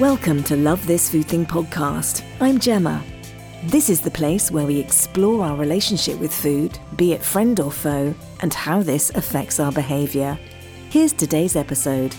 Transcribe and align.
Welcome 0.00 0.42
to 0.44 0.56
Love 0.56 0.84
This 0.88 1.08
Food 1.08 1.26
Thing 1.26 1.46
podcast. 1.46 2.24
I'm 2.40 2.58
Gemma. 2.58 3.00
This 3.62 3.88
is 3.88 4.00
the 4.00 4.10
place 4.10 4.50
where 4.50 4.66
we 4.66 4.80
explore 4.80 5.44
our 5.44 5.54
relationship 5.56 6.18
with 6.18 6.34
food, 6.34 6.76
be 6.96 7.12
it 7.12 7.22
friend 7.22 7.60
or 7.60 7.70
foe, 7.70 8.12
and 8.40 8.52
how 8.52 8.82
this 8.82 9.10
affects 9.10 9.60
our 9.60 9.70
behaviour. 9.70 10.36
Here's 10.90 11.12
today's 11.12 11.54
episode. 11.54 12.12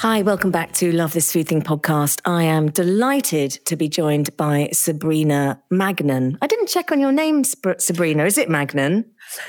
Hi, 0.00 0.22
welcome 0.22 0.50
back 0.50 0.72
to 0.76 0.92
Love 0.92 1.12
This 1.12 1.30
Food 1.30 1.48
Thing 1.48 1.60
podcast. 1.60 2.22
I 2.24 2.44
am 2.44 2.70
delighted 2.70 3.50
to 3.66 3.76
be 3.76 3.86
joined 3.86 4.34
by 4.38 4.70
Sabrina 4.72 5.62
Magnan. 5.70 6.38
I 6.40 6.46
didn't 6.46 6.68
check 6.68 6.90
on 6.90 7.00
your 7.00 7.12
name, 7.12 7.44
Sabrina. 7.44 8.24
Is 8.24 8.38
it 8.38 8.48
Magnan? 8.48 9.04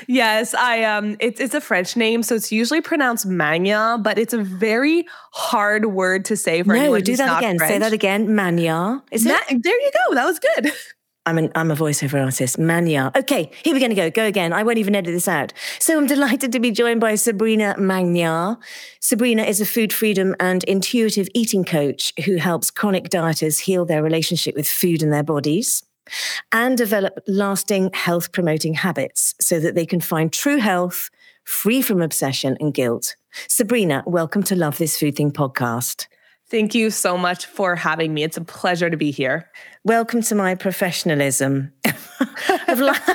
Yes, 0.08 0.52
I 0.52 0.82
um 0.84 1.16
it's 1.20 1.40
it's 1.40 1.54
a 1.54 1.60
French 1.62 1.96
name, 1.96 2.22
so 2.22 2.34
it's 2.34 2.52
usually 2.52 2.82
pronounced 2.82 3.24
Magna, 3.24 3.98
but 3.98 4.18
it's 4.18 4.34
a 4.34 4.42
very 4.42 5.06
hard 5.32 5.86
word 5.86 6.26
to 6.26 6.36
say 6.36 6.62
for 6.62 6.74
no, 6.74 6.80
anyone 6.80 7.00
do 7.00 7.16
that 7.16 7.38
again. 7.38 7.56
French. 7.56 7.72
Say 7.72 7.78
that 7.78 7.94
again. 7.94 8.34
Mania. 8.34 9.02
Is 9.10 9.24
Ma- 9.24 9.38
it? 9.48 9.62
There 9.62 9.80
you 9.80 9.90
go. 10.06 10.14
That 10.16 10.26
was 10.26 10.38
good. 10.38 10.70
I'm 11.24 11.38
an 11.38 11.52
I'm 11.54 11.70
a 11.70 11.76
voiceover 11.76 12.24
artist. 12.24 12.58
Mania. 12.58 13.12
Okay, 13.14 13.50
here 13.62 13.72
we're 13.72 13.80
gonna 13.80 13.94
go. 13.94 14.10
Go 14.10 14.24
again. 14.24 14.52
I 14.52 14.64
won't 14.64 14.78
even 14.78 14.96
edit 14.96 15.14
this 15.14 15.28
out. 15.28 15.52
So 15.78 15.96
I'm 15.96 16.06
delighted 16.06 16.50
to 16.50 16.58
be 16.58 16.72
joined 16.72 17.00
by 17.00 17.14
Sabrina 17.14 17.76
Magna. 17.78 18.58
Sabrina 18.98 19.44
is 19.44 19.60
a 19.60 19.66
food 19.66 19.92
freedom 19.92 20.34
and 20.40 20.64
intuitive 20.64 21.28
eating 21.32 21.64
coach 21.64 22.12
who 22.24 22.36
helps 22.36 22.72
chronic 22.72 23.08
dieters 23.08 23.60
heal 23.60 23.84
their 23.84 24.02
relationship 24.02 24.56
with 24.56 24.66
food 24.66 25.00
and 25.00 25.12
their 25.12 25.22
bodies 25.22 25.84
and 26.50 26.76
develop 26.76 27.20
lasting 27.28 27.90
health 27.94 28.32
promoting 28.32 28.74
habits 28.74 29.36
so 29.40 29.60
that 29.60 29.76
they 29.76 29.86
can 29.86 30.00
find 30.00 30.32
true 30.32 30.58
health 30.58 31.08
free 31.44 31.82
from 31.82 32.02
obsession 32.02 32.56
and 32.58 32.74
guilt. 32.74 33.14
Sabrina, 33.48 34.02
welcome 34.06 34.42
to 34.42 34.56
Love 34.56 34.78
This 34.78 34.98
Food 34.98 35.14
Thing 35.14 35.30
podcast. 35.30 36.08
Thank 36.52 36.74
you 36.74 36.90
so 36.90 37.16
much 37.16 37.46
for 37.46 37.76
having 37.76 38.12
me. 38.12 38.24
It's 38.24 38.36
a 38.36 38.44
pleasure 38.44 38.90
to 38.90 38.96
be 38.96 39.10
here. 39.10 39.50
Welcome 39.84 40.22
to 40.22 40.36
my 40.36 40.54
professionalism 40.54 41.72
of, 42.68 42.78
like, 42.78 43.08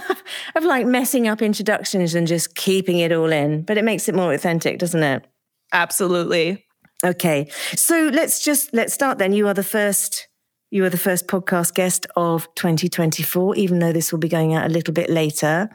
of 0.56 0.66
like 0.66 0.86
messing 0.86 1.26
up 1.26 1.42
introductions 1.42 2.14
and 2.14 2.28
just 2.28 2.56
keeping 2.56 3.00
it 3.00 3.14
all 3.14 3.32
in, 3.32 3.62
but 3.62 3.78
it 3.78 3.86
makes 3.86 4.10
it 4.10 4.16
more 4.16 4.34
authentic, 4.34 4.78
doesn't 4.78 5.02
it? 5.02 5.26
Absolutely. 5.72 6.66
Okay. 7.06 7.50
So 7.76 8.10
let's 8.12 8.44
just 8.44 8.73
let's 8.73 8.94
start 8.94 9.18
then. 9.18 9.32
You 9.32 9.48
are 9.48 9.54
the 9.54 9.64
first 9.64 10.28
you 10.70 10.84
are 10.84 10.90
the 10.90 10.98
first 10.98 11.28
podcast 11.28 11.73
guest 11.73 12.06
of 12.18 12.54
2024, 12.56 13.56
even 13.56 13.80
though 13.80 13.94
this 13.94 14.12
will 14.12 14.20
be 14.20 14.28
going 14.28 14.54
out 14.54 14.66
a 14.66 14.73
little 14.73 14.94
bit 14.94 15.10
later. 15.10 15.70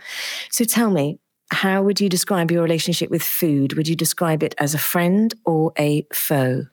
So 0.51 0.65
tell 0.65 0.91
me, 0.91 1.19
how 1.51 1.83
would 1.83 2.03
you 2.03 2.11
describe 2.11 2.51
your 2.51 2.63
relationship 2.63 3.09
with 3.09 3.23
food? 3.23 3.73
Would 3.79 3.89
you 3.89 3.97
describe 3.97 4.43
it 4.43 4.55
as 4.59 4.75
a 4.75 4.79
friend 4.79 5.33
or 5.47 5.73
a 5.79 6.07
foe? 6.13 6.67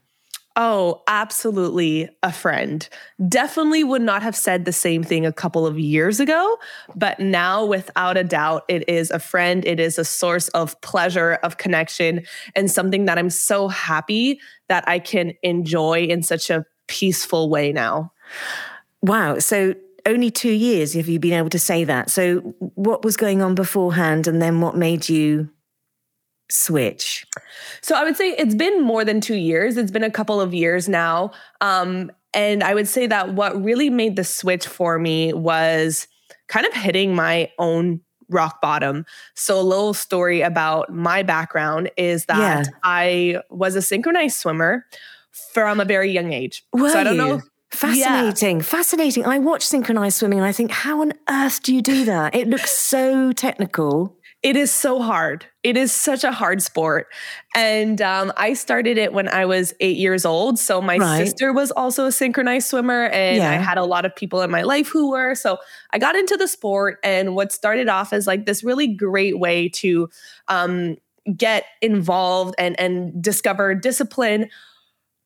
Oh, 0.61 1.03
absolutely 1.07 2.09
a 2.21 2.33
friend. 2.33 2.87
Definitely 3.29 3.85
would 3.85 4.01
not 4.01 4.21
have 4.21 4.35
said 4.35 4.65
the 4.65 4.73
same 4.73 5.03
thing 5.03 5.25
a 5.25 5.31
couple 5.31 5.65
of 5.65 5.79
years 5.79 6.19
ago, 6.19 6.57
but 6.97 7.17
now 7.17 7.63
without 7.63 8.17
a 8.17 8.25
doubt, 8.25 8.65
it 8.67 8.87
is 8.89 9.09
a 9.09 9.19
friend. 9.19 9.63
It 9.65 9.79
is 9.79 9.97
a 9.97 10.03
source 10.03 10.49
of 10.49 10.79
pleasure, 10.81 11.35
of 11.43 11.59
connection, 11.59 12.25
and 12.57 12.69
something 12.69 13.05
that 13.05 13.17
I'm 13.17 13.29
so 13.29 13.69
happy 13.69 14.41
that 14.67 14.83
I 14.85 14.99
can 14.99 15.31
enjoy 15.43 16.03
in 16.03 16.23
such 16.23 16.49
a 16.49 16.65
peaceful 16.87 17.49
way 17.49 17.71
now. 17.71 18.11
Wow. 19.01 19.39
So 19.39 19.75
only 20.05 20.29
two 20.29 20.51
years 20.51 20.93
have 20.93 21.07
you 21.07 21.19
been 21.19 21.39
able 21.39 21.51
to 21.51 21.59
say 21.59 21.85
that. 21.85 22.09
So 22.09 22.39
what 22.75 23.05
was 23.05 23.15
going 23.15 23.41
on 23.41 23.55
beforehand 23.55 24.27
and 24.27 24.41
then 24.41 24.59
what 24.59 24.75
made 24.75 25.07
you 25.07 25.49
switch? 26.49 27.25
So 27.81 27.95
I 27.95 28.03
would 28.03 28.17
say 28.17 28.31
it's 28.31 28.55
been 28.55 28.81
more 28.83 29.05
than 29.05 29.21
two 29.21 29.35
years. 29.35 29.77
It's 29.77 29.91
been 29.91 30.03
a 30.03 30.11
couple 30.11 30.41
of 30.41 30.53
years 30.53 30.89
now. 30.89 31.31
Um, 31.61 32.11
and 32.33 32.63
I 32.63 32.73
would 32.73 32.87
say 32.87 33.07
that 33.07 33.33
what 33.33 33.61
really 33.61 33.89
made 33.89 34.15
the 34.15 34.23
switch 34.23 34.67
for 34.67 34.99
me 34.99 35.33
was 35.33 36.07
kind 36.47 36.65
of 36.65 36.73
hitting 36.73 37.15
my 37.15 37.51
own 37.57 38.01
rock 38.29 38.61
bottom. 38.61 39.05
So 39.35 39.59
a 39.59 39.63
little 39.63 39.93
story 39.93 40.41
about 40.41 40.93
my 40.93 41.23
background 41.23 41.89
is 41.97 42.25
that 42.25 42.37
yeah. 42.37 42.63
I 42.83 43.41
was 43.49 43.75
a 43.75 43.81
synchronized 43.81 44.37
swimmer 44.37 44.85
from 45.53 45.79
a 45.79 45.85
very 45.85 46.11
young 46.11 46.31
age. 46.31 46.63
Were 46.73 46.89
so 46.89 46.99
I 46.99 47.03
don't 47.03 47.15
you? 47.15 47.21
know. 47.21 47.41
Fascinating, 47.71 48.57
yeah. 48.57 48.63
fascinating. 48.63 49.25
I 49.25 49.37
watch 49.37 49.63
synchronized 49.63 50.17
swimming 50.17 50.39
and 50.39 50.47
I 50.47 50.51
think, 50.51 50.71
how 50.71 51.01
on 51.01 51.13
earth 51.29 51.61
do 51.61 51.73
you 51.73 51.83
do 51.83 52.03
that? 52.05 52.33
It 52.33 52.47
looks 52.47 52.71
so 52.71 53.31
technical. 53.31 54.17
It 54.41 54.55
is 54.55 54.71
so 54.71 55.01
hard. 55.01 55.45
It 55.63 55.75
is 55.75 55.91
such 55.91 56.23
a 56.23 56.31
hard 56.31 56.61
sport. 56.61 57.07
And 57.55 58.01
um, 58.01 58.31
I 58.37 58.53
started 58.53 58.97
it 58.97 59.11
when 59.11 59.27
I 59.27 59.45
was 59.45 59.73
eight 59.81 59.97
years 59.97 60.25
old. 60.25 60.57
So 60.57 60.81
my 60.81 60.97
right. 60.97 61.25
sister 61.25 61.51
was 61.51 61.71
also 61.71 62.05
a 62.05 62.11
synchronized 62.11 62.69
swimmer, 62.69 63.07
and 63.07 63.37
yeah. 63.37 63.51
I 63.51 63.55
had 63.55 63.77
a 63.77 63.83
lot 63.83 64.05
of 64.05 64.15
people 64.15 64.41
in 64.41 64.49
my 64.49 64.61
life 64.61 64.87
who 64.87 65.09
were. 65.09 65.35
So 65.35 65.57
I 65.91 65.99
got 65.99 66.15
into 66.15 66.37
the 66.37 66.47
sport, 66.47 66.99
and 67.03 67.35
what 67.35 67.51
started 67.51 67.89
off 67.89 68.13
as 68.13 68.27
like 68.27 68.45
this 68.45 68.63
really 68.63 68.87
great 68.87 69.39
way 69.39 69.67
to 69.69 70.09
um, 70.47 70.95
get 71.35 71.65
involved 71.81 72.55
and 72.57 72.79
and 72.79 73.21
discover 73.21 73.75
discipline 73.75 74.49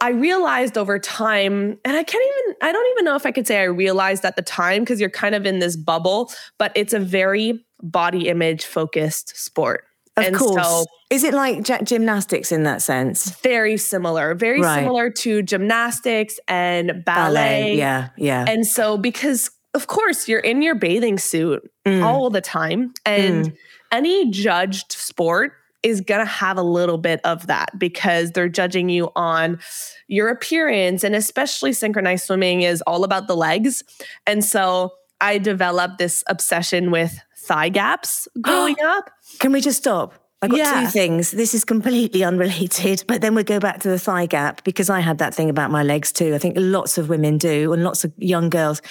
I 0.01 0.09
realized 0.09 0.77
over 0.77 0.99
time, 0.99 1.77
and 1.85 1.97
I 1.97 2.03
can't 2.03 2.23
even, 2.45 2.55
I 2.61 2.71
don't 2.71 2.91
even 2.91 3.05
know 3.05 3.15
if 3.15 3.25
I 3.25 3.31
could 3.31 3.47
say 3.47 3.59
I 3.59 3.63
realized 3.63 4.25
at 4.25 4.35
the 4.35 4.41
time 4.41 4.81
because 4.81 4.99
you're 4.99 5.09
kind 5.09 5.33
of 5.33 5.45
in 5.45 5.59
this 5.59 5.77
bubble, 5.77 6.31
but 6.57 6.71
it's 6.75 6.93
a 6.93 6.99
very 6.99 7.65
body 7.81 8.27
image 8.27 8.65
focused 8.65 9.37
sport. 9.37 9.85
Of 10.15 10.25
and 10.25 10.35
course. 10.35 10.63
So, 10.63 10.85
is 11.09 11.23
it 11.23 11.33
like 11.33 11.63
gymnastics 11.83 12.51
in 12.51 12.63
that 12.63 12.81
sense? 12.81 13.31
Very 13.41 13.77
similar, 13.77 14.35
very 14.35 14.61
right. 14.61 14.79
similar 14.79 15.09
to 15.09 15.41
gymnastics 15.41 16.39
and 16.47 17.03
ballet. 17.03 17.03
ballet. 17.05 17.77
Yeah, 17.77 18.09
yeah. 18.17 18.45
And 18.47 18.67
so, 18.67 18.97
because 18.97 19.49
of 19.73 19.87
course, 19.87 20.27
you're 20.27 20.39
in 20.39 20.61
your 20.61 20.75
bathing 20.75 21.17
suit 21.17 21.67
mm. 21.85 22.03
all 22.03 22.29
the 22.29 22.41
time, 22.41 22.93
and 23.05 23.47
mm. 23.47 23.57
any 23.91 24.29
judged 24.29 24.91
sport 24.91 25.53
is 25.83 26.01
going 26.01 26.19
to 26.19 26.25
have 26.25 26.57
a 26.57 26.63
little 26.63 26.97
bit 26.97 27.19
of 27.23 27.47
that 27.47 27.77
because 27.77 28.31
they're 28.31 28.49
judging 28.49 28.89
you 28.89 29.11
on 29.15 29.59
your 30.07 30.29
appearance. 30.29 31.03
And 31.03 31.15
especially 31.15 31.73
synchronized 31.73 32.25
swimming 32.25 32.61
is 32.61 32.81
all 32.87 33.03
about 33.03 33.27
the 33.27 33.35
legs. 33.35 33.83
And 34.25 34.43
so 34.43 34.93
I 35.21 35.37
developed 35.37 35.97
this 35.97 36.23
obsession 36.27 36.91
with 36.91 37.19
thigh 37.37 37.69
gaps 37.69 38.27
growing 38.41 38.75
up. 38.83 39.09
Can 39.39 39.51
we 39.51 39.61
just 39.61 39.79
stop? 39.79 40.13
I've 40.41 40.49
got 40.49 40.57
yeah. 40.57 40.81
two 40.81 40.87
things. 40.87 41.31
This 41.31 41.53
is 41.53 41.63
completely 41.63 42.21
unrelated, 42.21 43.05
but 43.07 43.21
then 43.21 43.33
we'll 43.33 43.45
go 43.45 43.61
back 43.61 43.79
to 43.79 43.87
the 43.87 43.97
thigh 43.97 44.25
gap 44.25 44.61
because 44.65 44.89
I 44.89 44.99
had 44.99 45.19
that 45.19 45.33
thing 45.33 45.49
about 45.49 45.71
my 45.71 45.83
legs 45.83 46.11
too. 46.11 46.35
I 46.35 46.37
think 46.37 46.55
lots 46.57 46.97
of 46.97 47.07
women 47.07 47.37
do 47.37 47.71
and 47.71 47.81
lots 47.81 48.03
of 48.03 48.11
young 48.17 48.49
girls. 48.49 48.81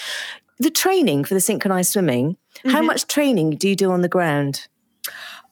The 0.61 0.71
training 0.71 1.25
for 1.25 1.35
the 1.35 1.41
synchronized 1.41 1.93
swimming, 1.93 2.39
mm-hmm. 2.57 2.71
how 2.71 2.81
much 2.81 3.07
training 3.07 3.51
do 3.57 3.69
you 3.69 3.77
do 3.77 3.91
on 3.91 4.01
the 4.01 4.09
ground? 4.09 4.67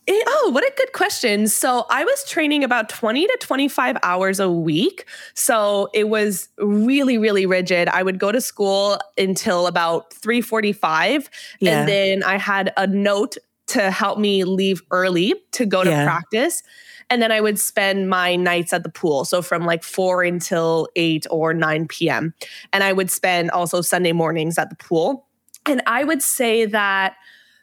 It, 0.06 0.24
oh, 0.26 0.50
what 0.52 0.64
a 0.64 0.72
good 0.76 0.92
question. 0.92 1.46
So 1.46 1.86
I 1.90 2.04
was 2.04 2.24
training 2.24 2.64
about 2.64 2.88
20 2.88 3.26
to 3.26 3.36
25 3.40 3.96
hours 4.02 4.40
a 4.40 4.50
week. 4.50 5.04
So 5.34 5.88
it 5.94 6.08
was 6.08 6.48
really, 6.58 7.18
really 7.18 7.46
rigid. 7.46 7.88
I 7.88 8.02
would 8.02 8.18
go 8.18 8.32
to 8.32 8.40
school 8.40 8.98
until 9.16 9.66
about 9.66 10.12
345. 10.14 11.30
Yeah. 11.60 11.80
And 11.80 11.88
then 11.88 12.22
I 12.22 12.38
had 12.38 12.72
a 12.76 12.86
note 12.86 13.36
to 13.68 13.90
help 13.90 14.18
me 14.18 14.42
leave 14.42 14.82
early 14.90 15.34
to 15.52 15.64
go 15.64 15.84
to 15.84 15.90
yeah. 15.90 16.04
practice. 16.04 16.62
And 17.08 17.20
then 17.20 17.30
I 17.30 17.40
would 17.40 17.58
spend 17.58 18.08
my 18.08 18.36
nights 18.36 18.72
at 18.72 18.82
the 18.82 18.88
pool. 18.88 19.24
So 19.24 19.42
from 19.42 19.64
like 19.64 19.82
4 19.82 20.22
until 20.22 20.88
8 20.96 21.26
or 21.30 21.54
9 21.54 21.88
p.m. 21.88 22.34
And 22.72 22.82
I 22.82 22.92
would 22.92 23.10
spend 23.10 23.50
also 23.50 23.80
Sunday 23.80 24.12
mornings 24.12 24.58
at 24.58 24.70
the 24.70 24.76
pool. 24.76 25.26
And 25.66 25.82
I 25.86 26.04
would 26.04 26.22
say 26.22 26.66
that 26.66 27.14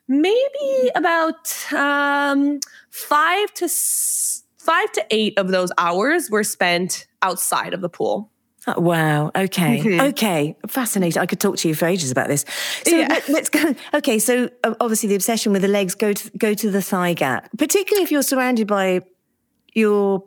maybe 0.08 0.92
about 0.96 1.74
um, 1.74 2.60
five 2.90 3.54
to 3.56 3.70
five 4.58 4.92
to 4.92 5.06
eight 5.12 5.38
of 5.38 5.50
those 5.50 5.72
hours 5.78 6.30
were 6.30 6.44
spent 6.44 7.08
outside 7.22 7.74
of 7.74 7.82
the 7.82 7.90
pool. 7.90 8.30
Oh, 8.68 8.82
wow. 8.82 9.32
Okay. 9.34 9.80
Mm-hmm. 9.80 10.02
Okay. 10.08 10.58
Fascinating. 10.68 11.22
I 11.22 11.26
could 11.26 11.40
talk 11.40 11.56
to 11.58 11.70
you 11.70 11.74
for 11.74 11.86
ages 11.86 12.12
about 12.12 12.28
this. 12.28 12.44
So 12.86 12.98
yeah. 12.98 13.08
let, 13.30 13.30
us 13.30 13.50
go. 13.50 13.74
Okay. 13.94 14.20
So 14.20 14.50
obviously 14.82 15.08
the 15.08 15.16
obsession 15.16 15.54
with 15.54 15.62
the 15.62 15.70
legs 15.70 15.96
go 15.96 16.12
to 16.12 16.30
go 16.38 16.54
to 16.54 16.70
the 16.70 16.82
thigh 16.82 17.14
gap, 17.14 17.50
particularly 17.58 18.04
if 18.04 18.12
you're 18.12 18.24
surrounded 18.24 18.68
by 18.68 19.02
your. 19.74 20.24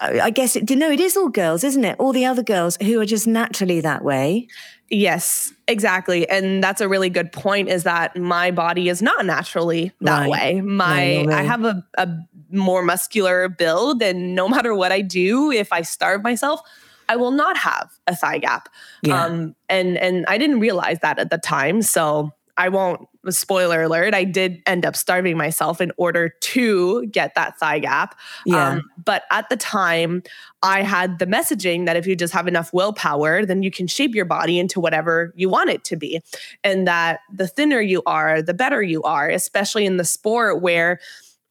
I 0.00 0.30
guess 0.30 0.56
it. 0.56 0.70
No, 0.70 0.90
it 0.90 1.00
is 1.00 1.16
all 1.16 1.28
girls, 1.28 1.62
isn't 1.62 1.84
it? 1.84 1.96
All 1.98 2.12
the 2.12 2.24
other 2.24 2.42
girls 2.42 2.76
who 2.76 3.00
are 3.00 3.06
just 3.06 3.26
naturally 3.26 3.80
that 3.82 4.02
way. 4.02 4.48
Yes, 4.88 5.52
exactly. 5.68 6.28
And 6.28 6.64
that's 6.64 6.80
a 6.80 6.88
really 6.88 7.10
good 7.10 7.30
point 7.30 7.68
is 7.68 7.84
that 7.84 8.16
my 8.16 8.50
body 8.50 8.88
is 8.88 9.00
not 9.00 9.24
naturally 9.24 9.92
that 10.00 10.20
right. 10.20 10.30
way. 10.30 10.60
My 10.62 11.22
no. 11.22 11.32
I 11.32 11.42
have 11.42 11.64
a, 11.64 11.86
a 11.96 12.08
more 12.50 12.82
muscular 12.82 13.48
build 13.48 14.02
and 14.02 14.34
no 14.34 14.48
matter 14.48 14.74
what 14.74 14.90
I 14.90 15.00
do, 15.00 15.52
if 15.52 15.72
I 15.72 15.82
starve 15.82 16.22
myself, 16.22 16.60
I 17.08 17.16
will 17.16 17.30
not 17.30 17.56
have 17.58 17.90
a 18.06 18.16
thigh 18.16 18.38
gap. 18.38 18.68
Yeah. 19.02 19.24
Um, 19.24 19.54
and 19.68 19.96
and 19.98 20.24
I 20.26 20.38
didn't 20.38 20.60
realize 20.60 20.98
that 21.00 21.18
at 21.18 21.30
the 21.30 21.38
time. 21.38 21.82
So 21.82 22.32
I 22.56 22.68
won't 22.68 23.06
spoiler 23.28 23.82
alert, 23.82 24.14
I 24.14 24.24
did 24.24 24.62
end 24.66 24.86
up 24.86 24.96
starving 24.96 25.36
myself 25.36 25.80
in 25.80 25.92
order 25.96 26.30
to 26.40 27.06
get 27.06 27.34
that 27.34 27.58
thigh 27.58 27.78
gap. 27.78 28.18
Yeah. 28.46 28.70
Um, 28.70 28.82
but 29.04 29.24
at 29.30 29.48
the 29.50 29.56
time, 29.56 30.22
I 30.62 30.82
had 30.82 31.18
the 31.18 31.26
messaging 31.26 31.86
that 31.86 31.96
if 31.96 32.06
you 32.06 32.16
just 32.16 32.32
have 32.32 32.48
enough 32.48 32.72
willpower, 32.72 33.44
then 33.44 33.62
you 33.62 33.70
can 33.70 33.86
shape 33.86 34.14
your 34.14 34.24
body 34.24 34.58
into 34.58 34.80
whatever 34.80 35.32
you 35.36 35.48
want 35.48 35.70
it 35.70 35.84
to 35.84 35.96
be. 35.96 36.20
And 36.64 36.86
that 36.86 37.20
the 37.32 37.46
thinner 37.46 37.80
you 37.80 38.02
are, 38.06 38.40
the 38.42 38.54
better 38.54 38.82
you 38.82 39.02
are, 39.02 39.28
especially 39.28 39.84
in 39.84 39.96
the 39.96 40.04
sport 40.04 40.62
where 40.62 41.00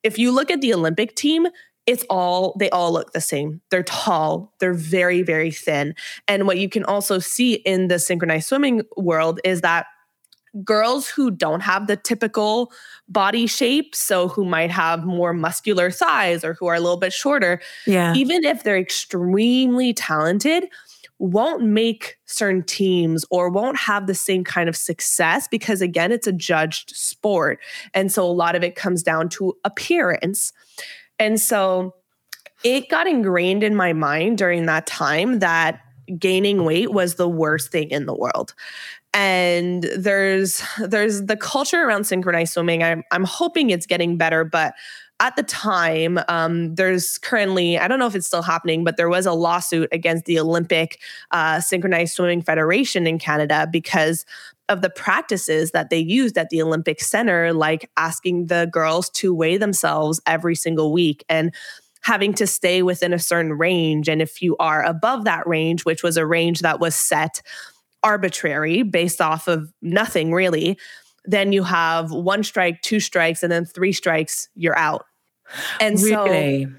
if 0.03 0.17
you 0.17 0.31
look 0.31 0.49
at 0.49 0.61
the 0.61 0.73
Olympic 0.73 1.15
team, 1.15 1.47
it's 1.85 2.05
all 2.09 2.55
they 2.59 2.69
all 2.69 2.93
look 2.93 3.13
the 3.13 3.21
same. 3.21 3.61
They're 3.71 3.83
tall, 3.83 4.53
they're 4.59 4.73
very 4.73 5.23
very 5.23 5.49
thin. 5.49 5.95
And 6.27 6.45
what 6.45 6.59
you 6.59 6.69
can 6.69 6.83
also 6.83 7.17
see 7.17 7.55
in 7.55 7.87
the 7.87 7.97
synchronized 7.97 8.47
swimming 8.47 8.83
world 8.95 9.39
is 9.43 9.61
that 9.61 9.87
girls 10.63 11.07
who 11.09 11.31
don't 11.31 11.61
have 11.61 11.87
the 11.87 11.95
typical 11.95 12.71
body 13.07 13.47
shape, 13.47 13.95
so 13.95 14.27
who 14.27 14.45
might 14.45 14.71
have 14.71 15.05
more 15.05 15.33
muscular 15.33 15.91
thighs 15.91 16.43
or 16.43 16.53
who 16.53 16.67
are 16.67 16.75
a 16.75 16.79
little 16.79 16.97
bit 16.97 17.13
shorter, 17.13 17.61
Yeah. 17.85 18.13
even 18.15 18.43
if 18.43 18.63
they're 18.63 18.77
extremely 18.77 19.93
talented, 19.93 20.67
won't 21.19 21.63
make 21.63 22.17
certain 22.25 22.63
teams 22.63 23.25
or 23.29 23.49
won't 23.49 23.77
have 23.77 24.07
the 24.07 24.15
same 24.15 24.43
kind 24.43 24.69
of 24.69 24.75
success 24.75 25.47
because, 25.49 25.81
again, 25.81 26.11
it's 26.11 26.27
a 26.27 26.31
judged 26.31 26.95
sport. 26.95 27.59
And 27.93 28.11
so 28.11 28.23
a 28.25 28.31
lot 28.31 28.55
of 28.55 28.63
it 28.63 28.75
comes 28.75 29.03
down 29.03 29.27
to 29.29 29.53
appearance. 29.65 30.53
And 31.19 31.39
so 31.39 31.93
it 32.63 32.89
got 32.89 33.05
ingrained 33.07 33.63
in 33.63 33.75
my 33.75 33.91
mind 33.91 34.37
during 34.37 34.65
that 34.67 34.87
time 34.87 35.39
that 35.39 35.81
gaining 36.17 36.63
weight 36.63 36.91
was 36.91 37.15
the 37.15 37.29
worst 37.29 37.71
thing 37.71 37.91
in 37.91 38.05
the 38.05 38.15
world 38.15 38.55
and 39.13 39.83
there's 39.97 40.61
there's 40.79 41.23
the 41.25 41.37
culture 41.37 41.81
around 41.83 42.05
synchronized 42.05 42.53
swimming. 42.53 42.83
I'm, 42.83 43.03
I'm 43.11 43.23
hoping 43.23 43.69
it's 43.69 43.85
getting 43.85 44.17
better 44.17 44.43
but 44.43 44.73
at 45.21 45.35
the 45.35 45.43
time 45.43 46.19
um, 46.27 46.75
there's 46.75 47.17
currently 47.17 47.77
i 47.77 47.87
don't 47.87 47.99
know 47.99 48.07
if 48.07 48.15
it's 48.15 48.27
still 48.27 48.41
happening 48.41 48.83
but 48.83 48.97
there 48.97 49.09
was 49.09 49.25
a 49.25 49.33
lawsuit 49.33 49.89
against 49.91 50.25
the 50.25 50.39
olympic 50.39 50.99
uh, 51.31 51.59
synchronized 51.59 52.13
swimming 52.13 52.41
federation 52.41 53.05
in 53.05 53.19
canada 53.19 53.67
because 53.69 54.25
of 54.69 54.81
the 54.81 54.89
practices 54.89 55.71
that 55.71 55.89
they 55.89 55.97
used 55.97 56.37
at 56.37 56.49
the 56.49 56.61
olympic 56.61 57.01
center 57.01 57.51
like 57.51 57.89
asking 57.97 58.47
the 58.47 58.69
girls 58.71 59.09
to 59.09 59.33
weigh 59.33 59.57
themselves 59.57 60.21
every 60.25 60.55
single 60.55 60.93
week 60.93 61.25
and 61.27 61.53
having 62.01 62.33
to 62.33 62.47
stay 62.47 62.81
within 62.81 63.11
a 63.11 63.19
certain 63.19 63.51
range. 63.53 64.07
And 64.07 64.21
if 64.21 64.41
you 64.41 64.55
are 64.57 64.83
above 64.83 65.25
that 65.25 65.45
range 65.45 65.83
which 65.85 66.03
was 66.03 66.17
a 66.17 66.25
range 66.25 66.59
that 66.59 66.79
was 66.79 66.95
set 66.95 67.41
arbitrary 68.03 68.83
based 68.83 69.21
off 69.21 69.47
of 69.47 69.71
nothing 69.81 70.31
really, 70.31 70.77
then 71.25 71.51
you 71.51 71.63
have 71.63 72.11
one 72.11 72.43
strike, 72.43 72.81
two 72.81 72.99
strikes, 72.99 73.43
and 73.43 73.51
then 73.51 73.65
three 73.65 73.91
strikes, 73.93 74.49
you're 74.55 74.77
out. 74.77 75.05
And 75.79 75.99
really? 76.01 76.65
so 76.65 76.71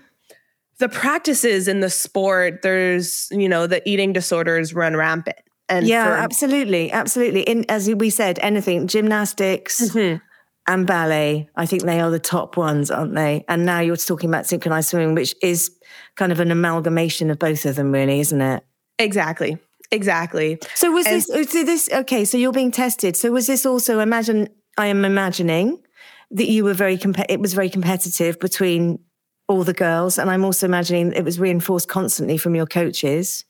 the 0.78 0.88
practices 0.88 1.68
in 1.68 1.80
the 1.80 1.90
sport, 1.90 2.62
there's, 2.62 3.28
you 3.30 3.48
know, 3.48 3.66
the 3.66 3.86
eating 3.88 4.12
disorders 4.12 4.72
run 4.74 4.96
rampant. 4.96 5.36
And 5.68 5.86
yeah, 5.86 6.06
for- 6.06 6.22
absolutely, 6.22 6.90
absolutely. 6.90 7.42
In 7.42 7.64
as 7.68 7.88
we 7.90 8.10
said, 8.10 8.38
anything 8.42 8.86
gymnastics 8.86 9.90
Mhm. 9.90 10.20
and 10.66 10.86
ballet, 10.86 11.48
I 11.54 11.66
think 11.66 11.82
they 11.82 12.00
are 12.00 12.10
the 12.10 12.18
top 12.18 12.56
ones, 12.56 12.90
aren't 12.90 13.14
they? 13.14 13.44
And 13.48 13.66
now 13.66 13.80
you're 13.80 13.96
talking 13.96 14.30
about 14.30 14.46
synchronized 14.46 14.88
swimming, 14.88 15.14
which 15.14 15.34
is 15.42 15.70
kind 16.16 16.32
of 16.32 16.40
an 16.40 16.50
amalgamation 16.50 17.30
of 17.30 17.38
both 17.38 17.66
of 17.66 17.76
them, 17.76 17.92
really, 17.92 18.20
isn't 18.20 18.40
it? 18.40 18.64
Exactly. 18.98 19.58
Exactly. 19.92 20.58
So 20.74 20.90
was 20.92 21.06
And- 21.06 21.16
this? 21.16 21.30
oh, 21.32 21.42
So 21.42 21.64
this? 21.64 21.88
Okay, 21.92 22.24
so 22.24 22.38
you're 22.38 22.52
being 22.52 22.70
tested. 22.70 23.16
So 23.16 23.30
was 23.32 23.46
this 23.46 23.66
also? 23.66 23.98
Imagine 24.00 24.48
I 24.78 24.86
am 24.86 25.04
imagining 25.04 25.78
that 26.30 26.48
you 26.48 26.64
were 26.64 26.74
very. 26.74 26.96
Comp- 26.96 27.28
it 27.28 27.40
was 27.40 27.54
very 27.54 27.68
competitive 27.70 28.38
between 28.38 29.00
all 29.48 29.64
the 29.64 29.72
girls, 29.72 30.16
and 30.18 30.30
I'm 30.30 30.44
also 30.44 30.66
imagining 30.66 31.12
it 31.12 31.24
was 31.24 31.40
reinforced 31.40 31.88
constantly 31.88 32.38
from 32.38 32.54
your 32.54 32.66
coaches. 32.66 33.44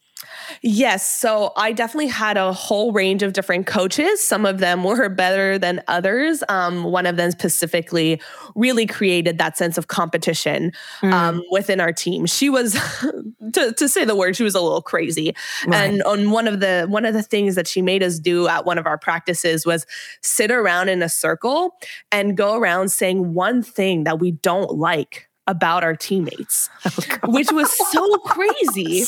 Yes. 0.62 1.08
So 1.08 1.52
I 1.56 1.72
definitely 1.72 2.08
had 2.08 2.36
a 2.36 2.52
whole 2.52 2.92
range 2.92 3.22
of 3.22 3.32
different 3.32 3.66
coaches. 3.66 4.22
Some 4.22 4.44
of 4.44 4.58
them 4.58 4.84
were 4.84 5.08
better 5.08 5.58
than 5.58 5.82
others. 5.88 6.42
Um, 6.48 6.84
one 6.84 7.06
of 7.06 7.16
them 7.16 7.30
specifically 7.30 8.20
really 8.54 8.86
created 8.86 9.38
that 9.38 9.56
sense 9.56 9.78
of 9.78 9.88
competition 9.88 10.72
Mm. 11.02 11.12
um, 11.12 11.42
within 11.50 11.80
our 11.80 11.92
team. 11.92 12.26
She 12.26 12.50
was, 12.50 12.72
to, 13.52 13.72
to 13.72 13.88
say 13.88 14.04
the 14.04 14.16
word, 14.16 14.36
she 14.36 14.42
was 14.42 14.54
a 14.54 14.60
little 14.60 14.82
crazy. 14.82 15.34
Right. 15.66 15.90
And 15.90 16.02
on 16.02 16.30
one 16.30 16.46
of 16.46 16.60
the 16.60 16.86
one 16.88 17.04
of 17.04 17.14
the 17.14 17.22
things 17.22 17.54
that 17.54 17.66
she 17.66 17.80
made 17.80 18.02
us 18.02 18.18
do 18.18 18.48
at 18.48 18.64
one 18.66 18.76
of 18.78 18.86
our 18.86 18.98
practices 18.98 19.64
was 19.64 19.86
sit 20.22 20.50
around 20.50 20.88
in 20.88 21.02
a 21.02 21.08
circle 21.08 21.76
and 22.12 22.36
go 22.36 22.56
around 22.56 22.90
saying 22.90 23.32
one 23.34 23.62
thing 23.62 24.04
that 24.04 24.18
we 24.18 24.32
don't 24.32 24.72
like 24.76 25.28
about 25.46 25.82
our 25.82 25.96
teammates, 25.96 26.68
which 27.26 27.50
was 27.50 27.70
so 27.90 28.18
crazy. 28.18 29.04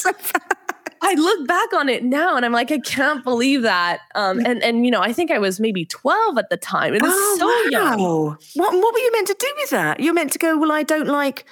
I 1.05 1.15
look 1.15 1.49
back 1.49 1.73
on 1.75 1.89
it 1.89 2.05
now 2.05 2.37
and 2.37 2.45
I'm 2.45 2.53
like, 2.53 2.71
I 2.71 2.79
can't 2.79 3.25
believe 3.25 3.63
that. 3.63 4.01
Um, 4.15 4.39
and 4.47 4.63
and 4.63 4.85
you 4.85 4.91
know, 4.91 5.01
I 5.03 5.13
think 5.13 5.31
I 5.31 5.39
was 5.39 5.59
maybe 5.59 5.85
12 5.85 6.39
at 6.39 6.49
the 6.49 6.57
time. 6.57 6.95
It 6.95 7.03
was 7.03 7.39
so 7.39 7.51
young. 7.71 8.01
Oh, 8.01 8.37
What, 8.55 8.73
what 8.73 8.95
were 8.95 9.01
you 9.01 9.13
meant 9.13 9.27
to 9.27 9.37
do 9.39 9.49
with 9.59 9.71
that? 9.71 10.01
You're 10.01 10.15
meant 10.15 10.33
to 10.33 10.39
go, 10.39 10.57
well, 10.59 10.71
I 10.73 10.83
don't 10.85 11.09
like 11.09 11.45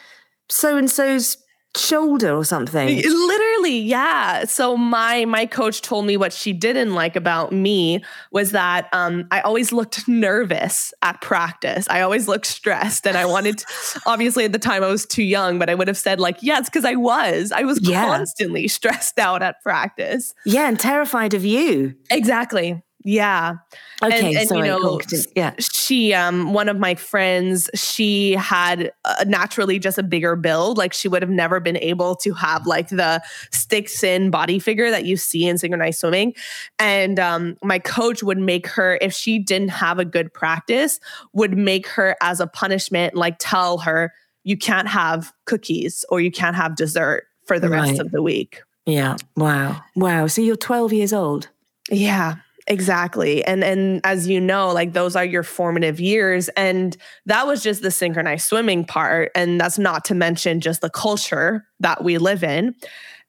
so 0.49 0.76
and 0.76 0.91
so's 0.91 1.37
shoulder 1.76 2.34
or 2.34 2.44
something. 2.44 2.88
Literally, 3.02 3.78
yeah. 3.78 4.44
So 4.44 4.76
my 4.76 5.25
my 5.25 5.46
coach 5.46 5.82
told 5.82 6.06
me 6.06 6.17
what 6.17 6.32
she 6.32 6.52
didn't 6.52 6.94
like 6.94 7.17
about 7.17 7.52
me 7.52 8.02
was 8.32 8.50
that 8.52 8.88
um, 8.93 9.26
I 9.31 9.40
always 9.40 9.72
looked 9.72 10.08
nervous 10.08 10.93
at 11.02 11.20
practice. 11.20 11.87
I 11.88 12.00
always 12.00 12.26
looked 12.28 12.46
stressed, 12.46 13.06
and 13.06 13.17
I 13.17 13.25
wanted. 13.26 13.58
To, 13.58 13.67
obviously, 14.06 14.44
at 14.44 14.52
the 14.52 14.58
time 14.58 14.82
I 14.82 14.88
was 14.88 15.06
too 15.06 15.22
young, 15.22 15.58
but 15.58 15.70
I 15.70 15.75
would 15.75 15.88
have 15.88 15.99
said 15.99 16.20
like, 16.20 16.38
"Yeah, 16.43 16.58
it's 16.58 16.69
because 16.69 16.84
I 16.84 16.94
was. 16.96 17.52
I 17.52 17.62
was 17.62 17.78
Yeah. 17.82 18.05
constantly 18.06 18.67
stressed 18.69 19.19
out 19.19 19.43
at 19.43 19.62
practice." 19.62 20.34
Yeah, 20.44 20.69
and 20.69 20.78
terrified 20.78 21.34
of 21.34 21.44
you. 21.44 21.94
Exactly. 22.11 22.82
Yeah. 23.02 23.55
Okay, 24.02 24.19
and, 24.26 24.32
you 24.34 24.44
sorry. 24.46 24.69
know, 24.69 24.76
on, 24.76 24.99
continue. 24.99 25.25
yeah. 25.34 25.55
She 25.90 26.14
um 26.14 26.52
one 26.52 26.69
of 26.69 26.78
my 26.78 26.94
friends 26.94 27.69
she 27.75 28.32
had 28.34 28.92
uh, 29.04 29.25
naturally 29.26 29.76
just 29.76 29.98
a 29.98 30.04
bigger 30.04 30.37
build 30.37 30.78
like 30.78 30.92
she 30.92 31.08
would 31.08 31.20
have 31.20 31.31
never 31.31 31.58
been 31.58 31.76
able 31.78 32.14
to 32.14 32.32
have 32.32 32.64
like 32.64 32.88
the 32.90 33.20
stick 33.50 33.90
thin 33.90 34.31
body 34.31 34.60
figure 34.60 34.88
that 34.88 35.04
you 35.04 35.16
see 35.16 35.48
in 35.48 35.58
synchronized 35.58 35.98
swimming 35.98 36.32
and 36.78 37.19
um 37.19 37.56
my 37.64 37.81
coach 37.81 38.22
would 38.22 38.38
make 38.38 38.69
her 38.69 38.98
if 39.00 39.12
she 39.12 39.37
didn't 39.40 39.70
have 39.70 39.98
a 39.98 40.04
good 40.04 40.32
practice 40.32 41.00
would 41.32 41.58
make 41.58 41.88
her 41.88 42.16
as 42.22 42.38
a 42.38 42.46
punishment 42.46 43.14
like 43.14 43.34
tell 43.40 43.78
her 43.78 44.12
you 44.44 44.56
can't 44.56 44.86
have 44.86 45.32
cookies 45.44 46.04
or 46.08 46.20
you 46.20 46.31
can't 46.31 46.54
have 46.54 46.76
dessert 46.76 47.25
for 47.46 47.58
the 47.58 47.69
rest 47.69 47.98
of 47.98 48.12
the 48.12 48.22
week 48.22 48.62
Yeah. 48.86 49.16
Wow. 49.36 49.82
Wow. 49.94 50.26
So 50.26 50.41
you're 50.43 50.56
12 50.56 50.93
years 50.93 51.12
old. 51.12 51.48
Yeah, 51.91 52.36
exactly. 52.70 53.44
And 53.44 53.62
and 53.62 54.00
as 54.05 54.29
you 54.29 54.41
know, 54.41 54.72
like 54.72 54.94
those 54.94 55.17
are 55.17 55.24
your 55.24 55.43
formative 55.43 56.00
years 56.00 56.48
and 56.50 56.96
that 57.27 57.46
was 57.46 57.62
just 57.62 57.82
the 57.82 57.91
synchronized 57.91 58.48
swimming 58.48 58.84
part 58.84 59.32
and 59.34 59.60
that's 59.60 59.79
not 59.79 60.05
to 60.06 60.15
mention 60.15 60.60
just 60.60 60.81
the 60.81 60.89
culture 60.89 61.67
that 61.81 62.03
we 62.03 62.17
live 62.17 62.43
in. 62.43 62.74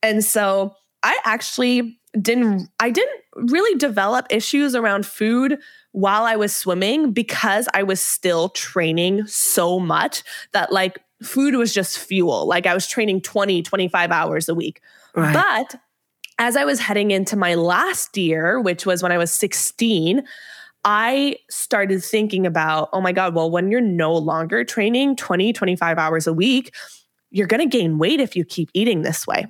And 0.03 0.23
so 0.23 0.75
I 1.03 1.19
actually 1.25 1.99
didn't 2.21 2.69
I 2.79 2.91
didn't 2.91 3.21
really 3.35 3.77
develop 3.77 4.27
issues 4.29 4.75
around 4.75 5.05
food 5.05 5.57
while 5.91 6.23
I 6.23 6.35
was 6.35 6.55
swimming 6.55 7.11
because 7.11 7.67
I 7.73 7.83
was 7.83 8.01
still 8.01 8.49
training 8.49 9.25
so 9.27 9.79
much 9.79 10.23
that 10.53 10.71
like 10.71 10.99
food 11.23 11.55
was 11.55 11.73
just 11.73 11.97
fuel. 11.97 12.45
Like 12.47 12.65
I 12.65 12.73
was 12.73 12.87
training 12.87 13.21
20, 13.21 13.63
25 13.63 14.11
hours 14.11 14.47
a 14.49 14.55
week. 14.55 14.81
Right. 15.15 15.33
But 15.33 15.79
as 16.41 16.57
I 16.57 16.65
was 16.65 16.79
heading 16.79 17.11
into 17.11 17.37
my 17.37 17.53
last 17.53 18.17
year, 18.17 18.59
which 18.59 18.83
was 18.83 19.03
when 19.03 19.11
I 19.11 19.17
was 19.19 19.31
16, 19.31 20.23
I 20.83 21.35
started 21.51 22.03
thinking 22.03 22.47
about, 22.47 22.89
oh 22.93 22.99
my 22.99 23.11
God, 23.11 23.35
well, 23.35 23.51
when 23.51 23.69
you're 23.69 23.79
no 23.79 24.11
longer 24.11 24.63
training 24.63 25.17
20, 25.17 25.53
25 25.53 25.99
hours 25.99 26.25
a 26.25 26.33
week, 26.33 26.73
you're 27.29 27.45
going 27.45 27.61
to 27.61 27.77
gain 27.77 27.99
weight 27.99 28.19
if 28.19 28.35
you 28.35 28.43
keep 28.43 28.71
eating 28.73 29.03
this 29.03 29.27
way. 29.27 29.45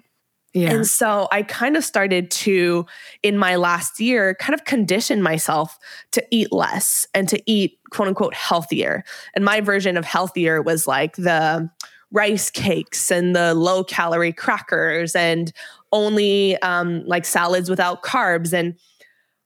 yeah. 0.54 0.70
And 0.70 0.86
so 0.86 1.30
I 1.32 1.44
kind 1.44 1.78
of 1.78 1.86
started 1.86 2.30
to, 2.32 2.86
in 3.24 3.38
my 3.38 3.56
last 3.56 4.02
year, 4.02 4.36
kind 4.36 4.54
of 4.54 4.66
condition 4.66 5.22
myself 5.22 5.80
to 6.12 6.22
eat 6.30 6.52
less 6.52 7.08
and 7.14 7.30
to 7.30 7.42
eat 7.50 7.80
quote 7.92 8.10
unquote 8.10 8.34
healthier. 8.34 9.06
And 9.34 9.46
my 9.46 9.62
version 9.62 9.96
of 9.96 10.04
healthier 10.04 10.62
was 10.62 10.88
like 10.88 11.16
the 11.16 11.70
rice 12.12 12.50
cakes 12.50 13.10
and 13.10 13.34
the 13.34 13.54
low 13.54 13.86
calorie 13.86 14.34
crackers 14.34 15.16
and 15.16 15.54
only 15.92 16.58
um, 16.62 17.04
like 17.06 17.26
salads 17.26 17.70
without 17.70 18.02
carbs. 18.04 18.54
And 18.54 18.76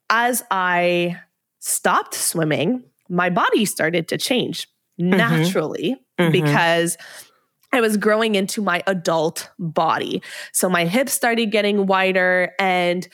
as 0.10 0.44
I 0.52 1.20
stopped 1.60 2.14
swimming, 2.14 2.84
my 3.10 3.30
body 3.30 3.66
started 3.66 4.08
to 4.10 4.18
change 4.18 4.68
naturally 4.98 5.98
Mhm. 6.20 6.32
because 6.32 6.98
I 7.74 7.82
was 7.82 7.98
growing 7.98 8.36
into 8.36 8.62
my 8.62 8.82
adult 8.88 9.50
body. 9.60 10.22
So 10.54 10.70
my 10.70 10.86
hips 10.86 11.12
started 11.14 11.48
getting 11.52 11.88
wider, 11.88 12.54
and 12.60 13.08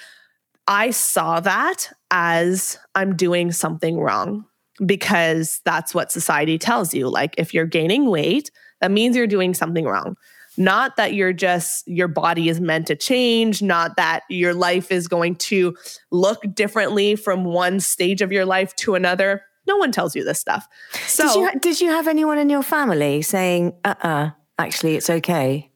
I 0.68 0.92
saw 0.92 1.40
that 1.40 1.90
as 2.12 2.78
I'm 2.94 3.16
doing 3.16 3.52
something 3.52 3.98
wrong 4.00 4.46
because 4.86 5.62
that's 5.66 5.96
what 5.96 6.12
society 6.12 6.58
tells 6.60 6.94
you. 6.94 7.10
Like 7.10 7.34
if 7.38 7.54
you're 7.54 7.66
gaining 7.66 8.10
weight, 8.10 8.52
that 8.82 8.92
means 8.92 9.16
you're 9.16 9.28
doing 9.28 9.54
something 9.54 9.86
wrong. 9.86 10.16
Not 10.62 10.96
that 10.98 11.14
you're 11.14 11.34
just, 11.34 11.88
your 11.88 12.08
body 12.08 12.48
is 12.48 12.62
meant 12.62 12.86
to 12.88 12.96
change, 12.96 13.64
not 13.64 13.96
that 13.96 14.22
your 14.30 14.54
life 14.54 14.92
is 14.92 15.08
going 15.08 15.36
to 15.38 15.76
look 16.12 16.44
differently 16.54 17.16
from 17.16 17.44
one 17.46 17.80
stage 17.80 18.22
of 18.22 18.32
your 18.32 18.46
life 18.46 18.76
to 18.78 18.94
another. 18.94 19.42
No 19.68 19.78
one 19.78 19.92
tells 19.92 20.16
you 20.16 20.24
this 20.24 20.40
stuff. 20.40 20.68
So, 21.08 21.26
did 21.26 21.36
you, 21.36 21.60
did 21.60 21.82
you 21.82 21.90
have 21.90 22.08
anyone 22.08 22.38
in 22.38 22.50
your 22.50 22.62
family 22.62 23.24
saying, 23.24 23.74
uh 23.84 23.96
uh-uh, 24.04 24.08
uh, 24.08 24.30
actually, 24.60 24.96
it's 24.96 25.10
okay? 25.10 25.71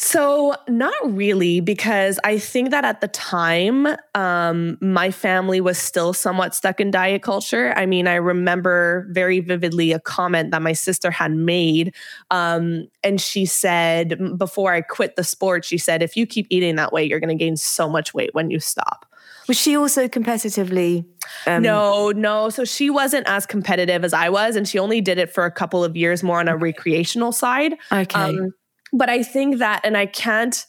So, 0.00 0.54
not 0.68 0.94
really, 1.02 1.58
because 1.58 2.20
I 2.22 2.38
think 2.38 2.70
that 2.70 2.84
at 2.84 3.00
the 3.00 3.08
time, 3.08 3.88
um, 4.14 4.78
my 4.80 5.10
family 5.10 5.60
was 5.60 5.76
still 5.76 6.12
somewhat 6.12 6.54
stuck 6.54 6.80
in 6.80 6.92
diet 6.92 7.22
culture. 7.22 7.74
I 7.76 7.84
mean, 7.84 8.06
I 8.06 8.14
remember 8.14 9.08
very 9.10 9.40
vividly 9.40 9.90
a 9.90 9.98
comment 9.98 10.52
that 10.52 10.62
my 10.62 10.72
sister 10.72 11.10
had 11.10 11.32
made. 11.32 11.96
Um, 12.30 12.86
and 13.02 13.20
she 13.20 13.44
said, 13.44 14.38
before 14.38 14.72
I 14.72 14.82
quit 14.82 15.16
the 15.16 15.24
sport, 15.24 15.64
she 15.64 15.78
said, 15.78 16.00
if 16.00 16.16
you 16.16 16.26
keep 16.26 16.46
eating 16.48 16.76
that 16.76 16.92
way, 16.92 17.02
you're 17.02 17.18
going 17.18 17.36
to 17.36 17.44
gain 17.44 17.56
so 17.56 17.88
much 17.88 18.14
weight 18.14 18.32
when 18.34 18.52
you 18.52 18.60
stop. 18.60 19.04
Was 19.48 19.58
she 19.58 19.76
also 19.76 20.06
competitively? 20.06 21.04
Um, 21.46 21.62
no, 21.62 22.12
no. 22.12 22.50
So 22.50 22.64
she 22.64 22.88
wasn't 22.88 23.28
as 23.28 23.46
competitive 23.46 24.04
as 24.04 24.12
I 24.12 24.28
was, 24.28 24.54
and 24.54 24.68
she 24.68 24.78
only 24.78 25.00
did 25.00 25.18
it 25.18 25.32
for 25.32 25.44
a 25.44 25.50
couple 25.50 25.82
of 25.82 25.96
years 25.96 26.22
more 26.22 26.38
on 26.38 26.46
a 26.46 26.56
recreational 26.56 27.32
side. 27.32 27.74
Okay. 27.90 28.20
Um, 28.20 28.52
but 28.92 29.08
I 29.08 29.22
think 29.22 29.58
that, 29.58 29.80
and 29.84 29.96
I 29.96 30.06
can't. 30.06 30.64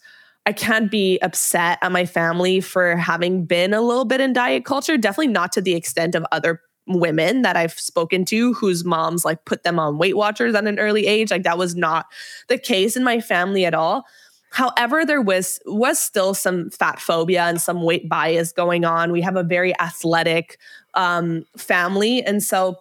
I 0.46 0.54
can't 0.54 0.90
be 0.90 1.20
upset 1.20 1.78
at 1.84 1.92
my 1.92 2.06
family 2.06 2.60
for 2.60 2.96
having 2.96 3.46
been 3.46 3.72
a 3.72 3.82
little 3.82 4.06
bit 4.06 4.20
in 4.20 4.34
diet 4.34 4.66
culture, 4.66 4.98
definitely 4.98 5.28
not 5.28 5.52
to 5.52 5.62
the 5.62 5.76
extent 5.76 6.16
of 6.16 6.26
other 6.32 6.62
women 6.88 7.44
that 7.44 7.56
I've 7.56 7.80
spoken 7.80 8.26
to 8.26 8.54
whose 8.54 8.84
moms 8.84 9.24
like 9.24 9.46
put 9.46 9.64
them 9.64 9.80
on 9.80 9.98
Weight 9.98 10.18
Watchers 10.18 10.56
at 10.56 10.66
an 10.66 10.80
early 10.80 11.06
age. 11.06 11.30
Like 11.30 11.44
that 11.44 11.58
was 11.58 11.76
not 11.76 12.08
the 12.48 12.58
case 12.58 12.98
in 12.98 13.04
my 13.04 13.20
family 13.20 13.66
at 13.66 13.76
all. 13.76 14.06
However, 14.52 15.06
there 15.06 15.22
was 15.22 15.60
was 15.66 16.00
still 16.00 16.34
some 16.34 16.72
fat 16.72 17.00
phobia 17.00 17.44
and 17.44 17.62
some 17.62 17.84
weight 17.84 18.10
bias 18.10 18.52
going 18.52 18.84
on. 18.84 19.12
We 19.12 19.22
have 19.22 19.36
a 19.36 19.44
very 19.44 19.80
athletic 19.80 20.58
um, 20.96 21.46
family, 21.56 22.24
and 22.24 22.42
so 22.44 22.80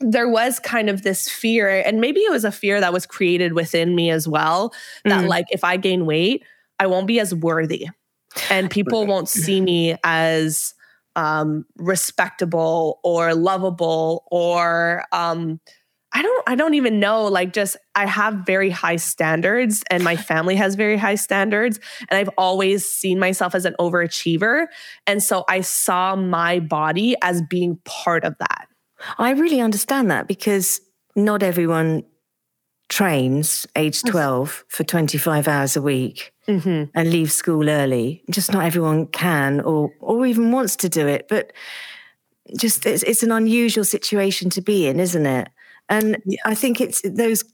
there 0.00 0.28
was 0.28 0.58
kind 0.58 0.88
of 0.88 1.02
this 1.02 1.28
fear, 1.28 1.82
and 1.84 2.00
maybe 2.00 2.20
it 2.20 2.30
was 2.30 2.44
a 2.44 2.52
fear 2.52 2.80
that 2.80 2.92
was 2.92 3.06
created 3.06 3.52
within 3.52 3.94
me 3.94 4.10
as 4.10 4.28
well 4.28 4.72
that, 5.04 5.24
mm. 5.24 5.28
like, 5.28 5.46
if 5.50 5.64
I 5.64 5.76
gain 5.76 6.06
weight, 6.06 6.44
I 6.78 6.86
won't 6.86 7.06
be 7.06 7.20
as 7.20 7.34
worthy, 7.34 7.88
and 8.50 8.70
people 8.70 9.06
won't 9.06 9.28
see 9.28 9.60
me 9.60 9.96
as 10.04 10.74
um, 11.16 11.66
respectable 11.76 13.00
or 13.02 13.34
lovable 13.34 14.24
or 14.30 15.04
um, 15.10 15.60
I 16.12 16.22
don't 16.22 16.48
I 16.48 16.54
don't 16.54 16.74
even 16.74 17.00
know 17.00 17.26
like 17.26 17.52
just 17.52 17.76
I 17.94 18.06
have 18.06 18.46
very 18.46 18.70
high 18.70 18.96
standards 18.96 19.82
and 19.90 20.02
my 20.02 20.16
family 20.16 20.56
has 20.56 20.74
very 20.74 20.96
high 20.96 21.16
standards 21.16 21.78
and 22.08 22.18
I've 22.18 22.30
always 22.38 22.86
seen 22.86 23.18
myself 23.18 23.54
as 23.54 23.64
an 23.64 23.74
overachiever. 23.78 24.66
And 25.06 25.22
so 25.22 25.44
I 25.48 25.60
saw 25.60 26.16
my 26.16 26.60
body 26.60 27.14
as 27.20 27.42
being 27.42 27.78
part 27.84 28.24
of 28.24 28.36
that. 28.38 28.67
I 29.18 29.30
really 29.30 29.60
understand 29.60 30.10
that 30.10 30.26
because 30.26 30.80
not 31.14 31.42
everyone 31.42 32.04
trains 32.88 33.66
age 33.76 34.02
12 34.02 34.64
for 34.68 34.82
25 34.82 35.46
hours 35.46 35.76
a 35.76 35.82
week 35.82 36.32
mm-hmm. 36.46 36.84
and 36.94 37.10
leaves 37.10 37.34
school 37.34 37.68
early. 37.68 38.22
Just 38.30 38.52
not 38.52 38.64
everyone 38.64 39.06
can 39.06 39.60
or, 39.60 39.92
or 40.00 40.26
even 40.26 40.52
wants 40.52 40.74
to 40.76 40.88
do 40.88 41.06
it. 41.06 41.26
But 41.28 41.52
just 42.56 42.86
it's, 42.86 43.02
it's 43.02 43.22
an 43.22 43.32
unusual 43.32 43.84
situation 43.84 44.48
to 44.50 44.62
be 44.62 44.86
in, 44.86 45.00
isn't 45.00 45.26
it? 45.26 45.48
And 45.88 46.22
I 46.44 46.54
think 46.54 46.80
it's 46.80 47.02
those 47.02 47.44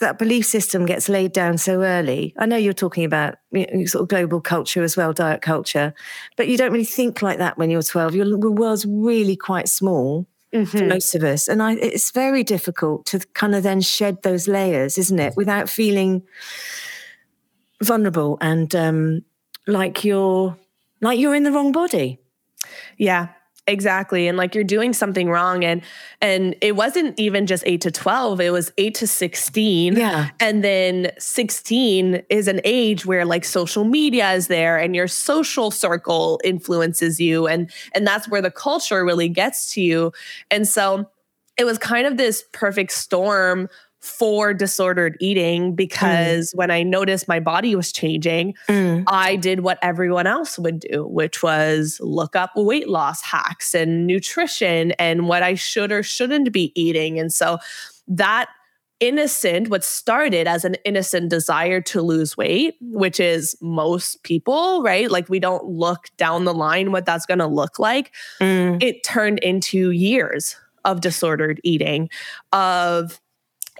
that 0.00 0.18
belief 0.18 0.44
system 0.44 0.86
gets 0.86 1.08
laid 1.08 1.32
down 1.32 1.56
so 1.56 1.82
early. 1.82 2.34
I 2.36 2.46
know 2.46 2.56
you're 2.56 2.72
talking 2.72 3.04
about 3.04 3.36
you 3.52 3.66
know, 3.72 3.84
sort 3.86 4.02
of 4.02 4.08
global 4.08 4.40
culture 4.40 4.82
as 4.82 4.96
well, 4.96 5.12
diet 5.12 5.40
culture, 5.40 5.94
but 6.36 6.48
you 6.48 6.56
don't 6.56 6.72
really 6.72 6.84
think 6.84 7.22
like 7.22 7.38
that 7.38 7.58
when 7.58 7.70
you're 7.70 7.82
12. 7.82 8.14
Your 8.14 8.38
world's 8.38 8.86
really 8.86 9.36
quite 9.36 9.68
small 9.68 10.26
mm-hmm. 10.54 10.88
most 10.88 11.14
of 11.14 11.24
us. 11.24 11.48
And 11.48 11.62
I, 11.62 11.74
it's 11.74 12.10
very 12.10 12.44
difficult 12.44 13.06
to 13.06 13.18
kind 13.34 13.54
of 13.54 13.62
then 13.62 13.80
shed 13.80 14.22
those 14.22 14.48
layers, 14.48 14.96
isn't 14.96 15.18
it? 15.18 15.34
Without 15.36 15.68
feeling 15.68 16.22
vulnerable 17.82 18.38
and 18.40 18.74
um, 18.74 19.24
like 19.66 20.04
you're 20.04 20.56
like 21.00 21.18
you're 21.18 21.34
in 21.34 21.42
the 21.42 21.52
wrong 21.52 21.72
body. 21.72 22.18
Yeah, 22.96 23.28
Exactly. 23.66 24.28
And 24.28 24.36
like 24.36 24.54
you're 24.54 24.62
doing 24.62 24.92
something 24.92 25.30
wrong. 25.30 25.64
And 25.64 25.80
and 26.20 26.54
it 26.60 26.76
wasn't 26.76 27.18
even 27.18 27.46
just 27.46 27.62
eight 27.66 27.80
to 27.82 27.90
12, 27.90 28.40
it 28.40 28.50
was 28.50 28.72
eight 28.76 28.94
to 28.96 29.06
16. 29.06 29.96
Yeah. 29.96 30.30
And 30.38 30.62
then 30.62 31.10
16 31.18 32.22
is 32.28 32.46
an 32.46 32.60
age 32.64 33.06
where 33.06 33.24
like 33.24 33.44
social 33.44 33.84
media 33.84 34.32
is 34.32 34.48
there 34.48 34.78
and 34.78 34.94
your 34.94 35.08
social 35.08 35.70
circle 35.70 36.40
influences 36.44 37.18
you. 37.18 37.46
And 37.46 37.70
and 37.94 38.06
that's 38.06 38.28
where 38.28 38.42
the 38.42 38.50
culture 38.50 39.02
really 39.02 39.30
gets 39.30 39.72
to 39.74 39.80
you. 39.80 40.12
And 40.50 40.68
so 40.68 41.08
it 41.56 41.64
was 41.64 41.78
kind 41.78 42.06
of 42.06 42.18
this 42.18 42.44
perfect 42.52 42.92
storm 42.92 43.68
for 44.04 44.52
disordered 44.52 45.16
eating 45.18 45.72
mm. 45.72 45.76
because 45.76 46.52
mm. 46.52 46.56
when 46.56 46.70
I 46.70 46.82
noticed 46.82 47.26
my 47.26 47.40
body 47.40 47.74
was 47.74 47.90
changing, 47.90 48.54
mm. 48.68 49.02
I 49.06 49.36
did 49.36 49.60
what 49.60 49.78
everyone 49.80 50.26
else 50.26 50.58
would 50.58 50.80
do, 50.80 51.06
which 51.06 51.42
was 51.42 51.98
look 52.00 52.36
up 52.36 52.50
weight 52.54 52.88
loss 52.88 53.22
hacks 53.22 53.74
and 53.74 54.06
nutrition 54.06 54.92
and 54.92 55.26
what 55.26 55.42
I 55.42 55.54
should 55.54 55.90
or 55.90 56.02
shouldn't 56.02 56.52
be 56.52 56.72
eating. 56.74 57.18
And 57.18 57.32
so 57.32 57.58
that 58.06 58.50
innocent, 59.00 59.68
what 59.68 59.84
started 59.84 60.46
as 60.46 60.64
an 60.64 60.76
innocent 60.84 61.30
desire 61.30 61.80
to 61.80 62.02
lose 62.02 62.36
weight, 62.36 62.76
which 62.80 63.18
is 63.18 63.56
most 63.62 64.22
people, 64.22 64.82
right? 64.82 65.10
Like 65.10 65.28
we 65.30 65.40
don't 65.40 65.64
look 65.64 66.08
down 66.18 66.44
the 66.44 66.54
line 66.54 66.92
what 66.92 67.06
that's 67.06 67.26
going 67.26 67.38
to 67.38 67.46
look 67.46 67.78
like. 67.78 68.14
Mm. 68.40 68.82
It 68.82 69.02
turned 69.02 69.38
into 69.38 69.90
years 69.90 70.56
of 70.84 71.00
disordered 71.00 71.60
eating, 71.64 72.10
of 72.52 73.20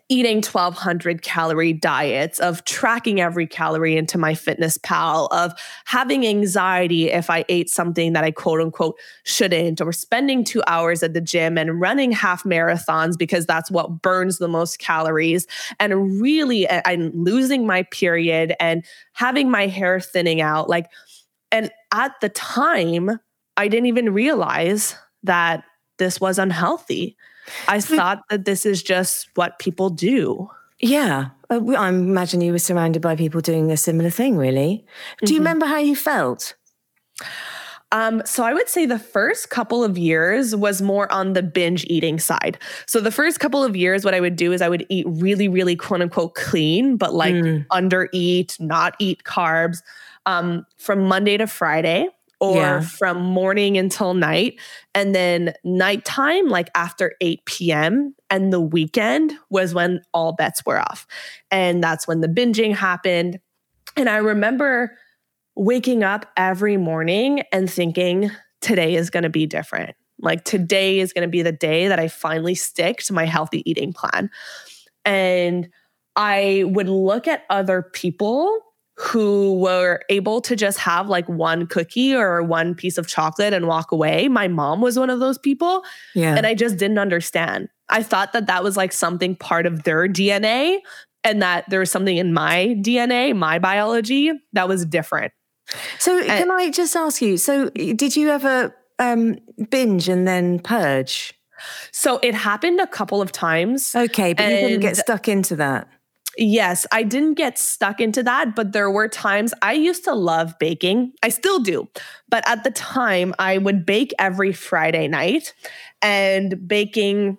eating 0.08 0.36
1200 0.36 1.22
calorie 1.22 1.72
diets, 1.72 2.38
of 2.38 2.64
tracking 2.64 3.20
every 3.20 3.46
calorie 3.46 3.96
into 3.96 4.18
MyFitnessPal, 4.18 5.28
of 5.32 5.52
having 5.86 6.26
anxiety 6.26 7.10
if 7.10 7.30
I 7.30 7.44
ate 7.48 7.70
something 7.70 8.12
that 8.12 8.22
I 8.22 8.30
quote 8.30 8.60
unquote 8.60 8.98
shouldn't, 9.24 9.80
or 9.80 9.92
spending 9.92 10.44
two 10.44 10.62
hours 10.66 11.02
at 11.02 11.14
the 11.14 11.20
gym 11.20 11.56
and 11.56 11.80
running 11.80 12.12
half 12.12 12.44
marathons 12.44 13.16
because 13.16 13.46
that's 13.46 13.70
what 13.70 14.02
burns 14.02 14.38
the 14.38 14.48
most 14.48 14.78
calories, 14.78 15.46
and 15.80 16.20
really 16.20 16.68
I'm 16.70 17.10
losing 17.14 17.66
my 17.66 17.84
period 17.84 18.54
and 18.60 18.84
having 19.12 19.50
my 19.50 19.66
hair 19.66 20.00
thinning 20.00 20.40
out. 20.40 20.68
Like, 20.68 20.86
and 21.50 21.70
at 21.92 22.12
the 22.20 22.28
time, 22.28 23.20
I 23.56 23.68
didn't 23.68 23.86
even 23.86 24.12
realize 24.12 24.96
that 25.22 25.64
this 25.98 26.20
was 26.20 26.38
unhealthy. 26.38 27.16
I 27.68 27.80
thought 27.80 28.22
that 28.30 28.44
this 28.44 28.66
is 28.66 28.82
just 28.82 29.28
what 29.34 29.58
people 29.58 29.90
do. 29.90 30.48
Yeah. 30.80 31.30
Uh, 31.50 31.72
I 31.72 31.88
imagine 31.88 32.40
you 32.40 32.52
were 32.52 32.58
surrounded 32.58 33.00
by 33.02 33.16
people 33.16 33.40
doing 33.40 33.70
a 33.70 33.76
similar 33.76 34.10
thing, 34.10 34.36
really. 34.36 34.84
Do 35.20 35.26
mm-hmm. 35.26 35.32
you 35.32 35.38
remember 35.40 35.66
how 35.66 35.78
you 35.78 35.96
felt? 35.96 36.54
Um, 37.92 38.22
so 38.24 38.42
I 38.42 38.52
would 38.52 38.68
say 38.68 38.86
the 38.86 38.98
first 38.98 39.50
couple 39.50 39.84
of 39.84 39.96
years 39.96 40.56
was 40.56 40.82
more 40.82 41.10
on 41.12 41.34
the 41.34 41.44
binge 41.44 41.84
eating 41.88 42.18
side. 42.18 42.58
So 42.86 43.00
the 43.00 43.12
first 43.12 43.38
couple 43.38 43.62
of 43.62 43.76
years, 43.76 44.04
what 44.04 44.14
I 44.14 44.20
would 44.20 44.34
do 44.34 44.52
is 44.52 44.60
I 44.60 44.68
would 44.68 44.84
eat 44.88 45.06
really, 45.08 45.46
really 45.46 45.76
quote 45.76 46.02
unquote 46.02 46.34
clean, 46.34 46.96
but 46.96 47.14
like 47.14 47.34
mm. 47.34 47.64
under 47.70 48.08
eat, 48.12 48.56
not 48.58 48.96
eat 48.98 49.22
carbs 49.22 49.78
um, 50.26 50.66
from 50.76 51.06
Monday 51.06 51.36
to 51.36 51.46
Friday 51.46 52.08
or 52.44 52.56
yeah. 52.56 52.80
from 52.80 53.22
morning 53.22 53.78
until 53.78 54.12
night. 54.12 54.60
And 54.94 55.14
then 55.14 55.54
nighttime, 55.64 56.48
like 56.48 56.68
after 56.74 57.14
8 57.20 57.44
p.m. 57.46 58.14
and 58.28 58.52
the 58.52 58.60
weekend 58.60 59.32
was 59.48 59.72
when 59.72 60.02
all 60.12 60.32
bets 60.34 60.62
were 60.66 60.78
off. 60.78 61.06
And 61.50 61.82
that's 61.82 62.06
when 62.06 62.20
the 62.20 62.28
binging 62.28 62.74
happened. 62.74 63.40
And 63.96 64.08
I 64.08 64.16
remember 64.16 64.98
waking 65.56 66.04
up 66.04 66.26
every 66.36 66.76
morning 66.76 67.42
and 67.50 67.70
thinking, 67.70 68.30
today 68.60 68.94
is 68.94 69.08
going 69.08 69.22
to 69.22 69.30
be 69.30 69.46
different. 69.46 69.96
Like 70.20 70.44
today 70.44 71.00
is 71.00 71.12
going 71.12 71.26
to 71.26 71.30
be 71.30 71.42
the 71.42 71.52
day 71.52 71.88
that 71.88 71.98
I 71.98 72.08
finally 72.08 72.54
stick 72.54 72.98
to 73.04 73.12
my 73.12 73.24
healthy 73.24 73.68
eating 73.68 73.92
plan. 73.92 74.30
And 75.04 75.68
I 76.16 76.64
would 76.66 76.88
look 76.88 77.26
at 77.26 77.44
other 77.50 77.82
people 77.82 78.60
who 78.96 79.54
were 79.54 80.00
able 80.08 80.40
to 80.40 80.54
just 80.54 80.78
have 80.78 81.08
like 81.08 81.28
one 81.28 81.66
cookie 81.66 82.14
or 82.14 82.42
one 82.42 82.74
piece 82.74 82.96
of 82.96 83.06
chocolate 83.06 83.52
and 83.52 83.66
walk 83.66 83.90
away. 83.90 84.28
My 84.28 84.46
mom 84.46 84.80
was 84.80 84.98
one 84.98 85.10
of 85.10 85.18
those 85.18 85.36
people. 85.36 85.82
Yeah. 86.14 86.36
And 86.36 86.46
I 86.46 86.54
just 86.54 86.76
didn't 86.76 86.98
understand. 86.98 87.68
I 87.88 88.02
thought 88.02 88.32
that 88.32 88.46
that 88.46 88.62
was 88.62 88.76
like 88.76 88.92
something 88.92 89.34
part 89.36 89.66
of 89.66 89.82
their 89.82 90.08
DNA 90.08 90.78
and 91.24 91.42
that 91.42 91.68
there 91.68 91.80
was 91.80 91.90
something 91.90 92.16
in 92.16 92.32
my 92.32 92.76
DNA, 92.80 93.36
my 93.36 93.58
biology 93.58 94.30
that 94.52 94.68
was 94.68 94.84
different. 94.86 95.32
So, 95.98 96.18
and, 96.18 96.26
can 96.26 96.50
I 96.50 96.70
just 96.70 96.94
ask 96.94 97.20
you? 97.20 97.36
So, 97.36 97.70
did 97.70 98.16
you 98.16 98.30
ever 98.30 98.76
um, 98.98 99.38
binge 99.70 100.08
and 100.08 100.28
then 100.28 100.60
purge? 100.60 101.34
So 101.92 102.18
it 102.22 102.34
happened 102.34 102.80
a 102.80 102.86
couple 102.86 103.22
of 103.22 103.32
times. 103.32 103.94
Okay, 103.94 104.34
but 104.34 104.44
you 104.44 104.68
didn't 104.68 104.80
get 104.80 104.96
stuck 104.96 105.28
into 105.28 105.56
that. 105.56 105.88
Yes, 106.36 106.86
I 106.90 107.02
didn't 107.02 107.34
get 107.34 107.58
stuck 107.58 108.00
into 108.00 108.22
that, 108.24 108.56
but 108.56 108.72
there 108.72 108.90
were 108.90 109.08
times 109.08 109.54
I 109.62 109.74
used 109.74 110.04
to 110.04 110.14
love 110.14 110.54
baking. 110.58 111.12
I 111.22 111.28
still 111.28 111.60
do. 111.60 111.88
But 112.28 112.48
at 112.48 112.64
the 112.64 112.70
time, 112.70 113.34
I 113.38 113.58
would 113.58 113.86
bake 113.86 114.12
every 114.18 114.52
Friday 114.52 115.06
night, 115.06 115.54
and 116.02 116.66
baking 116.66 117.38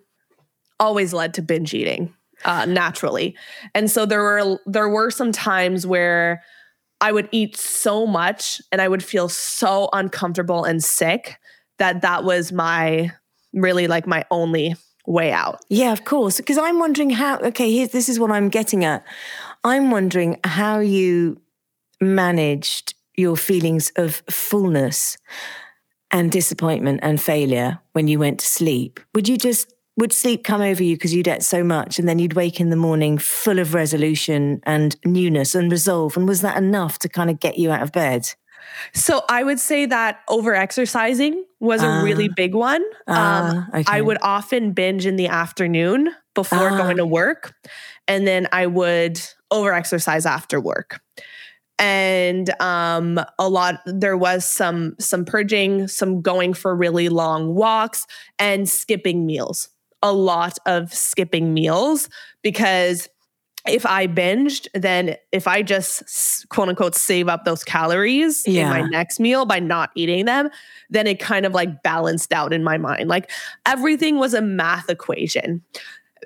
always 0.80 1.14
led 1.14 1.34
to 1.36 1.42
binge 1.42 1.74
eating 1.74 2.14
uh, 2.44 2.66
naturally. 2.66 3.36
And 3.74 3.90
so 3.90 4.06
there 4.06 4.22
were 4.22 4.60
there 4.66 4.90
were 4.90 5.12
some 5.12 5.32
times 5.32 5.86
where 5.86 6.44
I 7.02 7.12
would 7.12 7.30
eat 7.32 7.58
so 7.58 8.08
much 8.08 8.62
and 8.72 8.82
I 8.82 8.88
would 8.88 9.04
feel 9.04 9.30
so 9.30 9.90
uncomfortable 9.94 10.64
and 10.64 10.84
sick 10.84 11.38
that 11.78 12.02
that 12.02 12.24
was 12.24 12.52
my 12.52 13.12
really 13.54 13.88
like 13.88 14.08
my 14.08 14.26
only 14.32 14.76
way 15.08 15.32
out. 15.32 15.62
Yeah, 15.70 15.92
of 15.92 16.06
course. 16.06 16.38
Because 16.38 16.58
I'm 16.58 16.80
wondering 16.80 17.10
how. 17.10 17.38
Okay, 17.38 17.86
this 17.86 18.10
is 18.10 18.20
what 18.20 18.32
I'm 18.32 18.50
getting 18.50 18.84
at. 18.84 19.04
I'm 19.64 19.92
wondering 19.92 20.40
how 20.44 20.80
you 20.80 21.42
managed 22.02 22.94
your 23.16 23.38
feelings 23.38 23.92
of 23.96 24.22
fullness 24.30 25.18
and 26.12 26.32
disappointment 26.32 27.00
and 27.04 27.22
failure 27.22 27.80
when 27.94 28.08
you 28.08 28.20
went 28.20 28.40
to 28.40 28.46
sleep. 28.46 29.00
Would 29.14 29.28
you 29.28 29.38
just 29.38 29.74
would 29.98 30.12
sleep 30.12 30.44
come 30.44 30.62
over 30.62 30.84
you 30.84 30.96
because 30.96 31.14
you'd 31.14 31.28
ate 31.28 31.44
so 31.44 31.64
much, 31.64 32.00
and 32.00 32.08
then 32.08 32.20
you'd 32.20 32.34
wake 32.34 32.60
in 32.60 32.70
the 32.70 32.76
morning 32.76 33.18
full 33.18 33.60
of 33.60 33.74
resolution 33.74 34.62
and 34.64 34.96
newness 35.06 35.56
and 35.56 35.72
resolve? 35.72 36.18
And 36.18 36.28
was 36.28 36.42
that 36.42 36.58
enough 36.58 37.00
to 37.00 37.10
kind 37.10 37.30
of 37.30 37.40
get 37.40 37.58
you 37.58 37.72
out 37.72 37.82
of 37.82 37.92
bed? 37.92 38.34
So 38.94 39.24
I 39.30 39.44
would 39.44 39.60
say 39.60 39.86
that 39.86 40.20
over 40.30 40.54
exercising 40.56 41.44
was 41.60 41.82
a 41.84 42.02
really 42.04 42.30
Ah. 42.30 42.34
big 42.36 42.54
one. 42.56 42.84
um, 43.08 43.16
Ah, 43.18 43.68
okay. 43.74 43.84
I 43.88 44.02
would 44.02 44.18
often 44.22 44.72
binge 44.74 45.06
in 45.06 45.16
the 45.16 45.28
afternoon 45.28 46.10
before 46.34 46.70
Ah. 46.70 46.78
going 46.78 46.98
to 46.98 47.06
work, 47.06 47.54
and 48.08 48.28
then 48.28 48.48
I 48.52 48.68
would 48.68 49.20
over 49.52 49.74
exercise 49.74 50.26
after 50.26 50.60
work. 50.60 51.00
And 51.78 52.50
um, 52.62 53.20
a 53.38 53.50
lot 53.50 53.82
there 53.86 54.16
was 54.18 54.46
some 54.46 54.96
some 55.00 55.26
purging, 55.26 55.88
some 55.88 56.22
going 56.22 56.54
for 56.54 56.74
really 56.76 57.10
long 57.10 57.54
walks, 57.56 58.06
and 58.40 58.70
skipping 58.70 59.26
meals. 59.26 59.70
A 60.02 60.14
lot 60.14 60.58
of 60.66 60.94
skipping 60.94 61.54
meals 61.54 62.10
because 62.44 63.10
if 63.68 63.86
I 63.86 64.08
binged, 64.08 64.68
then 64.74 65.16
if 65.32 65.48
I 65.48 65.62
just 65.62 66.48
quote 66.50 66.70
unquote 66.70 66.96
save 66.96 67.28
up 67.28 67.46
those 67.46 67.64
calories 67.64 68.46
in 68.46 68.70
my 68.70 68.82
next 68.82 69.20
meal 69.20 69.46
by 69.46 69.60
not 69.60 69.90
eating 69.96 70.26
them, 70.26 70.50
then 70.90 71.08
it 71.08 71.20
kind 71.20 71.46
of 71.46 71.54
like 71.54 71.82
balanced 71.82 72.32
out 72.32 72.54
in 72.54 72.64
my 72.64 72.78
mind. 72.78 73.10
Like 73.10 73.32
everything 73.66 74.18
was 74.18 74.34
a 74.34 74.42
math 74.42 74.90
equation. 74.90 75.64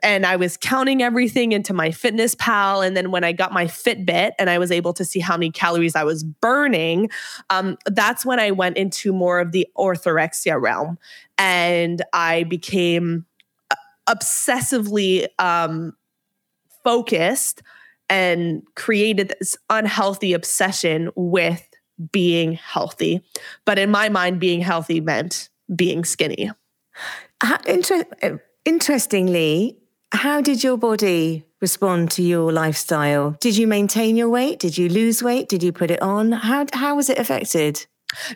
And 0.02 0.26
I 0.26 0.38
was 0.38 0.56
counting 0.56 1.02
everything 1.02 1.52
into 1.52 1.74
MyFitnessPal. 1.74 2.86
And 2.86 2.96
then 2.96 3.12
when 3.12 3.24
I 3.24 3.34
got 3.34 3.52
my 3.52 3.66
Fitbit 3.66 4.32
and 4.40 4.50
I 4.50 4.58
was 4.58 4.72
able 4.72 4.94
to 4.94 5.04
see 5.04 5.20
how 5.20 5.36
many 5.36 5.52
calories 5.52 5.96
I 5.96 6.04
was 6.04 6.24
burning, 6.24 7.10
um, 7.50 7.78
that's 7.86 8.26
when 8.26 8.40
I 8.40 8.52
went 8.52 8.78
into 8.78 9.12
more 9.12 9.40
of 9.40 9.52
the 9.52 9.68
orthorexia 9.78 10.62
realm. 10.62 10.98
And 11.38 12.02
I 12.14 12.44
became 12.44 13.26
uh, 13.72 13.76
obsessively 14.08 15.28
um, 15.38 15.94
focused 16.84 17.62
and 18.10 18.64
created 18.76 19.34
this 19.40 19.58
unhealthy 19.70 20.34
obsession 20.34 21.10
with 21.16 21.68
being 22.12 22.54
healthy. 22.54 23.22
But 23.66 23.78
in 23.78 23.92
my 23.92 24.10
mind, 24.10 24.40
being 24.40 24.62
healthy 24.62 25.02
meant 25.02 25.50
being 25.76 26.04
skinny. 26.06 26.52
How, 27.42 27.58
inter- 27.68 28.06
uh, 28.24 28.38
interestingly, 28.66 29.78
how 30.12 30.42
did 30.42 30.64
your 30.64 30.78
body 30.78 31.46
respond 31.62 32.10
to 32.12 32.24
your 32.24 32.52
lifestyle? 32.52 33.38
Did 33.40 33.58
you 33.58 33.68
maintain 33.68 34.16
your 34.16 34.30
weight? 34.30 34.60
Did 34.60 34.78
you 34.78 34.90
lose 34.90 35.22
weight? 35.22 35.48
Did 35.50 35.62
you 35.62 35.72
put 35.72 35.92
it 35.92 36.02
on? 36.02 36.32
How 36.32 36.66
how 36.74 36.96
was 36.96 37.10
it 37.10 37.20
affected? 37.20 37.86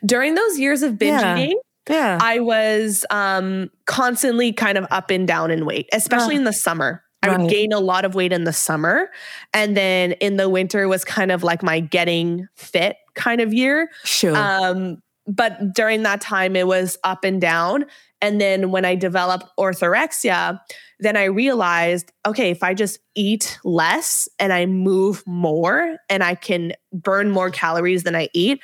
During 0.05 0.35
those 0.35 0.59
years 0.59 0.83
of 0.83 0.99
binge 0.99 1.21
Yeah. 1.21 1.37
eating, 1.37 1.59
Yeah. 1.89 2.19
I 2.21 2.39
was 2.39 3.05
um, 3.09 3.71
constantly 3.85 4.53
kind 4.53 4.77
of 4.77 4.85
up 4.91 5.09
and 5.09 5.27
down 5.27 5.49
in 5.51 5.65
weight, 5.65 5.89
especially 5.91 6.35
Ah. 6.35 6.39
in 6.39 6.43
the 6.43 6.53
summer. 6.53 7.02
I 7.23 7.29
would 7.29 7.41
Right. 7.41 7.49
gain 7.49 7.71
a 7.73 7.79
lot 7.79 8.05
of 8.05 8.15
weight 8.15 8.33
in 8.33 8.43
the 8.43 8.53
summer. 8.53 9.09
And 9.53 9.75
then 9.77 10.11
in 10.13 10.37
the 10.37 10.49
winter 10.49 10.87
was 10.87 11.03
kind 11.05 11.31
of 11.31 11.41
like 11.41 11.63
my 11.63 11.79
getting 11.79 12.47
fit 12.55 12.97
kind 13.15 13.41
of 13.41 13.53
year. 13.53 13.89
sure. 14.03 14.35
Um, 14.35 15.01
but 15.25 15.73
during 15.73 16.03
that 16.03 16.19
time, 16.19 16.55
it 16.57 16.67
was 16.67 16.97
up 17.05 17.23
and 17.23 17.39
down. 17.39 17.85
And 18.21 18.41
then 18.41 18.71
when 18.71 18.83
I 18.83 18.95
developed 18.95 19.45
orthorexia, 19.57 20.59
then 20.99 21.15
I 21.17 21.25
realized 21.25 22.11
okay, 22.25 22.51
if 22.51 22.61
I 22.61 22.73
just 22.73 22.99
eat 23.15 23.57
less 23.63 24.27
and 24.39 24.51
I 24.53 24.65
move 24.65 25.23
more 25.25 25.97
and 26.09 26.23
I 26.23 26.35
can 26.35 26.73
burn 26.91 27.31
more 27.31 27.49
calories 27.49 28.03
than 28.03 28.15
I 28.15 28.29
eat, 28.33 28.61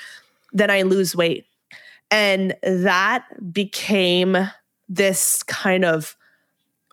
then 0.52 0.70
I 0.70 0.82
lose 0.82 1.16
weight. 1.16 1.46
And 2.12 2.56
that 2.64 3.26
became 3.54 4.36
this 4.90 5.44
kind 5.44 5.86
of 5.86 6.16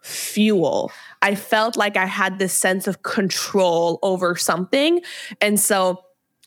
fuel. 0.07 0.93
I 1.23 1.35
felt 1.35 1.77
like 1.77 1.97
I 1.97 2.07
had 2.07 2.39
this 2.39 2.53
sense 2.53 2.87
of 2.87 3.03
control 3.03 3.99
over 4.03 4.37
something. 4.37 5.01
And 5.41 5.59
so 5.59 6.03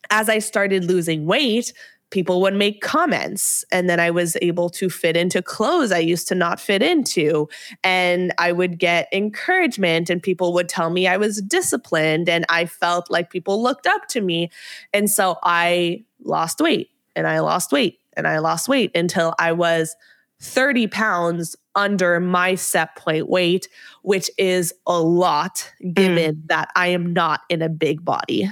as 0.10 0.30
I 0.30 0.40
started 0.40 0.86
losing 0.86 1.26
weight, 1.26 1.74
people 2.10 2.42
would 2.42 2.56
make 2.56 2.82
comments 2.82 3.64
and 3.72 3.90
then 3.90 4.00
I 4.00 4.10
was 4.12 4.36
able 4.42 4.70
to 4.72 4.90
fit 4.90 5.16
into 5.16 5.44
clothes 5.44 5.92
I 5.92 6.00
used 6.00 6.28
to 6.30 6.36
not 6.36 6.60
fit 6.60 6.82
into 6.82 7.48
and 7.84 8.34
I 8.40 8.52
would 8.52 8.80
get 8.80 9.08
encouragement 9.12 10.10
and 10.10 10.24
people 10.24 10.54
would 10.54 10.70
tell 10.70 10.90
me 10.90 11.06
I 11.06 11.18
was 11.18 11.42
disciplined 11.42 12.28
and 12.28 12.46
I 12.50 12.66
felt 12.66 13.12
like 13.12 13.30
people 13.30 13.62
looked 13.62 13.86
up 13.86 14.08
to 14.08 14.22
me 14.22 14.50
and 14.92 15.10
so 15.10 15.38
I 15.44 16.04
lost 16.24 16.60
weight 16.60 16.90
and 17.16 17.28
I 17.28 17.40
lost 17.40 17.72
weight 17.72 18.00
and 18.14 18.28
I 18.28 18.40
lost 18.40 18.68
weight 18.68 18.96
until 18.96 19.36
I 19.38 19.52
was 19.52 19.96
30 20.42 20.88
pounds 20.88 21.56
under 21.80 22.20
my 22.20 22.56
set 22.56 22.96
point 22.96 23.30
weight 23.30 23.68
which 24.02 24.30
is 24.38 24.74
a 24.86 25.00
lot 25.00 25.72
given 25.94 26.44
that 26.48 26.70
I 26.76 26.88
am 26.88 27.14
not 27.14 27.42
in 27.50 27.62
a 27.62 27.70
big 27.70 28.04
body 28.04 28.50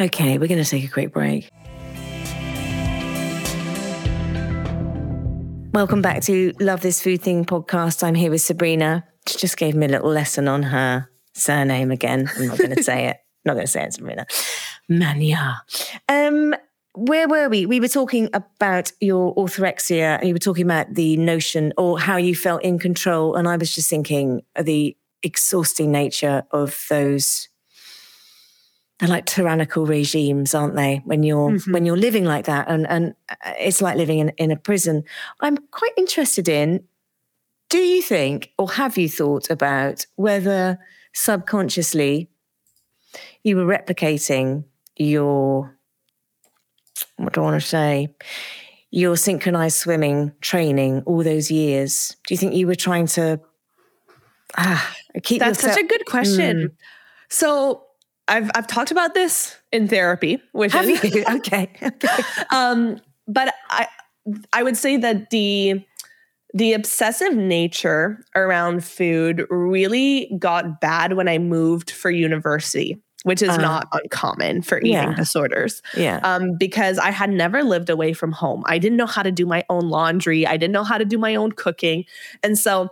okay, 0.00 0.38
we're 0.38 0.48
going 0.48 0.62
to 0.62 0.68
take 0.68 0.84
a 0.84 0.88
quick 0.88 1.12
break. 1.12 1.50
Welcome 5.72 6.02
back 6.02 6.22
to 6.22 6.52
Love 6.58 6.80
This 6.80 7.02
Food 7.02 7.22
Thing 7.22 7.44
podcast. 7.44 8.02
I'm 8.02 8.14
here 8.14 8.30
with 8.30 8.40
Sabrina. 8.40 9.04
She 9.26 9.38
just 9.38 9.56
gave 9.56 9.74
me 9.74 9.86
a 9.86 9.88
little 9.88 10.10
lesson 10.10 10.48
on 10.48 10.64
her 10.64 11.08
surname 11.34 11.90
again. 11.90 12.30
I'm 12.36 12.48
not 12.48 12.58
going 12.58 12.74
to 12.74 12.82
say 12.82 13.08
it. 13.08 13.18
Not 13.44 13.54
going 13.54 13.66
to 13.66 13.70
say 13.70 13.84
it, 13.84 13.92
Sabrina. 13.92 14.26
Mania. 14.88 15.62
Um, 16.08 16.54
where 16.94 17.28
were 17.28 17.48
we? 17.48 17.66
We 17.66 17.80
were 17.80 17.88
talking 17.88 18.28
about 18.32 18.92
your 19.00 19.34
orthorexia 19.36 20.18
and 20.18 20.28
you 20.28 20.34
were 20.34 20.38
talking 20.40 20.64
about 20.64 20.94
the 20.94 21.16
notion 21.16 21.72
or 21.78 21.98
how 22.00 22.16
you 22.16 22.34
felt 22.34 22.62
in 22.62 22.78
control. 22.78 23.36
And 23.36 23.46
I 23.48 23.56
was 23.56 23.74
just 23.74 23.88
thinking 23.88 24.42
of 24.56 24.66
the 24.66 24.96
exhausting 25.22 25.92
nature 25.92 26.42
of 26.50 26.84
those 26.88 27.48
they're 28.98 29.08
like 29.08 29.24
tyrannical 29.24 29.86
regimes, 29.86 30.54
aren't 30.54 30.76
they? 30.76 31.00
When 31.06 31.22
you're 31.22 31.52
Mhm. 31.52 31.72
when 31.72 31.86
you're 31.86 31.96
living 31.96 32.26
like 32.26 32.44
that, 32.44 32.68
and 32.68 32.86
and 32.86 33.14
it's 33.58 33.80
like 33.80 33.96
living 33.96 34.18
in, 34.18 34.28
in 34.36 34.50
a 34.50 34.56
prison. 34.56 35.04
I'm 35.40 35.56
quite 35.70 35.92
interested 35.96 36.50
in. 36.50 36.84
Do 37.70 37.78
you 37.78 38.02
think, 38.02 38.50
or 38.58 38.70
have 38.72 38.98
you 38.98 39.08
thought 39.08 39.48
about 39.48 40.04
whether 40.16 40.78
subconsciously 41.14 42.28
you 43.42 43.56
were 43.56 43.64
replicating 43.64 44.64
your 44.96 45.74
what 47.20 47.32
do 47.32 47.40
I 47.40 47.44
want 47.44 47.60
to 47.60 47.66
say? 47.66 48.14
Your 48.90 49.16
synchronized 49.16 49.76
swimming 49.76 50.32
training 50.40 51.02
all 51.06 51.22
those 51.22 51.50
years. 51.50 52.16
Do 52.26 52.34
you 52.34 52.38
think 52.38 52.54
you 52.54 52.66
were 52.66 52.74
trying 52.74 53.06
to 53.08 53.40
ah, 54.56 54.96
keep 55.22 55.40
That's 55.40 55.58
yourself? 55.58 55.74
such 55.74 55.84
a 55.84 55.86
good 55.86 56.06
question. 56.06 56.76
So 57.28 57.84
I've 58.28 58.50
I've 58.54 58.66
talked 58.66 58.90
about 58.90 59.14
this 59.14 59.56
in 59.72 59.88
therapy, 59.88 60.40
which 60.52 60.72
have 60.72 60.88
is 60.88 61.14
you? 61.14 61.24
okay. 61.36 61.70
um, 62.50 63.00
but 63.28 63.54
I 63.68 63.86
I 64.52 64.62
would 64.62 64.76
say 64.76 64.96
that 64.96 65.30
the 65.30 65.84
the 66.54 66.72
obsessive 66.72 67.36
nature 67.36 68.24
around 68.34 68.84
food 68.84 69.46
really 69.50 70.34
got 70.38 70.80
bad 70.80 71.12
when 71.12 71.28
I 71.28 71.38
moved 71.38 71.90
for 71.90 72.10
university, 72.10 73.00
which 73.24 73.42
is 73.42 73.50
Uh, 73.50 73.56
not 73.58 73.88
uncommon 73.92 74.62
for 74.62 74.78
eating 74.78 74.92
yeah. 74.92 75.14
disorders. 75.14 75.82
yeah. 75.96 76.20
Um, 76.22 76.56
because 76.58 76.98
I 76.98 77.10
had 77.10 77.30
never 77.30 77.62
lived 77.62 77.90
away 77.90 78.12
from 78.12 78.32
home. 78.32 78.62
I 78.66 78.78
didn't 78.78 78.96
know 78.96 79.06
how 79.06 79.22
to 79.22 79.30
do 79.32 79.46
my 79.46 79.64
own 79.68 79.88
laundry. 79.88 80.46
I 80.46 80.56
didn't 80.56 80.72
know 80.72 80.84
how 80.84 80.98
to 80.98 81.04
do 81.04 81.18
my 81.18 81.34
own 81.34 81.52
cooking. 81.52 82.04
And 82.42 82.58
so 82.58 82.88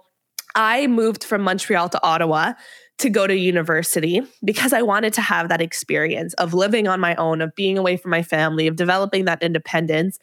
I 0.55 0.87
moved 0.87 1.25
from 1.25 1.43
Montreal 1.43 1.89
to 1.91 2.03
Ottawa 2.03 2.53
to 2.99 3.09
go 3.11 3.27
to 3.27 3.37
university 3.37 4.23
because 4.45 4.73
I 4.73 4.83
wanted 4.83 5.13
to 5.15 5.21
have 5.21 5.49
that 5.51 5.61
experience 5.61 6.35
of 6.35 6.53
living 6.53 6.89
on 6.89 6.99
my 7.01 7.15
own, 7.15 7.41
of 7.41 7.55
being 7.55 7.79
away 7.79 7.97
from 7.97 8.11
my 8.11 8.23
family, 8.23 8.67
of 8.67 8.75
developing 8.77 9.25
that 9.27 9.43
independence. 9.43 10.19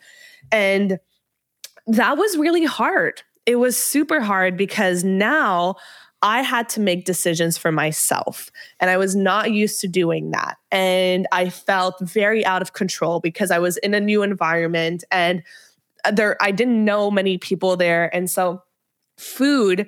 And 0.51 0.99
that 1.87 2.17
was 2.17 2.37
really 2.37 2.65
hard. 2.65 3.21
it 3.45 3.57
was 3.57 3.77
super 3.77 4.19
hard 4.21 4.57
because 4.57 5.03
now 5.03 5.75
I 6.21 6.41
had 6.41 6.69
to 6.69 6.79
make 6.79 7.05
decisions 7.05 7.57
for 7.57 7.71
myself. 7.71 8.49
And 8.79 8.89
I 8.89 8.97
was 8.97 9.15
not 9.15 9.51
used 9.51 9.79
to 9.81 9.87
doing 9.87 10.31
that. 10.31 10.57
And 10.71 11.27
I 11.31 11.49
felt 11.49 11.99
very 11.99 12.45
out 12.45 12.61
of 12.61 12.73
control 12.73 13.19
because 13.19 13.51
I 13.51 13.59
was 13.59 13.77
in 13.77 13.93
a 13.93 13.99
new 13.99 14.23
environment 14.23 15.03
and 15.11 15.43
there 16.11 16.37
I 16.41 16.51
didn't 16.51 16.83
know 16.83 17.11
many 17.11 17.37
people 17.37 17.77
there. 17.77 18.13
And 18.15 18.29
so 18.29 18.63
food 19.17 19.87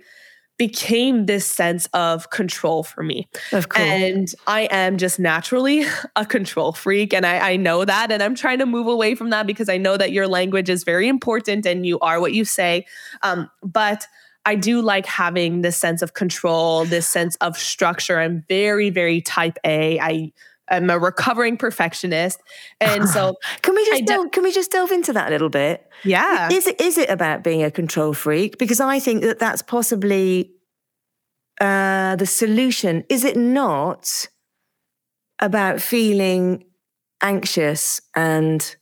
became 0.57 1.27
this 1.27 1.45
sense 1.45 1.87
of 1.93 2.31
control 2.31 2.81
for 2.81 3.03
me. 3.03 3.27
Of 3.51 3.69
course. 3.69 3.87
And 3.87 4.27
I 4.47 4.61
am 4.71 4.97
just 4.97 5.19
naturally 5.19 5.85
a 6.15 6.25
control 6.25 6.73
freak. 6.73 7.13
And 7.13 7.25
I, 7.25 7.51
I, 7.51 7.55
know 7.57 7.85
that. 7.85 8.11
And 8.11 8.23
I'm 8.23 8.33
trying 8.33 8.57
to 8.59 8.65
move 8.65 8.87
away 8.87 9.13
from 9.13 9.29
that 9.29 9.45
because 9.45 9.69
I 9.69 9.77
know 9.77 9.97
that 9.97 10.11
your 10.11 10.27
language 10.27 10.67
is 10.67 10.83
very 10.83 11.07
important 11.07 11.67
and 11.67 11.85
you 11.85 11.99
are 11.99 12.19
what 12.19 12.33
you 12.33 12.43
say. 12.43 12.87
Um, 13.21 13.51
but 13.61 14.07
I 14.47 14.55
do 14.55 14.81
like 14.81 15.05
having 15.05 15.61
this 15.61 15.75
sense 15.75 16.01
of 16.01 16.13
control, 16.13 16.85
this 16.85 17.05
sense 17.05 17.35
of 17.41 17.57
structure. 17.57 18.17
I'm 18.17 18.45
very, 18.47 18.89
very 18.89 19.19
type 19.19 19.57
A. 19.65 19.99
I 19.99 20.31
am 20.69 20.89
a 20.89 20.97
recovering 20.97 21.57
perfectionist, 21.57 22.39
and 22.79 23.09
so 23.09 23.35
can 23.61 23.75
we 23.75 23.85
just 23.87 24.05
delve, 24.05 24.31
can 24.31 24.43
we 24.43 24.53
just 24.53 24.71
delve 24.71 24.91
into 24.91 25.11
that 25.11 25.27
a 25.27 25.31
little 25.31 25.49
bit? 25.49 25.85
Yeah, 26.05 26.47
is 26.49 26.65
it 26.65 26.79
is 26.79 26.97
it 26.97 27.09
about 27.09 27.43
being 27.43 27.61
a 27.61 27.69
control 27.69 28.13
freak? 28.13 28.57
Because 28.57 28.79
I 28.79 28.99
think 28.99 29.21
that 29.23 29.37
that's 29.37 29.61
possibly 29.61 30.53
uh, 31.59 32.15
the 32.15 32.25
solution. 32.25 33.03
Is 33.09 33.25
it 33.25 33.35
not 33.35 34.27
about 35.39 35.81
feeling 35.81 36.63
anxious 37.21 37.99
and 38.15 38.77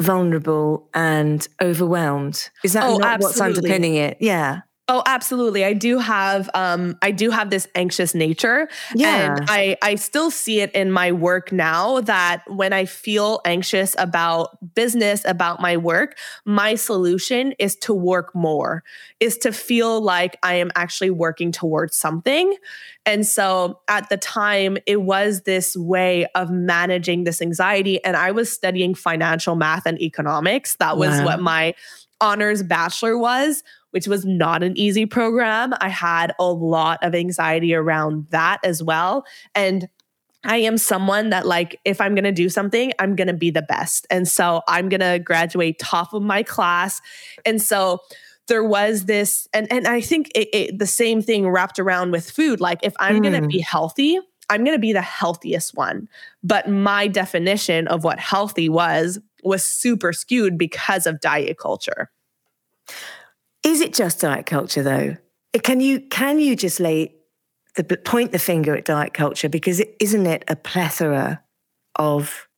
vulnerable 0.00 0.88
and 0.94 1.46
overwhelmed? 1.60 2.48
Is 2.64 2.72
that 2.72 2.84
oh, 2.84 2.96
not 2.96 3.20
absolutely. 3.20 3.26
what's 3.26 3.40
underpinning 3.58 3.96
it? 3.96 4.16
Yeah. 4.18 4.62
Oh, 4.92 5.02
absolutely. 5.06 5.64
I 5.64 5.72
do 5.72 5.98
have 5.98 6.50
um 6.52 6.98
I 7.00 7.12
do 7.12 7.30
have 7.30 7.48
this 7.48 7.66
anxious 7.74 8.14
nature. 8.14 8.68
Yeah. 8.94 9.36
And 9.36 9.46
I 9.48 9.78
I 9.80 9.94
still 9.94 10.30
see 10.30 10.60
it 10.60 10.70
in 10.72 10.92
my 10.92 11.12
work 11.12 11.50
now 11.50 12.02
that 12.02 12.42
when 12.46 12.74
I 12.74 12.84
feel 12.84 13.40
anxious 13.46 13.96
about 13.98 14.74
business, 14.74 15.22
about 15.24 15.62
my 15.62 15.78
work, 15.78 16.18
my 16.44 16.74
solution 16.74 17.52
is 17.58 17.74
to 17.76 17.94
work 17.94 18.34
more, 18.34 18.84
is 19.18 19.38
to 19.38 19.50
feel 19.50 20.02
like 20.02 20.36
I 20.42 20.56
am 20.56 20.70
actually 20.74 21.10
working 21.10 21.52
towards 21.52 21.96
something. 21.96 22.54
And 23.06 23.26
so 23.26 23.80
at 23.88 24.10
the 24.10 24.18
time, 24.18 24.76
it 24.84 25.00
was 25.00 25.42
this 25.42 25.74
way 25.74 26.26
of 26.34 26.50
managing 26.50 27.24
this 27.24 27.40
anxiety. 27.40 28.04
And 28.04 28.14
I 28.14 28.32
was 28.32 28.52
studying 28.52 28.94
financial 28.94 29.56
math 29.56 29.86
and 29.86 29.98
economics. 30.02 30.76
That 30.76 30.98
was 30.98 31.16
wow. 31.18 31.24
what 31.24 31.40
my 31.40 31.74
honors 32.20 32.62
bachelor 32.62 33.16
was 33.16 33.62
which 33.92 34.06
was 34.06 34.26
not 34.26 34.62
an 34.62 34.76
easy 34.76 35.06
program. 35.06 35.72
I 35.80 35.88
had 35.88 36.34
a 36.38 36.44
lot 36.44 36.98
of 37.02 37.14
anxiety 37.14 37.74
around 37.74 38.26
that 38.30 38.58
as 38.64 38.82
well. 38.82 39.24
And 39.54 39.88
I 40.44 40.56
am 40.56 40.76
someone 40.76 41.30
that, 41.30 41.46
like, 41.46 41.78
if 41.84 42.00
I'm 42.00 42.14
going 42.14 42.24
to 42.24 42.32
do 42.32 42.48
something, 42.48 42.92
I'm 42.98 43.14
going 43.14 43.28
to 43.28 43.32
be 43.32 43.50
the 43.50 43.62
best. 43.62 44.06
And 44.10 44.26
so 44.26 44.62
I'm 44.66 44.88
going 44.88 45.00
to 45.00 45.20
graduate 45.20 45.78
top 45.78 46.12
of 46.12 46.22
my 46.22 46.42
class. 46.42 47.00
And 47.46 47.62
so 47.62 48.00
there 48.48 48.64
was 48.64 49.04
this, 49.04 49.46
and, 49.54 49.70
and 49.70 49.86
I 49.86 50.00
think 50.00 50.32
it, 50.34 50.48
it, 50.52 50.78
the 50.78 50.86
same 50.86 51.22
thing 51.22 51.48
wrapped 51.48 51.78
around 51.78 52.10
with 52.10 52.28
food. 52.28 52.60
Like, 52.60 52.80
if 52.82 52.92
I'm 52.98 53.18
mm. 53.18 53.22
going 53.22 53.40
to 53.40 53.46
be 53.46 53.60
healthy, 53.60 54.18
I'm 54.50 54.64
going 54.64 54.76
to 54.76 54.80
be 54.80 54.92
the 54.92 55.00
healthiest 55.00 55.76
one. 55.76 56.08
But 56.42 56.68
my 56.68 57.06
definition 57.06 57.86
of 57.86 58.02
what 58.02 58.18
healthy 58.18 58.68
was 58.68 59.20
was 59.44 59.62
super 59.64 60.12
skewed 60.12 60.58
because 60.58 61.06
of 61.06 61.20
diet 61.20 61.56
culture. 61.56 62.10
Is 63.64 63.80
it 63.80 63.94
just 63.94 64.20
diet 64.20 64.46
culture 64.46 64.82
though? 64.82 65.16
Can 65.62 65.80
you 65.80 66.00
can 66.00 66.38
you 66.38 66.56
just 66.56 66.80
lay 66.80 67.14
the 67.76 67.84
point 67.84 68.32
the 68.32 68.38
finger 68.38 68.76
at 68.76 68.84
diet 68.84 69.14
culture 69.14 69.48
because 69.48 69.80
is 69.80 69.86
isn't 70.00 70.26
it 70.26 70.44
a 70.48 70.56
plethora 70.56 71.42
of 71.96 72.48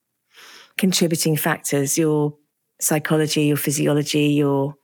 contributing 0.76 1.36
factors? 1.36 1.98
Your 1.98 2.34
psychology, 2.80 3.42
your 3.44 3.56
physiology, 3.56 4.28
your 4.28 4.76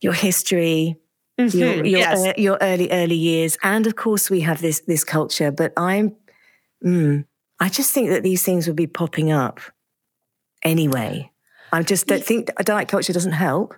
your 0.00 0.12
history, 0.12 0.96
mm-hmm. 1.38 1.58
your 1.58 1.74
your, 1.74 1.98
yes. 1.98 2.26
uh, 2.26 2.32
your, 2.36 2.58
early 2.60 2.90
early 2.90 3.14
years, 3.14 3.56
and 3.62 3.86
of 3.86 3.96
course 3.96 4.30
we 4.30 4.40
have 4.40 4.60
this 4.60 4.80
this 4.80 5.04
culture. 5.04 5.50
But 5.50 5.72
I'm, 5.76 6.16
mm, 6.84 7.24
I 7.60 7.68
just 7.68 7.92
think 7.92 8.10
that 8.10 8.22
these 8.22 8.42
things 8.42 8.66
would 8.66 8.76
be 8.76 8.86
popping 8.86 9.30
up 9.30 9.60
anyway. 10.62 11.30
I 11.72 11.82
just 11.82 12.06
don't 12.06 12.24
think 12.24 12.50
diet 12.64 12.88
culture 12.88 13.12
doesn't 13.12 13.32
help 13.32 13.74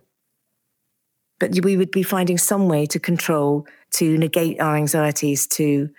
but 1.42 1.64
we 1.64 1.76
would 1.76 1.90
be 1.90 2.04
finding 2.04 2.38
some 2.38 2.68
way 2.68 2.86
to 2.86 3.00
control, 3.00 3.66
to 3.90 4.16
negate 4.16 4.60
our 4.60 4.76
anxieties, 4.76 5.48
to 5.48 5.90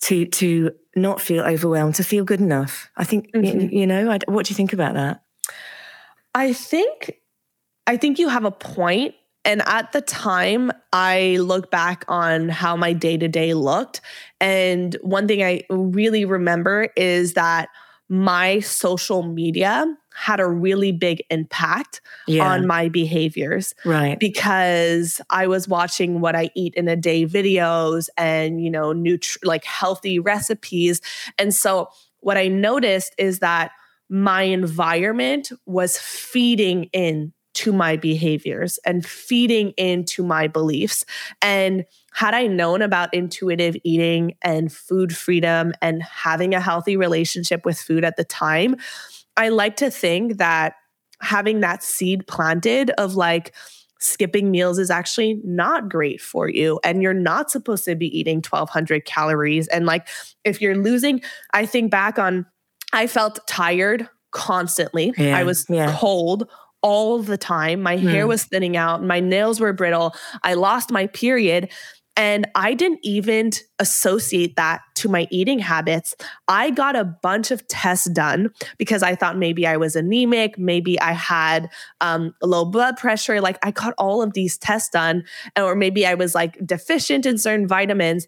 to 0.00 0.26
to 0.26 0.72
not 0.96 1.20
feel 1.20 1.44
overwhelmed, 1.44 1.94
to 1.94 2.02
feel 2.02 2.24
good 2.24 2.40
enough. 2.40 2.90
I 2.96 3.04
think 3.04 3.30
mm-hmm. 3.30 3.60
you, 3.60 3.80
you, 3.80 3.86
know. 3.86 4.10
I, 4.10 4.18
what 4.26 4.46
do 4.46 4.50
you 4.50 4.56
think 4.56 4.72
about 4.72 4.94
that? 4.94 5.22
I 6.34 6.52
think 6.52 7.20
I 7.86 7.96
think 7.96 8.18
you 8.18 8.28
have 8.28 8.44
a 8.44 8.50
point. 8.50 9.14
And 9.44 9.62
at 9.64 9.92
the 9.92 10.00
time, 10.00 10.72
I 10.92 11.36
look 11.36 11.70
back 11.70 12.04
on 12.08 12.48
how 12.48 12.74
my 12.74 12.94
day 12.94 13.16
to 13.16 13.28
day 13.28 13.54
looked. 13.54 14.00
And 14.40 14.96
one 15.02 15.28
thing 15.28 15.44
I 15.44 15.62
really 15.70 16.24
remember 16.24 16.88
is 16.96 17.34
that 17.34 17.68
my 18.08 18.58
social 18.58 19.22
media 19.22 19.86
had 20.14 20.40
a 20.40 20.46
really 20.46 20.92
big 20.92 21.22
impact 21.28 22.00
yeah. 22.26 22.48
on 22.48 22.66
my 22.66 22.88
behaviors. 22.88 23.74
Right. 23.84 24.18
Because 24.18 25.20
I 25.28 25.46
was 25.46 25.68
watching 25.68 26.20
what 26.20 26.36
I 26.36 26.50
eat 26.54 26.74
in 26.76 26.88
a 26.88 26.96
day 26.96 27.26
videos 27.26 28.08
and, 28.16 28.62
you 28.62 28.70
know, 28.70 28.94
nutri- 28.94 29.44
like 29.44 29.64
healthy 29.64 30.18
recipes. 30.18 31.00
And 31.38 31.54
so 31.54 31.88
what 32.20 32.36
I 32.36 32.48
noticed 32.48 33.14
is 33.18 33.40
that 33.40 33.72
my 34.08 34.42
environment 34.42 35.50
was 35.66 35.98
feeding 35.98 36.84
in 36.92 37.32
to 37.54 37.72
my 37.72 37.96
behaviors 37.96 38.78
and 38.84 39.06
feeding 39.06 39.70
into 39.76 40.24
my 40.24 40.48
beliefs. 40.48 41.04
And 41.40 41.84
had 42.12 42.34
I 42.34 42.46
known 42.46 42.82
about 42.82 43.14
intuitive 43.14 43.76
eating 43.84 44.34
and 44.42 44.72
food 44.72 45.16
freedom 45.16 45.72
and 45.80 46.02
having 46.02 46.54
a 46.54 46.60
healthy 46.60 46.96
relationship 46.96 47.64
with 47.64 47.78
food 47.78 48.04
at 48.04 48.16
the 48.16 48.24
time, 48.24 48.76
I 49.36 49.48
like 49.48 49.76
to 49.76 49.90
think 49.90 50.38
that 50.38 50.74
having 51.20 51.60
that 51.60 51.82
seed 51.82 52.26
planted 52.26 52.90
of 52.92 53.14
like, 53.14 53.54
skipping 54.00 54.50
meals 54.50 54.78
is 54.78 54.90
actually 54.90 55.40
not 55.44 55.88
great 55.88 56.20
for 56.20 56.46
you 56.46 56.78
and 56.84 57.00
you're 57.02 57.14
not 57.14 57.50
supposed 57.50 57.86
to 57.86 57.94
be 57.94 58.06
eating 58.18 58.36
1200 58.36 59.06
calories 59.06 59.66
and 59.68 59.86
like 59.86 60.06
if 60.44 60.60
you're 60.60 60.76
losing 60.76 61.22
i 61.54 61.64
think 61.64 61.90
back 61.90 62.18
on 62.18 62.44
i 62.92 63.06
felt 63.06 63.38
tired 63.48 64.06
constantly. 64.34 65.14
Yeah, 65.16 65.38
i 65.38 65.42
was 65.42 65.64
yeah. 65.70 65.96
cold 65.96 66.46
all 66.84 67.22
the 67.22 67.38
time. 67.38 67.80
My 67.80 67.96
mm. 67.96 68.10
hair 68.10 68.26
was 68.26 68.44
thinning 68.44 68.76
out. 68.76 69.02
My 69.02 69.18
nails 69.18 69.58
were 69.58 69.72
brittle. 69.72 70.14
I 70.42 70.52
lost 70.52 70.90
my 70.90 71.06
period 71.06 71.70
and 72.16 72.46
I 72.54 72.74
didn't 72.74 73.00
even 73.02 73.50
associate 73.78 74.56
that 74.56 74.82
to 74.96 75.08
my 75.08 75.26
eating 75.30 75.58
habits. 75.58 76.14
I 76.46 76.70
got 76.70 76.94
a 76.94 77.04
bunch 77.04 77.50
of 77.50 77.66
tests 77.66 78.08
done 78.08 78.50
because 78.78 79.02
I 79.02 79.16
thought 79.16 79.36
maybe 79.36 79.66
I 79.66 79.76
was 79.76 79.96
anemic, 79.96 80.58
maybe 80.58 81.00
I 81.00 81.12
had 81.12 81.68
um, 82.00 82.34
low 82.40 82.64
blood 82.64 82.96
pressure. 82.96 83.40
Like 83.40 83.58
I 83.64 83.72
got 83.72 83.94
all 83.98 84.22
of 84.22 84.32
these 84.32 84.56
tests 84.56 84.90
done, 84.90 85.24
or 85.58 85.74
maybe 85.74 86.06
I 86.06 86.14
was 86.14 86.34
like 86.34 86.56
deficient 86.64 87.26
in 87.26 87.36
certain 87.36 87.66
vitamins. 87.66 88.26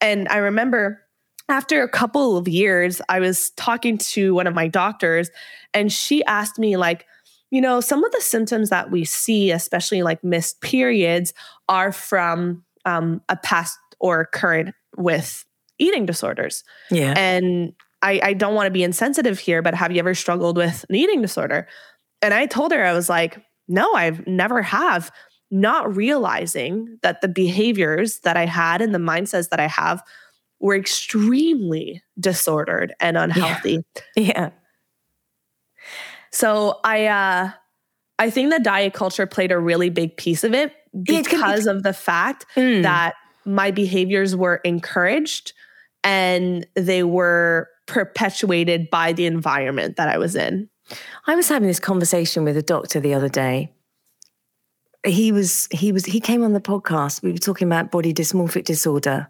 And 0.00 0.28
I 0.28 0.38
remember 0.38 1.02
after 1.48 1.82
a 1.82 1.88
couple 1.88 2.36
of 2.36 2.48
years, 2.48 3.00
I 3.08 3.20
was 3.20 3.50
talking 3.50 3.98
to 3.98 4.34
one 4.34 4.46
of 4.46 4.54
my 4.54 4.66
doctors, 4.66 5.30
and 5.72 5.92
she 5.92 6.24
asked 6.24 6.58
me, 6.58 6.76
like, 6.76 7.06
you 7.50 7.60
know, 7.60 7.80
some 7.80 8.02
of 8.02 8.10
the 8.10 8.20
symptoms 8.20 8.70
that 8.70 8.90
we 8.90 9.04
see, 9.04 9.52
especially 9.52 10.02
like 10.02 10.24
missed 10.24 10.60
periods, 10.60 11.32
are 11.68 11.92
from 11.92 12.64
um, 12.86 13.20
a 13.28 13.36
past 13.36 13.78
or 14.00 14.24
current 14.24 14.74
with 14.96 15.44
eating 15.78 16.06
disorders. 16.06 16.64
Yeah. 16.90 17.12
And 17.16 17.74
I, 18.00 18.20
I 18.22 18.32
don't 18.32 18.54
want 18.54 18.66
to 18.66 18.70
be 18.70 18.82
insensitive 18.82 19.38
here, 19.38 19.60
but 19.60 19.74
have 19.74 19.92
you 19.92 19.98
ever 19.98 20.14
struggled 20.14 20.56
with 20.56 20.86
an 20.88 20.94
eating 20.94 21.20
disorder? 21.20 21.68
And 22.22 22.32
I 22.32 22.46
told 22.46 22.72
her, 22.72 22.82
I 22.82 22.94
was 22.94 23.10
like, 23.10 23.42
no, 23.68 23.92
I've 23.92 24.26
never 24.26 24.62
have, 24.62 25.10
not 25.50 25.94
realizing 25.94 26.98
that 27.02 27.20
the 27.20 27.28
behaviors 27.28 28.20
that 28.20 28.36
I 28.36 28.46
had 28.46 28.80
and 28.80 28.94
the 28.94 28.98
mindsets 28.98 29.50
that 29.50 29.60
I 29.60 29.68
have 29.68 30.02
were 30.60 30.74
extremely 30.74 32.02
disordered 32.18 32.94
and 33.00 33.16
unhealthy. 33.16 33.84
Yeah. 34.16 34.22
yeah. 34.24 34.50
So 36.32 36.80
I 36.82 37.06
uh 37.06 37.50
I 38.18 38.30
think 38.30 38.50
the 38.50 38.58
diet 38.58 38.94
culture 38.94 39.26
played 39.26 39.52
a 39.52 39.58
really 39.58 39.90
big 39.90 40.16
piece 40.16 40.42
of 40.42 40.54
it 40.54 40.74
because 41.02 41.66
of 41.66 41.82
the 41.82 41.92
fact 41.92 42.46
mm. 42.54 42.82
that 42.82 43.14
my 43.44 43.70
behaviors 43.70 44.34
were 44.34 44.56
encouraged 44.56 45.52
and 46.02 46.66
they 46.74 47.02
were 47.02 47.68
perpetuated 47.86 48.90
by 48.90 49.12
the 49.12 49.26
environment 49.26 49.96
that 49.96 50.08
I 50.08 50.18
was 50.18 50.34
in. 50.34 50.68
I 51.26 51.34
was 51.34 51.48
having 51.48 51.68
this 51.68 51.80
conversation 51.80 52.44
with 52.44 52.56
a 52.56 52.62
doctor 52.62 53.00
the 53.00 53.14
other 53.14 53.28
day 53.28 53.72
he 55.06 55.32
was 55.32 55.68
he 55.70 55.92
was 55.92 56.04
he 56.04 56.20
came 56.20 56.42
on 56.42 56.52
the 56.52 56.60
podcast. 56.60 57.22
We 57.22 57.32
were 57.32 57.38
talking 57.38 57.68
about 57.68 57.90
body 57.90 58.12
dysmorphic 58.12 58.64
disorder, 58.64 59.28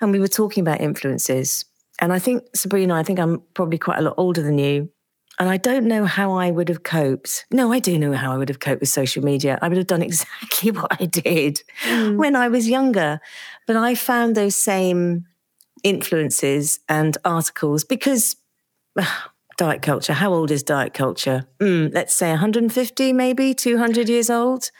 and 0.00 0.12
we 0.12 0.18
were 0.18 0.28
talking 0.28 0.62
about 0.62 0.80
influences. 0.80 1.64
And 2.00 2.12
I 2.12 2.18
think 2.18 2.44
Sabrina, 2.54 2.94
I 2.94 3.02
think 3.02 3.18
I'm 3.18 3.42
probably 3.54 3.78
quite 3.78 3.98
a 3.98 4.02
lot 4.02 4.14
older 4.16 4.42
than 4.42 4.58
you. 4.58 4.90
And 5.38 5.50
I 5.50 5.58
don't 5.58 5.86
know 5.86 6.06
how 6.06 6.32
I 6.32 6.50
would 6.50 6.68
have 6.68 6.82
coped. 6.82 7.44
No, 7.50 7.72
I 7.72 7.78
do 7.78 7.98
know 7.98 8.12
how 8.12 8.32
I 8.32 8.38
would 8.38 8.48
have 8.48 8.60
coped 8.60 8.80
with 8.80 8.88
social 8.88 9.22
media. 9.22 9.58
I 9.60 9.68
would 9.68 9.76
have 9.76 9.86
done 9.86 10.02
exactly 10.02 10.70
what 10.70 11.00
I 11.00 11.06
did 11.06 11.62
mm. 11.84 12.16
when 12.16 12.36
I 12.36 12.48
was 12.48 12.68
younger. 12.68 13.20
But 13.66 13.76
I 13.76 13.94
found 13.94 14.34
those 14.34 14.56
same 14.56 15.26
influences 15.82 16.80
and 16.88 17.16
articles 17.24 17.84
because 17.84 18.36
uh, 18.98 19.06
diet 19.58 19.82
culture, 19.82 20.12
how 20.12 20.32
old 20.32 20.50
is 20.50 20.62
diet 20.62 20.94
culture? 20.94 21.46
Mm, 21.60 21.92
let's 21.94 22.14
say 22.14 22.30
150, 22.30 23.12
maybe 23.12 23.54
200 23.54 24.08
years 24.08 24.30
old. 24.30 24.70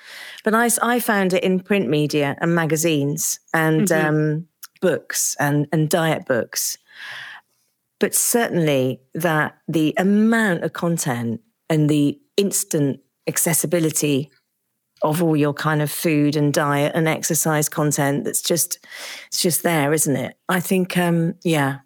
But 0.45 0.55
I, 0.55 0.71
I 0.83 1.01
found 1.01 1.33
it 1.33 1.43
in 1.43 1.61
print 1.61 1.89
media 1.89 2.37
and 2.41 2.55
magazines 2.55 3.41
and 3.55 3.89
mm-hmm. 3.89 4.07
um, 4.07 4.49
books 4.81 5.37
and, 5.39 5.67
and 5.73 5.89
diet 5.89 6.27
books 6.27 6.77
but 7.99 8.15
certainly 8.15 9.01
that 9.15 9.57
the 9.69 9.95
amount 9.97 10.63
of 10.63 10.73
content 10.73 11.41
and 11.69 11.89
the 11.89 12.21
instant 12.37 13.01
accessibility 13.27 14.31
of 15.03 15.23
all 15.23 15.37
your 15.37 15.53
kind 15.53 15.83
of 15.83 15.91
food 15.91 16.37
and 16.37 16.55
diet 16.55 16.93
and 16.95 17.07
exercise 17.07 17.69
content 17.69 18.25
that's 18.25 18.41
just 18.41 18.79
it's 19.29 19.43
just 19.43 19.63
there 19.63 19.93
isn't 19.93 20.17
it? 20.17 20.37
I 20.49 20.61
think 20.61 20.97
um 20.97 21.35
yeah 21.45 21.79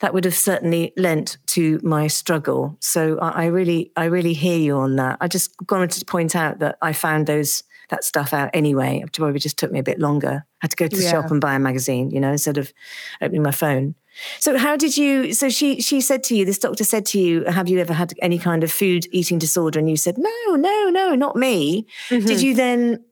that 0.00 0.12
would 0.12 0.24
have 0.24 0.34
certainly 0.34 0.92
lent 0.96 1.38
to 1.46 1.78
my 1.84 2.08
struggle. 2.08 2.76
So 2.80 3.18
I, 3.18 3.44
I 3.44 3.46
really 3.46 3.92
i 3.96 4.06
really 4.06 4.32
hear 4.32 4.58
you 4.58 4.76
on 4.76 4.96
that. 4.96 5.18
I 5.20 5.28
just 5.28 5.54
wanted 5.70 5.90
to 5.92 6.04
point 6.04 6.34
out 6.34 6.58
that 6.58 6.78
i 6.82 6.92
found 6.92 7.26
those 7.26 7.62
that 7.90 8.04
stuff 8.04 8.32
out 8.32 8.50
anyway. 8.54 9.02
It 9.04 9.12
probably 9.12 9.38
just 9.38 9.58
took 9.58 9.70
me 9.70 9.78
a 9.78 9.84
bit 9.84 9.98
longer. 9.98 10.44
I 10.44 10.58
had 10.62 10.70
to 10.70 10.76
go 10.76 10.88
to 10.88 10.96
the 10.96 11.02
yeah. 11.02 11.10
shop 11.10 11.30
and 11.30 11.40
buy 11.40 11.54
a 11.54 11.58
magazine 11.58 12.10
you 12.10 12.20
know 12.20 12.32
instead 12.32 12.58
of 12.58 12.72
opening 13.20 13.42
my 13.42 13.52
phone 13.52 13.94
so 14.38 14.58
how 14.58 14.76
did 14.76 14.96
you? 14.96 15.32
So 15.32 15.48
she 15.48 15.80
she 15.80 16.00
said 16.00 16.22
to 16.24 16.36
you, 16.36 16.44
this 16.44 16.58
doctor 16.58 16.84
said 16.84 17.06
to 17.06 17.18
you, 17.18 17.44
have 17.44 17.68
you 17.68 17.78
ever 17.78 17.92
had 17.92 18.12
any 18.20 18.38
kind 18.38 18.62
of 18.62 18.72
food 18.72 19.06
eating 19.10 19.38
disorder? 19.38 19.78
And 19.78 19.88
you 19.88 19.96
said, 19.96 20.18
no, 20.18 20.54
no, 20.54 20.88
no, 20.90 21.14
not 21.14 21.36
me. 21.36 21.86
Mm-hmm. 22.08 22.26
Did 22.26 22.42
you 22.42 22.54
then 22.54 23.04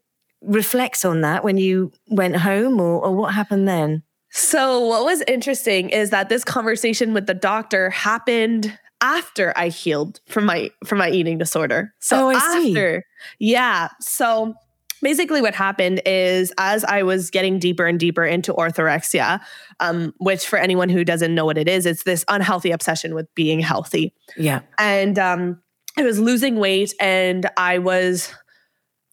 reflect 0.42 1.04
on 1.04 1.20
that 1.20 1.44
when 1.44 1.58
you 1.58 1.92
went 2.08 2.36
home, 2.36 2.80
or, 2.80 3.04
or 3.04 3.14
what 3.14 3.34
happened 3.34 3.68
then? 3.68 4.02
So 4.30 4.80
what 4.86 5.04
was 5.04 5.22
interesting 5.26 5.90
is 5.90 6.10
that 6.10 6.28
this 6.28 6.44
conversation 6.44 7.12
with 7.12 7.26
the 7.26 7.34
doctor 7.34 7.90
happened 7.90 8.78
after 9.00 9.52
I 9.56 9.68
healed 9.68 10.20
from 10.26 10.44
my 10.44 10.70
from 10.86 10.98
my 10.98 11.10
eating 11.10 11.38
disorder. 11.38 11.92
So 12.00 12.28
oh, 12.28 12.36
after, 12.36 13.04
see. 13.38 13.46
yeah. 13.46 13.88
So 14.00 14.54
basically 15.02 15.40
what 15.42 15.54
happened 15.54 16.00
is 16.06 16.52
as 16.58 16.84
I 16.84 17.02
was 17.02 17.30
getting 17.30 17.58
deeper 17.58 17.86
and 17.86 17.98
deeper 17.98 18.24
into 18.24 18.52
orthorexia, 18.52 19.40
um, 19.80 20.14
which 20.18 20.46
for 20.46 20.58
anyone 20.58 20.88
who 20.88 21.04
doesn't 21.04 21.34
know 21.34 21.44
what 21.44 21.58
it 21.58 21.68
is, 21.68 21.86
it's 21.86 22.04
this 22.04 22.24
unhealthy 22.28 22.70
obsession 22.70 23.14
with 23.14 23.32
being 23.34 23.60
healthy. 23.60 24.14
Yeah. 24.36 24.60
And 24.78 25.18
um, 25.18 25.62
I 25.96 26.02
was 26.02 26.18
losing 26.18 26.56
weight 26.56 26.94
and 27.00 27.48
I 27.56 27.78
was, 27.78 28.32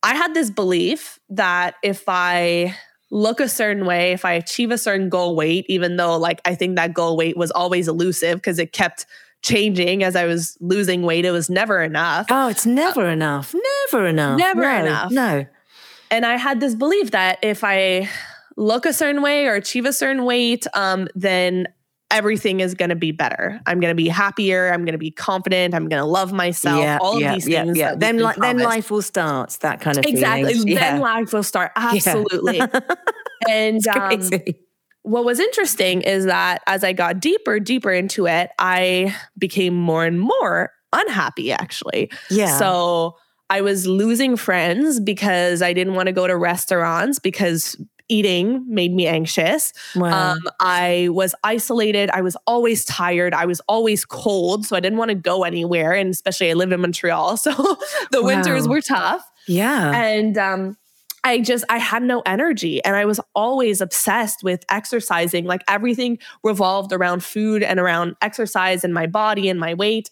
I 0.04 0.16
had 0.16 0.34
this 0.34 0.50
belief 0.50 1.20
that 1.30 1.76
if 1.84 2.04
I 2.08 2.76
look 3.10 3.40
a 3.40 3.48
certain 3.48 3.86
way, 3.86 4.12
if 4.12 4.26
I 4.26 4.34
achieve 4.34 4.72
a 4.72 4.78
certain 4.78 5.10
goal 5.10 5.36
weight, 5.36 5.66
even 5.70 5.96
though 5.98 6.18
like 6.18 6.42
I 6.46 6.56
think 6.56 6.76
that 6.76 6.94
goal 6.94 7.18
weight 7.18 7.38
was 7.38 7.52
always 7.52 7.88
elusive 7.88 8.38
because 8.38 8.60
it 8.60 8.74
kept 8.74 9.06
changing 9.44 10.04
as 10.04 10.16
I 10.16 10.26
was 10.26 10.58
losing 10.60 11.04
weight. 11.04 11.26
It 11.26 11.32
was 11.32 11.50
never 11.50 11.82
enough. 11.82 12.28
Oh, 12.30 12.50
it's 12.50 12.66
never 12.66 13.08
uh, 13.08 13.12
enough. 13.12 13.56
Never 13.92 14.08
enough. 14.08 14.38
Never 14.38 14.62
no, 14.62 14.80
enough. 14.80 15.12
No. 15.12 15.46
And 16.12 16.26
I 16.26 16.38
had 16.38 16.60
this 16.60 16.76
belief 16.76 17.12
that 17.12 17.40
if 17.42 17.64
I 17.64 18.10
look 18.56 18.86
a 18.86 18.94
certain 18.94 19.22
way 19.22 19.46
or 19.46 19.56
achieve 19.56 19.86
a 19.86 19.94
certain 19.94 20.26
weight, 20.26 20.66
um, 20.74 21.08
then 21.16 21.68
everything 22.10 22.60
is 22.60 22.74
going 22.74 22.90
to 22.90 22.96
be 22.96 23.12
better. 23.12 23.60
I'm 23.66 23.80
going 23.80 23.92
to 23.92 23.96
be 23.96 24.08
happier. 24.08 24.72
I'm 24.74 24.86
going 24.86 24.94
to 24.94 24.98
be 24.98 25.12
confident. 25.12 25.74
I'm 25.74 25.88
going 25.90 26.02
to 26.02 26.06
love 26.06 26.32
myself. 26.32 26.82
Yeah, 26.82 26.98
all 27.02 27.20
yeah, 27.20 27.30
of 27.30 27.36
these 27.36 27.48
yeah, 27.48 27.64
things. 27.64 27.78
Yeah. 27.78 27.96
Then, 27.96 28.18
li- 28.18 28.34
then 28.38 28.60
life 28.60 28.90
will 28.90 29.02
start. 29.02 29.52
That 29.62 29.82
kind 29.82 29.98
of 29.98 30.06
exactly. 30.06 30.74
Then 30.74 31.00
life 31.00 31.34
will 31.34 31.44
start. 31.44 31.72
Absolutely. 31.76 32.62
and 33.50 33.86
um, 33.88 34.22
what 35.04 35.26
was 35.26 35.40
interesting 35.40 36.02
is 36.02 36.26
that 36.26 36.62
as 36.68 36.84
I 36.84 36.94
got 36.94 37.20
deeper, 37.20 37.60
deeper 37.60 37.92
into 37.92 38.28
it, 38.28 38.52
I 38.58 39.16
became 39.38 39.76
more 39.76 40.06
and 40.06 40.20
more 40.20 40.72
unhappy. 40.94 41.52
Actually. 41.52 42.10
Yeah. 42.30 42.58
So 42.58 43.18
I 43.50 43.62
was 43.62 43.88
losing 43.88 44.36
friends 44.36 45.00
because 45.00 45.62
I 45.62 45.74
didn't 45.74 45.94
want 45.94 46.08
to 46.08 46.14
go 46.14 46.28
to 46.28 46.36
restaurants 46.36 47.20
because 47.20 47.78
eating 48.10 48.64
made 48.68 48.94
me 48.94 49.08
anxious. 49.08 49.74
Wow. 49.96 50.32
Um, 50.32 50.40
I 50.60 51.10
was 51.12 51.36
isolated. 51.44 52.10
I 52.12 52.22
was 52.22 52.38
always 52.48 52.86
tired. 52.86 53.34
I 53.34 53.46
was 53.46 53.60
always 53.68 54.06
cold. 54.06 54.66
So 54.66 54.76
I 54.76 54.80
didn't 54.80 54.98
want 54.98 55.10
to 55.10 55.16
go 55.16 55.44
anywhere. 55.44 55.94
And 55.94 56.10
especially 56.10 56.50
I 56.50 56.54
live 56.54 56.72
in 56.72 56.82
Montreal. 56.82 57.38
So 57.48 57.52
the 58.12 58.22
wow. 58.22 58.28
winters 58.28 58.68
were 58.68 58.82
tough. 58.82 59.24
Yeah. 59.48 59.92
And 59.96 60.38
um, 60.38 60.78
I 61.24 61.40
just, 61.40 61.64
I 61.70 61.78
had 61.78 62.04
no 62.04 62.22
energy. 62.26 62.84
And 62.84 62.96
I 62.96 63.06
was 63.06 63.22
always 63.36 63.80
obsessed 63.80 64.44
with 64.44 64.66
exercising. 64.70 65.46
Like 65.46 65.62
everything 65.68 66.20
revolved 66.44 66.92
around 66.92 67.24
food 67.24 67.64
and 67.64 67.80
around 67.80 68.16
exercise 68.22 68.84
and 68.84 68.94
my 68.94 69.08
body 69.08 69.50
and 69.50 69.60
my 69.60 69.74
weight. 69.74 70.10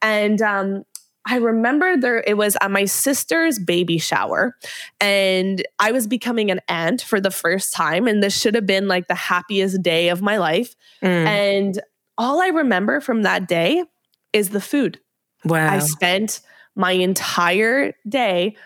And 0.00 0.40
um, 0.40 0.84
I 1.26 1.36
remember 1.36 1.96
there 1.96 2.24
it 2.26 2.36
was 2.36 2.56
at 2.60 2.70
my 2.70 2.86
sister's 2.86 3.58
baby 3.58 3.98
shower 3.98 4.56
and 5.00 5.62
I 5.78 5.92
was 5.92 6.06
becoming 6.06 6.50
an 6.50 6.60
aunt 6.68 7.02
for 7.02 7.20
the 7.20 7.30
first 7.30 7.74
time 7.74 8.06
and 8.06 8.22
this 8.22 8.38
should 8.38 8.54
have 8.54 8.66
been 8.66 8.88
like 8.88 9.06
the 9.06 9.14
happiest 9.14 9.82
day 9.82 10.08
of 10.08 10.22
my 10.22 10.38
life 10.38 10.74
mm. 11.02 11.08
and 11.08 11.80
all 12.16 12.40
I 12.40 12.48
remember 12.48 13.00
from 13.00 13.22
that 13.22 13.48
day 13.48 13.84
is 14.32 14.50
the 14.50 14.60
food. 14.60 15.00
Wow. 15.44 15.72
I 15.72 15.78
spent 15.78 16.40
my 16.74 16.92
entire 16.92 17.94
day 18.08 18.56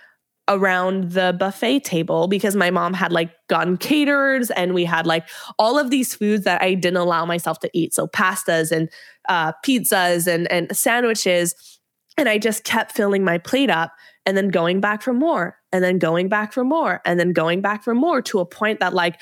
around 0.48 1.12
the 1.12 1.34
buffet 1.38 1.80
table 1.80 2.28
because 2.28 2.54
my 2.54 2.70
mom 2.70 2.92
had 2.92 3.12
like 3.12 3.30
gotten 3.48 3.76
caterers 3.76 4.50
and 4.50 4.74
we 4.74 4.84
had 4.84 5.06
like 5.06 5.26
all 5.58 5.78
of 5.78 5.90
these 5.90 6.14
foods 6.14 6.44
that 6.44 6.60
I 6.60 6.74
didn't 6.74 6.98
allow 6.98 7.24
myself 7.24 7.60
to 7.60 7.70
eat. 7.72 7.94
So 7.94 8.06
pastas 8.06 8.70
and 8.70 8.90
uh, 9.28 9.52
pizzas 9.64 10.26
and, 10.26 10.50
and 10.52 10.76
sandwiches 10.76 11.54
and 12.16 12.28
I 12.28 12.38
just 12.38 12.64
kept 12.64 12.92
filling 12.92 13.24
my 13.24 13.38
plate 13.38 13.70
up 13.70 13.92
and 14.26 14.36
then 14.36 14.48
going 14.48 14.80
back 14.80 15.02
for 15.02 15.12
more 15.12 15.58
and 15.72 15.82
then 15.82 15.98
going 15.98 16.28
back 16.28 16.52
for 16.52 16.64
more 16.64 17.00
and 17.04 17.18
then 17.18 17.32
going 17.32 17.60
back 17.60 17.82
for 17.82 17.94
more 17.94 18.22
to 18.22 18.40
a 18.40 18.46
point 18.46 18.80
that 18.80 18.94
like 18.94 19.20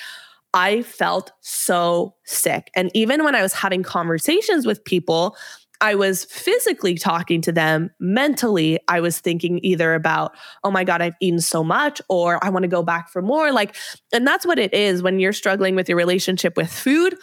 I 0.55 0.83
felt 0.83 1.33
so 1.41 2.15
sick. 2.25 2.71
And 2.77 2.91
even 2.95 3.25
when 3.25 3.35
I 3.35 3.43
was 3.43 3.55
having 3.55 3.83
conversations 3.83 4.67
with 4.67 4.85
people, 4.85 5.37
I 5.81 5.97
was 5.97 6.27
physically 6.27 6.95
talking 6.95 7.41
to 7.43 7.53
them. 7.53 7.91
Mentally, 7.99 8.79
I 8.87 9.01
was 9.01 9.19
thinking 9.19 9.59
either 9.65 9.95
about, 9.95 10.33
oh 10.63 10.71
my 10.71 10.85
God, 10.85 11.03
I've 11.03 11.17
eaten 11.21 11.41
so 11.41 11.65
much, 11.65 12.01
or 12.09 12.39
I 12.45 12.51
want 12.51 12.63
to 12.63 12.69
go 12.69 12.85
back 12.85 13.09
for 13.11 13.21
more. 13.21 13.51
Like, 13.51 13.75
and 14.13 14.25
that's 14.25 14.47
what 14.47 14.61
it 14.61 14.73
is 14.73 15.03
when 15.03 15.19
you're 15.19 15.33
struggling 15.33 15.75
with 15.75 15.89
your 15.89 15.99
relationship 15.99 16.57
with 16.57 16.73
food. 16.73 17.17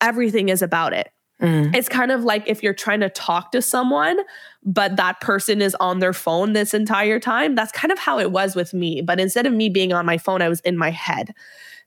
Everything 0.00 0.48
is 0.48 0.62
about 0.62 0.94
it. 0.94 1.10
Mm. 1.40 1.74
It's 1.74 1.88
kind 1.88 2.10
of 2.10 2.24
like 2.24 2.44
if 2.46 2.62
you're 2.62 2.74
trying 2.74 3.00
to 3.00 3.10
talk 3.10 3.52
to 3.52 3.60
someone, 3.60 4.18
but 4.64 4.96
that 4.96 5.20
person 5.20 5.60
is 5.60 5.74
on 5.80 5.98
their 5.98 6.12
phone 6.12 6.54
this 6.54 6.72
entire 6.72 7.20
time. 7.20 7.54
That's 7.54 7.72
kind 7.72 7.92
of 7.92 7.98
how 7.98 8.18
it 8.18 8.32
was 8.32 8.56
with 8.56 8.72
me. 8.72 9.02
But 9.02 9.20
instead 9.20 9.46
of 9.46 9.52
me 9.52 9.68
being 9.68 9.92
on 9.92 10.06
my 10.06 10.18
phone, 10.18 10.40
I 10.40 10.48
was 10.48 10.60
in 10.60 10.78
my 10.78 10.90
head. 10.90 11.34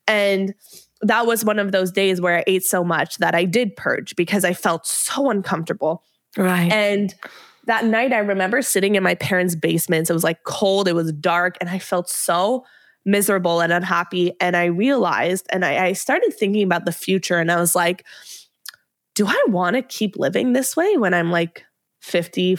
And 0.08 0.54
that 1.02 1.26
was 1.26 1.46
one 1.46 1.60
of 1.60 1.72
those 1.72 1.92
days 1.92 2.22
where 2.22 2.38
I 2.38 2.44
ate 2.46 2.64
so 2.64 2.84
much 2.84 3.18
that 3.18 3.34
I 3.34 3.46
did 3.46 3.76
purge 3.76 4.16
because 4.16 4.44
I 4.44 4.54
felt 4.54 4.86
so 4.86 5.30
uncomfortable. 5.30 6.04
Right. 6.38 6.72
And 6.72 7.16
that 7.66 7.86
night, 7.86 8.14
I 8.14 8.20
remember 8.20 8.62
sitting 8.62 8.96
in 8.96 9.04
my 9.04 9.16
parents' 9.16 9.56
basement. 9.56 10.10
It 10.10 10.14
was 10.14 10.24
like 10.24 10.44
cold, 10.44 10.88
it 10.88 10.96
was 10.96 11.12
dark, 11.14 11.58
and 11.62 11.70
I 11.70 11.80
felt 11.80 12.10
so 12.10 12.66
miserable 13.06 13.62
and 13.62 13.72
unhappy. 13.72 14.34
And 14.40 14.58
I 14.58 14.66
realized, 14.66 15.48
and 15.52 15.64
I, 15.64 15.86
I 15.88 15.94
started 15.94 16.34
thinking 16.34 16.64
about 16.64 16.86
the 16.86 16.92
future, 16.92 17.38
and 17.38 17.52
I 17.52 17.60
was 17.60 17.76
like, 17.76 18.06
do 19.20 19.28
I 19.28 19.44
want 19.50 19.76
to 19.76 19.82
keep 19.82 20.16
living 20.16 20.54
this 20.54 20.78
way 20.78 20.96
when 20.96 21.14
I'm 21.14 21.30
like 21.30 21.66
50, 22.00 22.58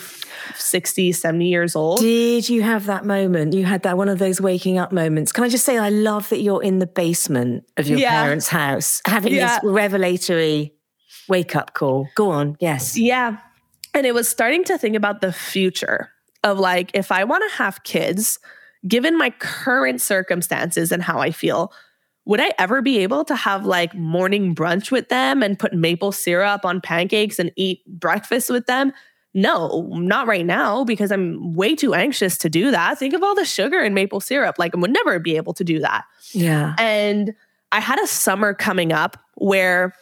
60, 0.55 1.13
70 1.13 1.49
years 1.49 1.75
old. 1.75 2.01
Did 2.01 2.51
you 2.51 2.61
have 2.61 2.85
that 2.85 3.07
moment? 3.07 3.55
You 3.55 3.65
had 3.65 3.83
that 3.85 3.97
one 3.97 4.11
of 4.11 4.19
those 4.19 4.43
waking 4.43 4.77
up 4.77 4.93
moments. 4.93 5.33
Can 5.33 5.45
I 5.45 5.49
just 5.49 5.65
say, 5.65 5.79
I 5.79 5.89
love 5.89 6.29
that 6.29 6.43
you're 6.43 6.63
in 6.63 6.79
the 6.79 6.87
basement 6.87 7.65
of 7.79 7.89
your 7.89 7.99
yeah. 7.99 8.11
parents' 8.11 8.49
house 8.49 9.01
having 9.07 9.33
yeah. 9.33 9.59
this 9.59 9.71
revelatory 9.73 10.75
wake 11.31 11.57
up 11.57 11.73
call. 11.73 12.07
Go 12.15 12.31
on. 12.31 12.59
Yes. 12.61 12.99
Yeah. 12.99 13.39
And 13.95 14.05
it 14.05 14.13
was 14.13 14.29
starting 14.29 14.63
to 14.65 14.77
think 14.77 14.97
about 14.97 15.23
the 15.23 15.33
future 15.33 16.11
of 16.45 16.59
like, 16.59 16.91
if 16.93 17.11
I 17.11 17.25
want 17.25 17.43
to 17.51 17.57
have 17.57 17.85
kids, 17.85 18.39
given 18.87 19.17
my 19.17 19.31
current 19.31 20.03
circumstances 20.03 20.93
and 20.93 21.03
how 21.03 21.21
I 21.21 21.31
feel, 21.31 21.73
would 22.31 22.41
I 22.41 22.53
ever 22.59 22.81
be 22.81 22.99
able 22.99 23.25
to 23.25 23.35
have 23.35 23.67
like 23.67 23.95
morning 23.95 24.55
brunch 24.55 24.91
with 24.91 25.09
them 25.09 25.43
and 25.43 25.59
put 25.59 25.73
maple 25.73 26.13
syrup 26.13 26.65
on 26.65 26.81
pancakes 26.81 27.39
and 27.39 27.51
eat 27.57 27.85
breakfast 27.87 28.51
with 28.51 28.67
them? 28.67 28.93
no, 29.33 29.89
not 29.93 30.27
right 30.27 30.45
now 30.45 30.85
because 30.85 31.13
I'm 31.13 31.53
way 31.53 31.77
too 31.77 31.95
anxious 31.95 32.37
to 32.39 32.51
do 32.51 32.73
that. 32.73 32.99
Think 32.99 33.15
of 33.15 33.23
all 33.23 33.35
the 33.35 33.45
sugar 33.45 33.79
and 33.79 33.95
maple 33.95 34.21
syrup. 34.21 34.59
Like 34.59 34.75
I 34.75 34.79
would 34.79 34.93
never 34.93 35.21
be 35.21 35.37
able 35.37 35.55
to 35.55 35.63
do 35.63 35.79
that. 35.79 36.05
Yeah. 36.33 36.75
And 36.79 37.35
I 37.71 37.81
had 37.81 38.01
a 38.01 38.09
summer 38.09 38.55
coming 38.55 38.93
up 38.93 39.17
where 39.37 39.95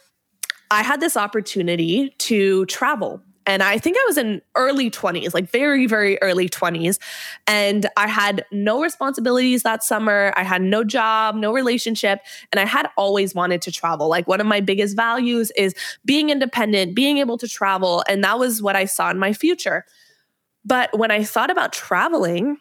I 0.71 0.81
had 0.81 0.99
this 0.99 1.15
opportunity 1.15 2.09
to 2.19 2.65
travel. 2.65 3.21
And 3.45 3.63
I 3.63 3.77
think 3.77 3.97
I 3.97 4.03
was 4.05 4.17
in 4.17 4.41
early 4.55 4.91
20s, 4.91 5.33
like 5.33 5.49
very, 5.49 5.87
very 5.87 6.21
early 6.21 6.47
20s. 6.47 6.99
And 7.47 7.87
I 7.97 8.07
had 8.07 8.45
no 8.51 8.81
responsibilities 8.81 9.63
that 9.63 9.83
summer. 9.83 10.33
I 10.35 10.43
had 10.43 10.61
no 10.61 10.83
job, 10.83 11.35
no 11.35 11.51
relationship. 11.51 12.19
And 12.51 12.59
I 12.59 12.65
had 12.65 12.89
always 12.97 13.33
wanted 13.33 13.61
to 13.63 13.71
travel. 13.71 14.07
Like 14.07 14.27
one 14.27 14.39
of 14.39 14.47
my 14.47 14.59
biggest 14.59 14.95
values 14.95 15.51
is 15.55 15.73
being 16.05 16.29
independent, 16.29 16.95
being 16.95 17.17
able 17.17 17.37
to 17.37 17.47
travel. 17.47 18.03
And 18.07 18.23
that 18.23 18.37
was 18.37 18.61
what 18.61 18.75
I 18.75 18.85
saw 18.85 19.09
in 19.09 19.17
my 19.17 19.33
future. 19.33 19.85
But 20.65 20.95
when 20.97 21.09
I 21.09 21.23
thought 21.23 21.49
about 21.49 21.73
traveling, 21.73 22.57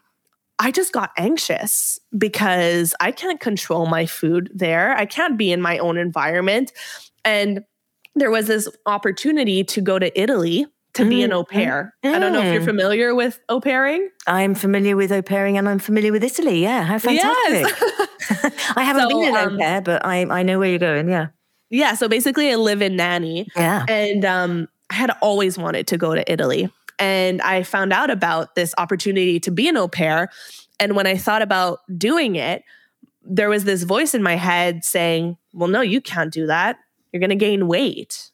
I 0.58 0.70
just 0.70 0.92
got 0.92 1.10
anxious 1.16 2.00
because 2.16 2.94
I 3.00 3.12
can't 3.12 3.40
control 3.40 3.86
my 3.86 4.06
food 4.06 4.50
there. 4.54 4.96
I 4.96 5.06
can't 5.06 5.38
be 5.38 5.52
in 5.52 5.60
my 5.60 5.78
own 5.78 5.96
environment. 5.98 6.72
And 7.24 7.64
there 8.20 8.30
was 8.30 8.46
this 8.46 8.68
opportunity 8.86 9.64
to 9.64 9.80
go 9.80 9.98
to 9.98 10.20
Italy 10.20 10.66
to 10.94 11.04
mm, 11.04 11.08
be 11.08 11.22
an 11.22 11.30
mm, 11.30 11.34
au 11.34 11.44
pair. 11.44 11.94
Mm. 12.04 12.14
I 12.14 12.18
don't 12.18 12.32
know 12.32 12.42
if 12.42 12.52
you're 12.52 12.62
mm. 12.62 12.66
familiar 12.66 13.14
with 13.14 13.40
au 13.48 13.60
pairing. 13.60 14.08
I'm 14.26 14.54
familiar 14.54 14.96
with 14.96 15.12
au 15.12 15.22
pairing 15.22 15.56
and 15.58 15.68
I'm 15.68 15.78
familiar 15.78 16.12
with 16.12 16.24
Italy. 16.24 16.62
Yeah, 16.62 16.84
how 16.84 16.98
fantastic. 16.98 17.76
Yes. 18.30 18.72
I 18.76 18.82
haven't 18.82 19.10
so, 19.10 19.20
been 19.20 19.34
an 19.34 19.48
um, 19.48 19.54
au 19.54 19.58
pair, 19.58 19.80
but 19.80 20.04
I, 20.04 20.22
I 20.24 20.42
know 20.42 20.58
where 20.58 20.68
you're 20.68 20.78
going. 20.78 21.08
Yeah. 21.08 21.28
Yeah. 21.70 21.94
So 21.94 22.08
basically, 22.08 22.50
I 22.50 22.56
live 22.56 22.82
in 22.82 22.96
nanny. 22.96 23.48
Yeah. 23.54 23.84
And 23.88 24.24
um, 24.24 24.68
I 24.90 24.94
had 24.94 25.10
always 25.20 25.58
wanted 25.58 25.86
to 25.88 25.98
go 25.98 26.14
to 26.14 26.30
Italy. 26.30 26.72
And 26.98 27.40
I 27.42 27.62
found 27.62 27.92
out 27.92 28.10
about 28.10 28.54
this 28.54 28.74
opportunity 28.76 29.38
to 29.40 29.50
be 29.50 29.68
an 29.68 29.76
au 29.76 29.88
pair. 29.88 30.30
And 30.80 30.96
when 30.96 31.06
I 31.06 31.16
thought 31.16 31.42
about 31.42 31.80
doing 31.96 32.36
it, 32.36 32.64
there 33.22 33.48
was 33.48 33.64
this 33.64 33.82
voice 33.82 34.14
in 34.14 34.22
my 34.22 34.36
head 34.36 34.84
saying, 34.84 35.36
Well, 35.52 35.68
no, 35.68 35.80
you 35.80 36.00
can't 36.00 36.32
do 36.32 36.46
that. 36.46 36.78
You're 37.12 37.20
going 37.20 37.30
to 37.30 37.36
gain 37.36 37.66
weight. 37.68 38.30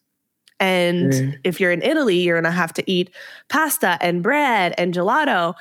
And 0.60 1.12
mm. 1.12 1.38
if 1.42 1.60
you're 1.60 1.72
in 1.72 1.82
Italy, 1.82 2.16
you're 2.16 2.40
going 2.40 2.50
to 2.50 2.56
have 2.56 2.72
to 2.74 2.90
eat 2.90 3.10
pasta 3.48 3.98
and 4.00 4.22
bread 4.22 4.74
and 4.78 4.94
gelato. 4.94 5.54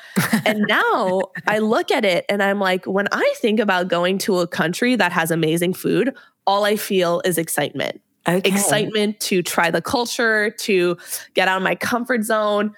and 0.46 0.62
now 0.68 1.22
I 1.48 1.60
look 1.60 1.92
at 1.92 2.06
it 2.06 2.26
and 2.30 2.44
I'm 2.44 2.60
like, 2.60 2.86
when 2.86 3.08
I 3.12 3.34
think 3.38 3.60
about 3.60 3.88
going 3.88 4.18
to 4.20 4.40
a 4.40 4.48
country 4.48 4.96
that 4.96 5.12
has 5.12 5.32
amazing 5.32 5.74
food, 5.74 6.16
all 6.46 6.64
I 6.64 6.76
feel 6.76 7.22
is 7.26 7.38
excitement. 7.38 8.02
Okay. 8.28 8.50
Excitement 8.50 9.20
to 9.22 9.42
try 9.42 9.70
the 9.70 9.82
culture, 9.82 10.52
to 10.52 10.98
get 11.34 11.48
out 11.48 11.58
of 11.58 11.64
my 11.64 11.76
comfort 11.76 12.24
zone. 12.24 12.74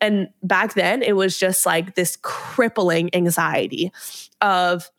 And 0.00 0.28
back 0.42 0.74
then, 0.74 1.02
it 1.02 1.16
was 1.16 1.38
just 1.38 1.66
like 1.66 1.94
this 1.94 2.16
crippling 2.22 3.10
anxiety 3.14 3.90
of 4.40 4.90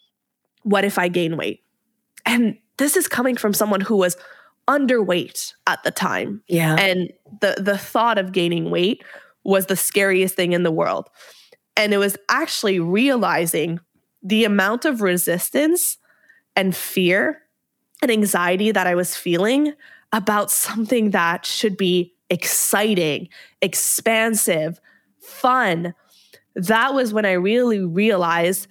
what 0.64 0.84
if 0.84 0.98
I 0.98 1.08
gain 1.08 1.38
weight? 1.38 1.64
And 2.26 2.58
this 2.78 2.98
is 2.98 3.08
coming 3.08 3.38
from 3.38 3.54
someone 3.54 3.82
who 3.82 3.96
was 3.96 4.18
underweight 4.68 5.54
at 5.68 5.84
the 5.84 5.92
time. 5.92 6.42
Yeah. 6.48 6.76
And 6.76 7.12
the 7.42 7.56
the 7.60 7.78
thought 7.78 8.18
of 8.18 8.32
gaining 8.32 8.72
weight 8.72 9.04
was 9.44 9.68
the 9.68 9.76
scariest 9.76 10.36
thing 10.36 10.54
in 10.54 10.64
the 10.64 10.72
world. 10.72 11.10
And 11.78 11.94
it 11.94 11.98
was 11.98 12.18
actually 12.30 12.80
realizing 12.80 13.80
the 14.24 14.46
amount 14.46 14.86
of 14.86 15.02
resistance 15.02 15.98
and 16.56 16.76
fear 16.76 17.42
and 18.02 18.10
anxiety 18.10 18.72
that 18.72 18.88
I 18.88 18.96
was 18.96 19.16
feeling 19.16 19.74
about 20.12 20.50
something 20.50 21.12
that 21.12 21.46
should 21.46 21.78
be 21.78 22.14
exciting, 22.30 23.30
expansive, 23.62 24.80
fun. 25.20 25.94
That 26.56 26.94
was 26.94 27.14
when 27.14 27.26
I 27.26 27.34
really 27.34 27.82
realized 27.82 28.68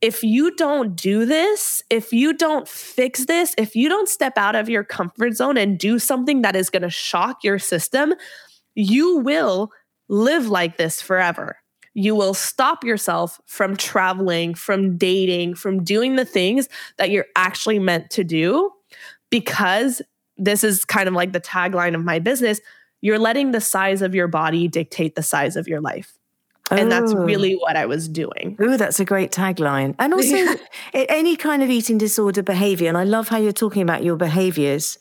if 0.00 0.22
you 0.22 0.54
don't 0.54 0.94
do 0.94 1.24
this, 1.24 1.82
if 1.90 2.12
you 2.12 2.32
don't 2.32 2.68
fix 2.68 3.26
this, 3.26 3.54
if 3.58 3.74
you 3.74 3.88
don't 3.88 4.08
step 4.08 4.38
out 4.38 4.54
of 4.54 4.68
your 4.68 4.84
comfort 4.84 5.34
zone 5.34 5.56
and 5.56 5.78
do 5.78 5.98
something 5.98 6.42
that 6.42 6.54
is 6.54 6.70
going 6.70 6.82
to 6.82 6.90
shock 6.90 7.42
your 7.42 7.58
system, 7.58 8.14
you 8.74 9.18
will 9.18 9.72
live 10.08 10.48
like 10.48 10.76
this 10.76 11.02
forever. 11.02 11.58
You 11.94 12.14
will 12.14 12.34
stop 12.34 12.84
yourself 12.84 13.40
from 13.46 13.76
traveling, 13.76 14.54
from 14.54 14.96
dating, 14.96 15.56
from 15.56 15.82
doing 15.82 16.14
the 16.14 16.24
things 16.24 16.68
that 16.96 17.10
you're 17.10 17.26
actually 17.34 17.80
meant 17.80 18.10
to 18.10 18.22
do 18.22 18.70
because 19.30 20.00
this 20.36 20.62
is 20.62 20.84
kind 20.84 21.08
of 21.08 21.14
like 21.14 21.32
the 21.32 21.40
tagline 21.40 21.96
of 21.96 22.04
my 22.04 22.20
business. 22.20 22.60
You're 23.00 23.18
letting 23.18 23.50
the 23.50 23.60
size 23.60 24.00
of 24.00 24.14
your 24.14 24.28
body 24.28 24.68
dictate 24.68 25.16
the 25.16 25.22
size 25.24 25.56
of 25.56 25.66
your 25.66 25.80
life. 25.80 26.17
And 26.70 26.90
that's 26.92 27.12
oh. 27.12 27.18
really 27.24 27.54
what 27.54 27.76
I 27.76 27.86
was 27.86 28.08
doing. 28.08 28.56
Oh, 28.60 28.76
that's 28.76 29.00
a 29.00 29.04
great 29.04 29.32
tagline. 29.32 29.94
And 29.98 30.12
also, 30.12 30.36
any 30.94 31.36
kind 31.36 31.62
of 31.62 31.70
eating 31.70 31.98
disorder 31.98 32.42
behavior, 32.42 32.88
and 32.88 32.98
I 32.98 33.04
love 33.04 33.28
how 33.28 33.38
you're 33.38 33.52
talking 33.52 33.82
about 33.82 34.04
your 34.04 34.16
behaviors, 34.16 34.98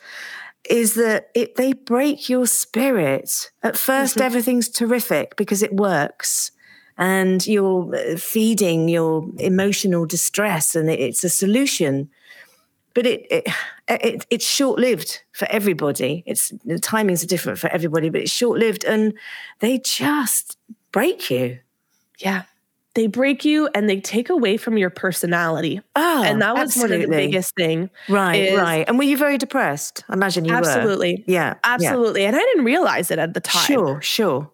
is 0.69 0.95
that 0.95 1.29
it, 1.33 1.55
they 1.55 1.73
break 1.73 2.29
your 2.29 2.45
spirit. 2.45 3.51
At 3.63 3.75
1st 3.75 4.13
mm-hmm. 4.13 4.21
everything's 4.21 4.69
terrific 4.69 5.35
because 5.35 5.61
it 5.63 5.73
works. 5.73 6.51
And 6.97 7.45
you're 7.45 7.95
uh, 7.95 8.17
feeding 8.17 8.89
your 8.89 9.27
emotional 9.37 10.05
distress, 10.05 10.75
and 10.75 10.89
it's 10.89 11.23
a 11.23 11.29
solution. 11.29 12.09
But 12.95 13.05
it, 13.05 13.27
it, 13.29 13.47
it 13.87 14.25
it's 14.29 14.45
short 14.45 14.79
lived 14.79 15.21
for 15.31 15.47
everybody. 15.51 16.23
It's 16.25 16.49
the 16.65 16.75
timings 16.75 17.23
are 17.23 17.27
different 17.27 17.59
for 17.59 17.67
everybody, 17.67 18.09
but 18.09 18.21
it's 18.21 18.31
short 18.31 18.57
lived, 18.57 18.83
and 18.83 19.13
they 19.59 19.77
just 19.79 20.57
break 20.91 21.29
you. 21.29 21.59
Yeah. 22.19 22.43
They 22.95 23.05
break 23.05 23.45
you 23.45 23.69
and 23.75 23.87
they 23.87 23.99
take 23.99 24.29
away 24.31 24.57
from 24.57 24.75
your 24.75 24.89
personality. 24.89 25.81
Oh, 25.95 26.23
and 26.23 26.41
that 26.41 26.55
was 26.55 26.75
absolutely. 26.75 26.97
one 26.97 27.03
of 27.03 27.09
the 27.11 27.15
biggest 27.15 27.55
thing. 27.55 27.91
Right, 28.09 28.35
is, 28.35 28.57
right. 28.57 28.85
And 28.87 28.97
were 28.97 29.03
you 29.03 29.17
very 29.17 29.37
depressed? 29.37 30.03
I 30.09 30.13
imagine 30.13 30.45
you 30.45 30.53
absolutely. 30.53 31.23
were. 31.27 31.31
Yeah. 31.31 31.53
Absolutely. 31.63 32.21
Yeah. 32.21 32.29
And 32.29 32.35
I 32.35 32.39
didn't 32.39 32.65
realize 32.65 33.11
it 33.11 33.19
at 33.19 33.35
the 33.35 33.39
time. 33.39 33.65
Sure, 33.65 34.01
sure. 34.01 34.51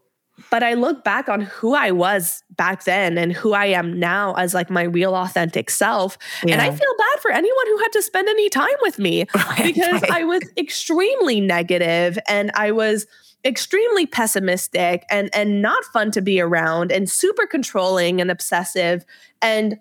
But 0.49 0.61
I 0.61 0.73
look 0.73 1.03
back 1.03 1.29
on 1.29 1.41
who 1.41 1.73
I 1.73 1.91
was 1.91 2.43
back 2.57 2.83
then 2.83 3.17
and 3.17 3.31
who 3.31 3.53
I 3.53 3.67
am 3.67 3.97
now 3.97 4.33
as 4.33 4.53
like 4.53 4.69
my 4.69 4.83
real 4.83 5.15
authentic 5.15 5.69
self. 5.69 6.17
Yeah. 6.43 6.53
And 6.53 6.61
I 6.61 6.69
feel 6.69 6.93
bad 6.97 7.19
for 7.21 7.31
anyone 7.31 7.67
who 7.67 7.77
had 7.77 7.91
to 7.93 8.01
spend 8.01 8.27
any 8.27 8.49
time 8.49 8.75
with 8.81 8.99
me 8.99 9.25
right, 9.35 9.73
because 9.73 10.01
right. 10.01 10.11
I 10.11 10.23
was 10.25 10.43
extremely 10.57 11.39
negative 11.39 12.19
and 12.27 12.51
I 12.55 12.71
was 12.71 13.07
extremely 13.45 14.05
pessimistic 14.05 15.05
and 15.09 15.29
and 15.33 15.61
not 15.61 15.83
fun 15.85 16.11
to 16.11 16.21
be 16.21 16.39
around 16.39 16.91
and 16.91 17.09
super 17.09 17.45
controlling 17.45 18.21
and 18.21 18.31
obsessive 18.31 19.05
and 19.41 19.79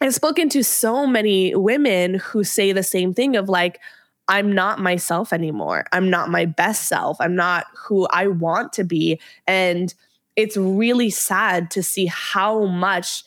I've 0.00 0.14
spoken 0.14 0.48
to 0.50 0.64
so 0.64 1.06
many 1.06 1.54
women 1.54 2.14
who 2.14 2.44
say 2.44 2.72
the 2.72 2.82
same 2.82 3.14
thing 3.14 3.36
of 3.36 3.48
like 3.48 3.80
I'm 4.26 4.52
not 4.52 4.80
myself 4.80 5.34
anymore. 5.34 5.84
I'm 5.92 6.08
not 6.08 6.30
my 6.30 6.46
best 6.46 6.88
self. 6.88 7.18
I'm 7.20 7.36
not 7.36 7.66
who 7.76 8.06
I 8.10 8.26
want 8.26 8.72
to 8.74 8.84
be 8.84 9.20
and 9.46 9.94
it's 10.36 10.56
really 10.56 11.10
sad 11.10 11.70
to 11.72 11.82
see 11.82 12.06
how 12.06 12.64
much 12.64 13.22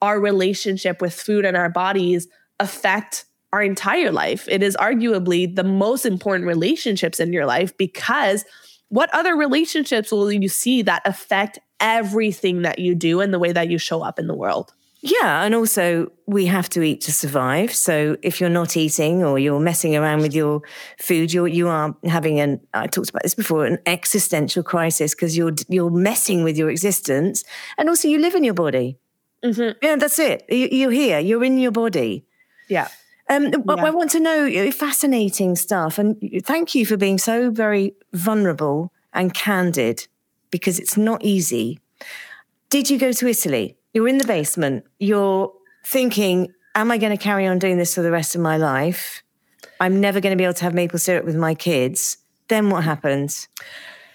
our 0.00 0.20
relationship 0.20 1.00
with 1.00 1.14
food 1.14 1.44
and 1.44 1.56
our 1.56 1.68
bodies 1.68 2.28
affect 2.60 3.24
our 3.52 3.62
entire 3.62 4.10
life. 4.10 4.48
It 4.48 4.62
is 4.62 4.76
arguably 4.76 5.54
the 5.54 5.64
most 5.64 6.06
important 6.06 6.46
relationships 6.46 7.20
in 7.20 7.32
your 7.32 7.46
life 7.46 7.76
because 7.76 8.44
what 8.92 9.08
other 9.14 9.34
relationships 9.34 10.12
will 10.12 10.30
you 10.30 10.50
see 10.50 10.82
that 10.82 11.00
affect 11.06 11.58
everything 11.80 12.60
that 12.60 12.78
you 12.78 12.94
do 12.94 13.22
and 13.22 13.32
the 13.32 13.38
way 13.38 13.50
that 13.50 13.70
you 13.70 13.78
show 13.78 14.02
up 14.02 14.18
in 14.18 14.26
the 14.26 14.34
world? 14.34 14.74
Yeah, 15.00 15.42
and 15.42 15.54
also 15.54 16.12
we 16.26 16.44
have 16.44 16.68
to 16.70 16.82
eat 16.82 17.00
to 17.02 17.12
survive. 17.12 17.74
So 17.74 18.18
if 18.22 18.38
you're 18.38 18.50
not 18.50 18.76
eating 18.76 19.24
or 19.24 19.38
you're 19.38 19.58
messing 19.58 19.96
around 19.96 20.20
with 20.20 20.34
your 20.34 20.60
food, 21.00 21.32
you're 21.32 21.48
you 21.48 21.68
are 21.68 21.96
having 22.04 22.38
an 22.38 22.60
I 22.74 22.86
talked 22.86 23.08
about 23.08 23.22
this 23.22 23.34
before 23.34 23.64
an 23.64 23.78
existential 23.86 24.62
crisis 24.62 25.14
because 25.14 25.38
you're 25.38 25.54
you're 25.68 25.90
messing 25.90 26.44
with 26.44 26.58
your 26.58 26.68
existence, 26.68 27.44
and 27.78 27.88
also 27.88 28.08
you 28.08 28.18
live 28.18 28.34
in 28.34 28.44
your 28.44 28.54
body. 28.54 28.98
Mm-hmm. 29.42 29.78
Yeah, 29.82 29.96
that's 29.96 30.18
it. 30.18 30.44
You, 30.50 30.88
are 30.88 30.92
here. 30.92 31.18
You're 31.18 31.44
in 31.44 31.58
your 31.58 31.72
body. 31.72 32.26
Yeah. 32.68 32.88
Um, 33.32 33.44
yeah. 33.44 33.84
I 33.84 33.90
want 33.90 34.10
to 34.12 34.20
know 34.20 34.70
fascinating 34.72 35.56
stuff, 35.56 35.98
and 35.98 36.16
thank 36.44 36.74
you 36.74 36.84
for 36.84 36.96
being 36.96 37.18
so 37.18 37.50
very 37.50 37.94
vulnerable 38.12 38.92
and 39.12 39.32
candid 39.32 40.06
because 40.50 40.78
it's 40.78 40.96
not 40.96 41.24
easy. 41.24 41.78
Did 42.70 42.90
you 42.90 42.98
go 42.98 43.12
to 43.12 43.26
Italy? 43.26 43.76
You're 43.94 44.08
in 44.08 44.18
the 44.18 44.26
basement. 44.26 44.84
You're 44.98 45.52
thinking, 45.84 46.52
"Am 46.74 46.90
I 46.90 46.98
going 46.98 47.16
to 47.16 47.22
carry 47.22 47.46
on 47.46 47.58
doing 47.58 47.78
this 47.78 47.94
for 47.94 48.02
the 48.02 48.10
rest 48.10 48.34
of 48.34 48.40
my 48.40 48.56
life? 48.56 49.22
I'm 49.80 50.00
never 50.00 50.20
going 50.20 50.32
to 50.32 50.36
be 50.36 50.44
able 50.44 50.54
to 50.54 50.64
have 50.64 50.74
maple 50.74 50.98
syrup 50.98 51.24
with 51.24 51.36
my 51.36 51.54
kids." 51.54 52.18
Then 52.48 52.70
what 52.70 52.84
happens? 52.84 53.48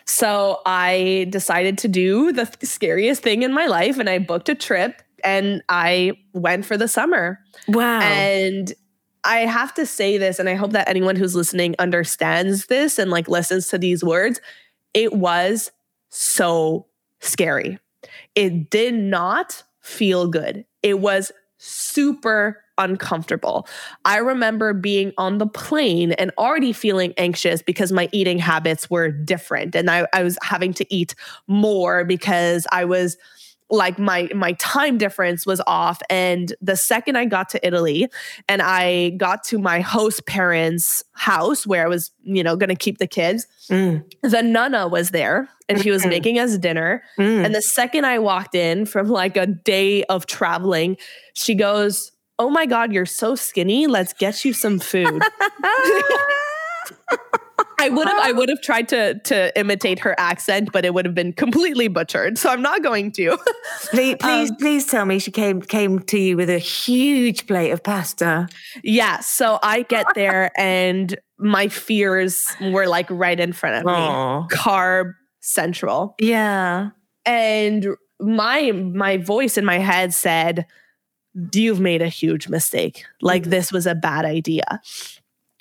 So 0.06 0.62
I 0.66 1.28
decided 1.30 1.78
to 1.80 1.88
do 1.88 2.32
the 2.32 2.50
scariest 2.64 3.24
thing 3.24 3.42
in 3.42 3.54
my 3.54 3.66
life, 3.66 3.98
and 3.98 4.10
I 4.10 4.20
booked 4.20 4.50
a 4.50 4.56
trip 4.56 5.02
and 5.24 5.64
I 5.70 6.14
went 6.34 6.66
for 6.66 6.78
the 6.78 6.88
summer. 6.88 7.40
Wow! 7.68 8.00
And 8.02 8.74
I 9.28 9.40
have 9.40 9.74
to 9.74 9.86
say 9.86 10.18
this, 10.18 10.40
and 10.40 10.48
I 10.48 10.56
hope 10.56 10.72
that 10.72 10.88
anyone 10.88 11.18
who's 11.18 11.36
listening 11.36 11.76
understands 11.80 12.68
this 12.68 12.98
and 12.98 13.12
like 13.12 13.28
listens 13.28 13.68
to 13.68 13.78
these 13.78 14.04
words. 14.04 14.40
It 14.94 15.14
was 15.14 15.72
so 16.10 16.88
scary. 17.20 17.78
It 18.36 18.70
did 18.70 18.96
not 18.96 19.64
feel 19.82 20.28
good. 20.28 20.66
It 20.82 21.00
was 21.00 21.34
super 21.58 22.64
uncomfortable. 22.78 23.68
I 24.06 24.18
remember 24.18 24.74
being 24.74 25.12
on 25.18 25.40
the 25.40 25.48
plane 25.48 26.14
and 26.14 26.32
already 26.38 26.72
feeling 26.72 27.14
anxious 27.18 27.62
because 27.62 27.92
my 27.92 28.08
eating 28.12 28.38
habits 28.40 28.90
were 28.90 29.10
different 29.10 29.76
and 29.76 29.90
I, 29.90 30.08
I 30.14 30.24
was 30.24 30.38
having 30.44 30.74
to 30.76 30.94
eat 30.94 31.16
more 31.48 32.06
because 32.06 32.68
I 32.72 32.86
was 32.86 33.18
like 33.70 34.00
my 34.00 34.30
my 34.34 34.54
time 34.54 34.98
difference 34.98 35.46
was 35.46 35.62
off 35.68 36.02
and 36.10 36.56
the 36.62 36.76
second 36.76 37.18
i 37.18 37.26
got 37.26 37.50
to 37.50 37.68
italy 37.68 38.08
and 38.48 38.62
i 38.62 39.10
got 39.12 39.44
to 39.44 39.58
my 39.58 39.82
host 39.82 40.26
parents 40.26 41.04
house 41.14 41.68
where 41.68 41.84
i 41.84 41.88
was 41.88 42.12
you 42.24 42.44
know 42.44 42.56
going 42.56 42.70
to 42.70 42.76
keep 42.76 42.98
the 42.98 43.08
kids 43.08 43.46
mm. 43.70 44.04
the 44.22 44.42
nana 44.42 44.88
was 44.88 45.12
there 45.12 45.50
and 45.68 45.82
she 45.82 45.92
was 45.92 46.04
mm. 46.04 46.10
making 46.10 46.40
us 46.40 46.58
dinner 46.58 47.04
mm. 47.20 47.46
and 47.46 47.54
the 47.54 47.62
second 47.62 48.06
i 48.06 48.18
walked 48.18 48.56
in 48.56 48.86
from 48.86 49.10
like 49.10 49.36
a 49.36 49.46
day 49.46 50.04
of 50.06 50.26
traveling 50.26 50.96
she 51.34 51.54
goes 51.54 52.12
oh 52.40 52.50
my 52.50 52.66
god 52.66 52.94
you're 52.94 53.06
so 53.06 53.36
skinny 53.36 53.86
let's 53.86 54.14
get 54.14 54.46
you 54.46 54.54
some 54.54 54.80
food 54.80 55.22
I 57.80 57.90
would 57.90 58.08
have 58.08 58.18
I 58.20 58.32
would 58.32 58.50
have 58.50 58.62
tried 58.62 58.90
to 58.90 59.20
to 59.20 59.58
imitate 59.60 60.00
her 60.00 60.16
accent, 60.20 60.72
but 60.72 60.84
it 60.84 60.94
would 60.94 61.06
have 61.06 61.14
been 61.14 61.32
completely 61.34 61.88
butchered. 61.88 62.38
So 62.38 62.50
I'm 62.50 62.62
not 62.62 62.82
going 62.82 63.12
to. 63.14 63.38
please, 63.92 64.16
please, 64.20 64.50
um, 64.50 64.56
please 64.58 64.86
tell 64.88 65.06
me 65.06 65.20
she 65.20 65.32
came 65.32 65.62
came 65.62 66.00
to 66.00 66.18
you 66.18 66.38
with 66.38 66.50
a 66.50 66.58
huge 66.58 67.46
plate 67.46 67.72
of 67.72 67.84
pasta. 67.84 68.48
Yeah. 68.84 69.20
So 69.20 69.60
I 69.62 69.84
get 69.84 70.08
there 70.16 70.52
and 70.60 71.16
my 71.38 71.68
fears 71.68 72.48
were 72.62 72.88
like 72.88 73.08
right 73.12 73.40
in 73.40 73.54
front 73.54 73.76
of 73.76 73.86
me. 73.86 73.92
Aww. 73.92 74.50
Carb 74.50 75.14
central. 75.42 76.16
Yeah. 76.20 76.90
And 77.26 77.90
my 78.20 78.72
my 78.72 79.18
voice 79.18 79.56
in 79.58 79.66
my 79.66 79.78
head 79.78 80.14
said, 80.14 80.66
You've 81.54 81.80
made 81.80 82.02
a 82.02 82.08
huge 82.08 82.50
mistake. 82.50 83.06
Like 83.22 83.44
mm-hmm. 83.44 83.52
this 83.52 83.72
was 83.72 83.86
a 83.86 83.94
bad 83.94 84.26
idea. 84.26 84.82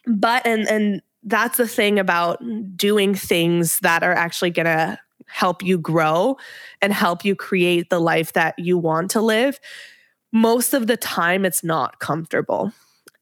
But 0.06 0.46
and 0.46 0.66
and 0.68 1.02
that's 1.26 1.58
the 1.58 1.68
thing 1.68 1.98
about 1.98 2.42
doing 2.76 3.14
things 3.14 3.80
that 3.80 4.02
are 4.02 4.14
actually 4.14 4.50
going 4.50 4.66
to 4.66 4.98
help 5.26 5.62
you 5.62 5.76
grow 5.76 6.36
and 6.80 6.92
help 6.92 7.24
you 7.24 7.34
create 7.34 7.90
the 7.90 7.98
life 7.98 8.32
that 8.34 8.56
you 8.58 8.78
want 8.78 9.10
to 9.10 9.20
live. 9.20 9.58
Most 10.32 10.72
of 10.72 10.86
the 10.86 10.96
time, 10.96 11.44
it's 11.44 11.64
not 11.64 11.98
comfortable. 11.98 12.72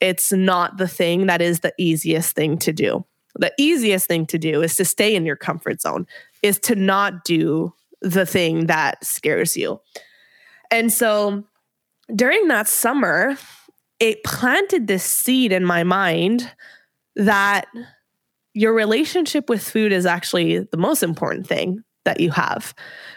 It's 0.00 0.32
not 0.32 0.76
the 0.76 0.88
thing 0.88 1.26
that 1.26 1.40
is 1.40 1.60
the 1.60 1.72
easiest 1.78 2.34
thing 2.34 2.58
to 2.58 2.72
do. 2.72 3.04
The 3.36 3.52
easiest 3.58 4.06
thing 4.06 4.26
to 4.26 4.38
do 4.38 4.62
is 4.62 4.76
to 4.76 4.84
stay 4.84 5.16
in 5.16 5.24
your 5.24 5.36
comfort 5.36 5.80
zone, 5.80 6.06
is 6.42 6.58
to 6.60 6.74
not 6.74 7.24
do 7.24 7.72
the 8.02 8.26
thing 8.26 8.66
that 8.66 9.02
scares 9.04 9.56
you. 9.56 9.80
And 10.70 10.92
so 10.92 11.44
during 12.14 12.48
that 12.48 12.68
summer, 12.68 13.36
it 13.98 14.22
planted 14.24 14.86
this 14.86 15.04
seed 15.04 15.52
in 15.52 15.64
my 15.64 15.84
mind 15.84 16.50
that 17.16 17.66
your 18.54 18.72
relationship 18.72 19.48
with 19.48 19.66
food 19.66 19.92
is 19.92 20.06
actually 20.06 20.60
the 20.60 20.76
most 20.76 21.02
important 21.02 21.46
thing 21.46 21.82
that 22.04 22.20
you 22.20 22.30
have. 22.30 22.74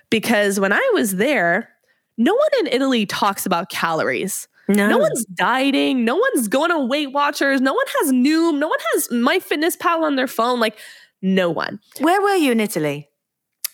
Because 0.10 0.60
when 0.60 0.74
I 0.74 0.92
was 0.94 1.16
there, 1.16 1.70
no 2.18 2.34
one 2.34 2.50
in 2.60 2.68
Italy 2.68 3.06
talks 3.06 3.46
about 3.46 3.70
calories. 3.70 4.48
No. 4.68 4.90
no 4.90 4.98
one's 4.98 5.26
dieting. 5.26 6.04
No 6.04 6.16
one's 6.16 6.48
going 6.48 6.72
on 6.72 6.90
Weight 6.90 7.14
Watchers. 7.14 7.62
No 7.62 7.74
one 7.74 7.86
has 8.00 8.12
Noom. 8.12 8.58
No 8.58 8.68
one 8.68 8.80
has 8.94 9.08
MyFitnessPal 9.10 10.02
on 10.02 10.16
their 10.16 10.28
phone. 10.28 10.60
Like, 10.60 10.78
no 11.22 11.50
one. 11.50 11.80
Where 12.00 12.22
were 12.22 12.36
you 12.36 12.52
in 12.52 12.60
Italy? 12.60 13.10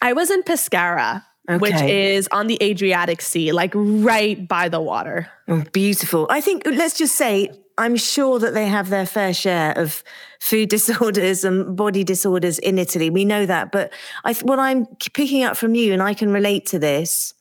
I 0.01 0.13
was 0.13 0.29
in 0.29 0.43
Pescara. 0.43 1.23
Okay. 1.49 1.57
Which 1.57 1.81
is 1.81 2.29
on 2.31 2.47
the 2.47 2.57
Adriatic 2.63 3.21
Sea, 3.21 3.51
like 3.51 3.73
right 3.75 4.47
by 4.47 4.69
the 4.69 4.79
water. 4.79 5.27
Oh, 5.49 5.61
beautiful. 5.73 6.25
I 6.29 6.39
think, 6.39 6.63
let's 6.65 6.97
just 6.97 7.17
say, 7.17 7.51
I'm 7.77 7.95
sure 7.95 8.39
that 8.39 8.53
they 8.53 8.67
have 8.67 8.89
their 8.89 9.05
fair 9.05 9.33
share 9.33 9.77
of 9.77 10.03
food 10.39 10.69
disorders 10.77 11.43
and 11.43 11.75
body 11.75 12.03
disorders 12.03 12.59
in 12.59 12.77
Italy. 12.77 13.09
We 13.09 13.25
know 13.25 13.45
that. 13.45 13.71
But 13.71 13.91
I, 14.23 14.33
what 14.33 14.59
I'm 14.59 14.85
picking 15.13 15.43
up 15.43 15.57
from 15.57 15.75
you, 15.75 15.93
and 15.93 16.01
I 16.01 16.13
can 16.13 16.31
relate 16.31 16.65
to 16.67 16.79
this, 16.79 17.33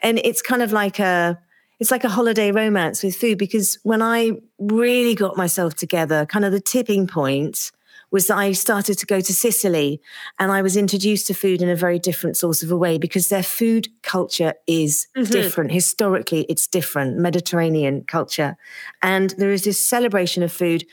and 0.00 0.18
it's 0.18 0.42
kind 0.42 0.62
of 0.62 0.72
like 0.72 0.98
a, 0.98 1.38
it's 1.78 1.90
like 1.90 2.04
a 2.04 2.08
holiday 2.08 2.52
romance 2.52 3.02
with 3.02 3.16
food 3.16 3.38
because 3.38 3.78
when 3.82 4.00
I 4.00 4.32
really 4.58 5.14
got 5.14 5.36
myself 5.36 5.74
together, 5.74 6.24
kind 6.24 6.44
of 6.44 6.52
the 6.52 6.60
tipping 6.60 7.06
point 7.06 7.70
was 8.10 8.28
that 8.28 8.38
I 8.38 8.52
started 8.52 8.98
to 8.98 9.06
go 9.06 9.20
to 9.20 9.34
Sicily 9.34 10.00
and 10.38 10.52
I 10.52 10.62
was 10.62 10.76
introduced 10.76 11.26
to 11.26 11.34
food 11.34 11.60
in 11.60 11.68
a 11.68 11.76
very 11.76 11.98
different 11.98 12.36
source 12.36 12.62
of 12.62 12.70
a 12.70 12.76
way 12.76 12.98
because 12.98 13.28
their 13.28 13.42
food 13.42 13.88
culture 14.02 14.54
is 14.66 15.06
mm-hmm. 15.16 15.30
different. 15.30 15.72
Historically, 15.72 16.42
it's 16.48 16.66
different, 16.66 17.18
Mediterranean 17.18 18.04
culture. 18.04 18.56
And 19.02 19.30
there 19.38 19.50
is 19.50 19.64
this 19.64 19.82
celebration 19.82 20.42
of 20.42 20.52
food 20.52 20.86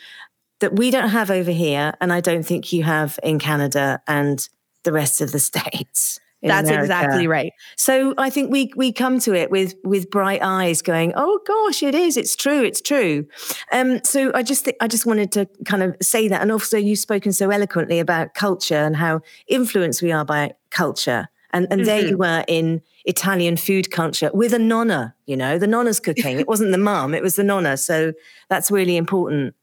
that 0.59 0.75
we 0.75 0.91
don't 0.91 1.09
have 1.09 1.29
over 1.29 1.51
here. 1.51 1.93
And 1.99 2.11
I 2.13 2.21
don't 2.21 2.43
think 2.43 2.71
you 2.71 2.83
have 2.83 3.19
in 3.21 3.39
Canada 3.39 4.01
and 4.07 4.47
the 4.83 4.91
rest 4.91 5.21
of 5.21 5.31
the 5.31 5.39
States. 5.51 6.19
That's 6.43 6.67
America. 6.67 6.83
exactly 6.83 7.27
right. 7.27 7.53
So 7.77 8.13
I 8.17 8.29
think 8.29 8.51
we 8.51 8.71
we 8.75 8.91
come 8.91 9.19
to 9.21 9.33
it 9.33 9.49
with 9.49 9.75
with 9.83 10.09
bright 10.09 10.41
eyes, 10.41 10.81
going, 10.81 11.13
"Oh 11.15 11.39
gosh, 11.45 11.81
it 11.81 11.95
is. 11.95 12.17
It's 12.17 12.35
true. 12.35 12.63
It's 12.63 12.81
true." 12.81 13.25
Um, 13.71 14.03
so 14.03 14.31
I 14.33 14.43
just 14.43 14.69
I 14.81 14.87
just 14.87 15.05
wanted 15.05 15.31
to 15.33 15.47
kind 15.65 15.83
of 15.83 15.95
say 16.01 16.27
that, 16.27 16.41
and 16.41 16.51
also 16.51 16.77
you've 16.77 16.99
spoken 16.99 17.31
so 17.31 17.49
eloquently 17.49 17.99
about 17.99 18.33
culture 18.33 18.75
and 18.75 18.95
how 18.95 19.21
influenced 19.47 20.01
we 20.01 20.11
are 20.11 20.25
by 20.25 20.53
culture, 20.69 21.29
and 21.51 21.67
and 21.71 21.81
mm-hmm. 21.81 21.85
there 21.85 22.07
you 22.07 22.17
were 22.17 22.43
in 22.47 22.81
Italian 23.05 23.55
food 23.55 23.91
culture 23.91 24.29
with 24.33 24.53
a 24.53 24.59
nonna. 24.59 25.15
You 25.25 25.37
know, 25.37 25.57
the 25.57 25.67
nonna's 25.67 25.99
cooking. 25.99 26.39
it 26.39 26.47
wasn't 26.47 26.71
the 26.71 26.77
mum; 26.77 27.13
it 27.13 27.23
was 27.23 27.37
the 27.37 27.43
nonna. 27.43 27.77
So 27.77 28.13
that's 28.49 28.69
really 28.69 28.97
important. 28.97 29.55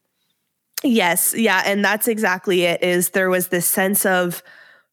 Yes, 0.82 1.34
yeah, 1.36 1.62
and 1.66 1.84
that's 1.84 2.08
exactly 2.08 2.62
it. 2.62 2.82
Is 2.82 3.10
there 3.10 3.28
was 3.28 3.48
this 3.48 3.66
sense 3.66 4.06
of 4.06 4.42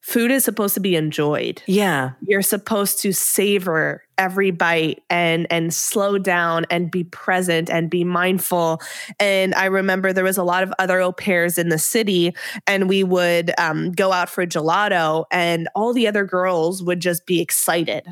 food 0.00 0.30
is 0.30 0.44
supposed 0.44 0.74
to 0.74 0.80
be 0.80 0.96
enjoyed. 0.96 1.62
Yeah. 1.66 2.12
You're 2.26 2.42
supposed 2.42 3.00
to 3.02 3.12
savor 3.12 4.02
every 4.16 4.50
bite 4.50 5.02
and 5.10 5.46
and 5.50 5.72
slow 5.72 6.18
down 6.18 6.66
and 6.70 6.90
be 6.90 7.04
present 7.04 7.70
and 7.70 7.90
be 7.90 8.04
mindful. 8.04 8.80
And 9.20 9.54
I 9.54 9.66
remember 9.66 10.12
there 10.12 10.24
was 10.24 10.38
a 10.38 10.44
lot 10.44 10.62
of 10.62 10.72
other 10.78 11.00
au 11.00 11.12
pairs 11.12 11.58
in 11.58 11.68
the 11.68 11.78
city 11.78 12.34
and 12.66 12.88
we 12.88 13.04
would 13.04 13.52
um, 13.58 13.92
go 13.92 14.12
out 14.12 14.28
for 14.28 14.46
gelato 14.46 15.24
and 15.30 15.68
all 15.74 15.92
the 15.92 16.08
other 16.08 16.24
girls 16.24 16.82
would 16.82 17.00
just 17.00 17.26
be 17.26 17.40
excited 17.40 18.06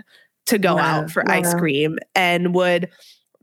to 0.47 0.59
go 0.59 0.76
wow. 0.76 0.82
out 0.82 1.11
for 1.11 1.24
wow. 1.26 1.34
ice 1.34 1.55
cream 1.55 1.99
and 2.14 2.55
would 2.55 2.89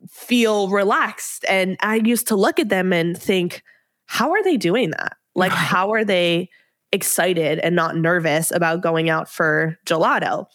feel 0.10 0.70
relaxed. 0.70 1.46
And 1.48 1.78
I 1.82 1.96
used 1.96 2.28
to 2.28 2.36
look 2.36 2.60
at 2.60 2.70
them 2.70 2.94
and 2.94 3.18
think, 3.18 3.64
how 4.06 4.32
are 4.32 4.44
they 4.44 4.58
doing 4.58 4.92
that? 4.92 5.18
Like, 5.36 5.52
how 5.52 5.92
are 5.94 6.06
they 6.06 6.50
excited 6.94 7.60
and 7.60 7.76
not 7.76 7.98
nervous 7.98 8.52
about 8.52 8.82
going 8.82 9.10
out 9.10 9.30
for 9.30 9.78
gelato. 9.86 10.46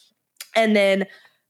And 0.57 0.75
then 0.75 1.07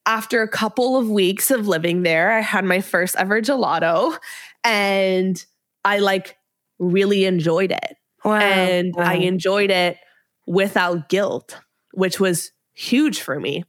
after 0.07 0.43
a 0.43 0.49
couple 0.49 0.97
of 0.97 1.09
weeks 1.11 1.51
of 1.51 1.69
living 1.69 2.03
there, 2.03 2.33
I 2.33 2.41
had 2.41 2.65
my 2.65 2.81
first 2.81 3.15
ever 3.17 3.41
gelato 3.41 4.19
and 4.65 5.45
I 5.85 5.99
like 5.99 6.37
really 6.79 7.27
enjoyed 7.27 7.71
it. 7.71 7.97
Wow. 8.25 8.39
And 8.39 8.95
wow. 8.97 9.05
I 9.05 9.15
enjoyed 9.15 9.71
it 9.71 9.99
without 10.47 11.09
guilt, 11.09 11.61
which 11.93 12.19
was 12.19 12.51
huge 12.73 13.21
for 13.21 13.39
me. 13.39 13.65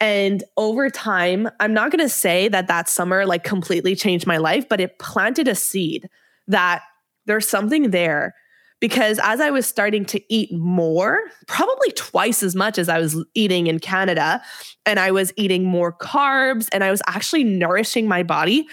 And 0.00 0.44
over 0.56 0.90
time, 0.90 1.48
I'm 1.60 1.74
not 1.74 1.90
going 1.90 2.04
to 2.04 2.08
say 2.08 2.48
that 2.48 2.68
that 2.68 2.88
summer 2.88 3.26
like 3.26 3.42
completely 3.42 3.96
changed 3.96 4.26
my 4.26 4.36
life, 4.36 4.68
but 4.68 4.80
it 4.80 4.98
planted 4.98 5.48
a 5.48 5.54
seed 5.54 6.08
that 6.46 6.82
there's 7.26 7.48
something 7.48 7.90
there 7.90 8.34
because 8.80 9.18
as 9.22 9.40
I 9.40 9.50
was 9.50 9.66
starting 9.66 10.04
to 10.06 10.20
eat 10.32 10.52
more, 10.52 11.18
probably 11.46 11.90
twice 11.92 12.42
as 12.42 12.54
much 12.54 12.78
as 12.78 12.88
I 12.88 12.98
was 12.98 13.22
eating 13.34 13.66
in 13.66 13.78
Canada, 13.78 14.42
and 14.84 14.98
I 14.98 15.10
was 15.10 15.32
eating 15.36 15.64
more 15.64 15.92
carbs 15.92 16.68
and 16.72 16.84
I 16.84 16.90
was 16.90 17.00
actually 17.06 17.44
nourishing 17.44 18.06
my 18.06 18.22
body, 18.22 18.66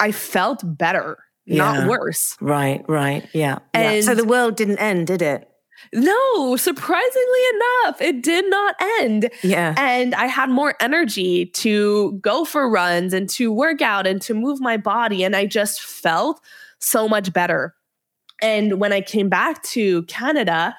I 0.00 0.12
felt 0.12 0.62
better, 0.64 1.18
yeah. 1.46 1.58
not 1.58 1.88
worse. 1.88 2.36
Right, 2.40 2.84
right. 2.88 3.26
Yeah. 3.32 3.58
And 3.72 3.96
yeah. 3.96 4.02
so 4.02 4.14
the 4.14 4.24
world 4.24 4.56
didn't 4.56 4.78
end, 4.78 5.06
did 5.06 5.22
it? 5.22 5.48
No, 5.92 6.56
surprisingly 6.56 7.40
enough, 7.54 8.00
it 8.00 8.22
did 8.22 8.48
not 8.48 8.74
end. 9.00 9.30
Yeah. 9.42 9.74
And 9.76 10.14
I 10.14 10.26
had 10.26 10.48
more 10.48 10.74
energy 10.80 11.46
to 11.46 12.18
go 12.20 12.44
for 12.44 12.70
runs 12.70 13.12
and 13.12 13.28
to 13.30 13.52
work 13.52 13.82
out 13.82 14.06
and 14.06 14.20
to 14.22 14.34
move 14.34 14.60
my 14.60 14.76
body. 14.76 15.24
And 15.24 15.36
I 15.36 15.46
just 15.46 15.82
felt 15.82 16.40
so 16.78 17.08
much 17.08 17.32
better. 17.32 17.74
And 18.42 18.80
when 18.80 18.92
I 18.92 19.00
came 19.00 19.28
back 19.28 19.62
to 19.64 20.02
Canada, 20.04 20.76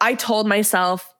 I 0.00 0.14
told 0.14 0.46
myself, 0.46 1.14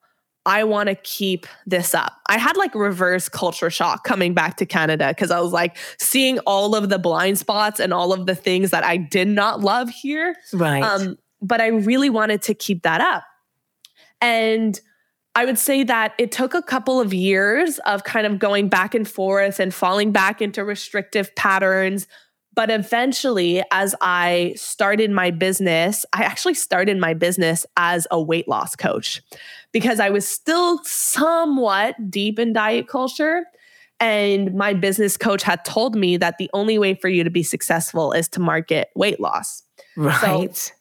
I 0.46 0.64
want 0.64 0.88
to 0.88 0.94
keep 0.94 1.46
this 1.66 1.94
up. 1.94 2.14
I 2.26 2.38
had 2.38 2.56
like 2.56 2.74
reverse 2.74 3.28
culture 3.28 3.68
shock 3.68 4.04
coming 4.04 4.32
back 4.32 4.56
to 4.56 4.66
Canada 4.66 5.08
because 5.08 5.30
I 5.30 5.40
was 5.40 5.52
like 5.52 5.76
seeing 6.00 6.38
all 6.40 6.74
of 6.74 6.88
the 6.88 6.98
blind 6.98 7.38
spots 7.38 7.80
and 7.80 7.92
all 7.92 8.14
of 8.14 8.24
the 8.24 8.34
things 8.34 8.70
that 8.70 8.82
I 8.82 8.96
did 8.96 9.28
not 9.28 9.60
love 9.60 9.90
here. 9.90 10.36
Right. 10.54 10.82
Um, 10.82 11.18
but 11.42 11.60
I 11.60 11.66
really 11.66 12.08
wanted 12.08 12.40
to 12.42 12.54
keep 12.54 12.82
that 12.84 13.00
up. 13.02 13.24
And 14.20 14.80
I 15.34 15.44
would 15.44 15.58
say 15.58 15.84
that 15.84 16.14
it 16.18 16.32
took 16.32 16.54
a 16.54 16.62
couple 16.62 17.00
of 17.00 17.12
years 17.12 17.78
of 17.80 18.04
kind 18.04 18.26
of 18.26 18.38
going 18.38 18.68
back 18.68 18.94
and 18.94 19.08
forth 19.08 19.60
and 19.60 19.72
falling 19.72 20.12
back 20.12 20.40
into 20.40 20.64
restrictive 20.64 21.34
patterns. 21.36 22.08
But 22.58 22.72
eventually, 22.72 23.62
as 23.70 23.94
I 24.00 24.52
started 24.56 25.12
my 25.12 25.30
business, 25.30 26.04
I 26.12 26.24
actually 26.24 26.54
started 26.54 26.98
my 26.98 27.14
business 27.14 27.64
as 27.76 28.08
a 28.10 28.20
weight 28.20 28.48
loss 28.48 28.74
coach 28.74 29.22
because 29.70 30.00
I 30.00 30.10
was 30.10 30.26
still 30.26 30.82
somewhat 30.82 32.10
deep 32.10 32.36
in 32.36 32.52
diet 32.52 32.88
culture. 32.88 33.44
And 34.00 34.54
my 34.54 34.74
business 34.74 35.16
coach 35.16 35.44
had 35.44 35.64
told 35.64 35.94
me 35.94 36.16
that 36.16 36.38
the 36.38 36.50
only 36.52 36.80
way 36.80 36.94
for 36.94 37.08
you 37.08 37.22
to 37.22 37.30
be 37.30 37.44
successful 37.44 38.10
is 38.10 38.26
to 38.30 38.40
market 38.40 38.88
weight 38.96 39.20
loss. 39.20 39.62
Right. 39.96 40.56
So 40.56 40.72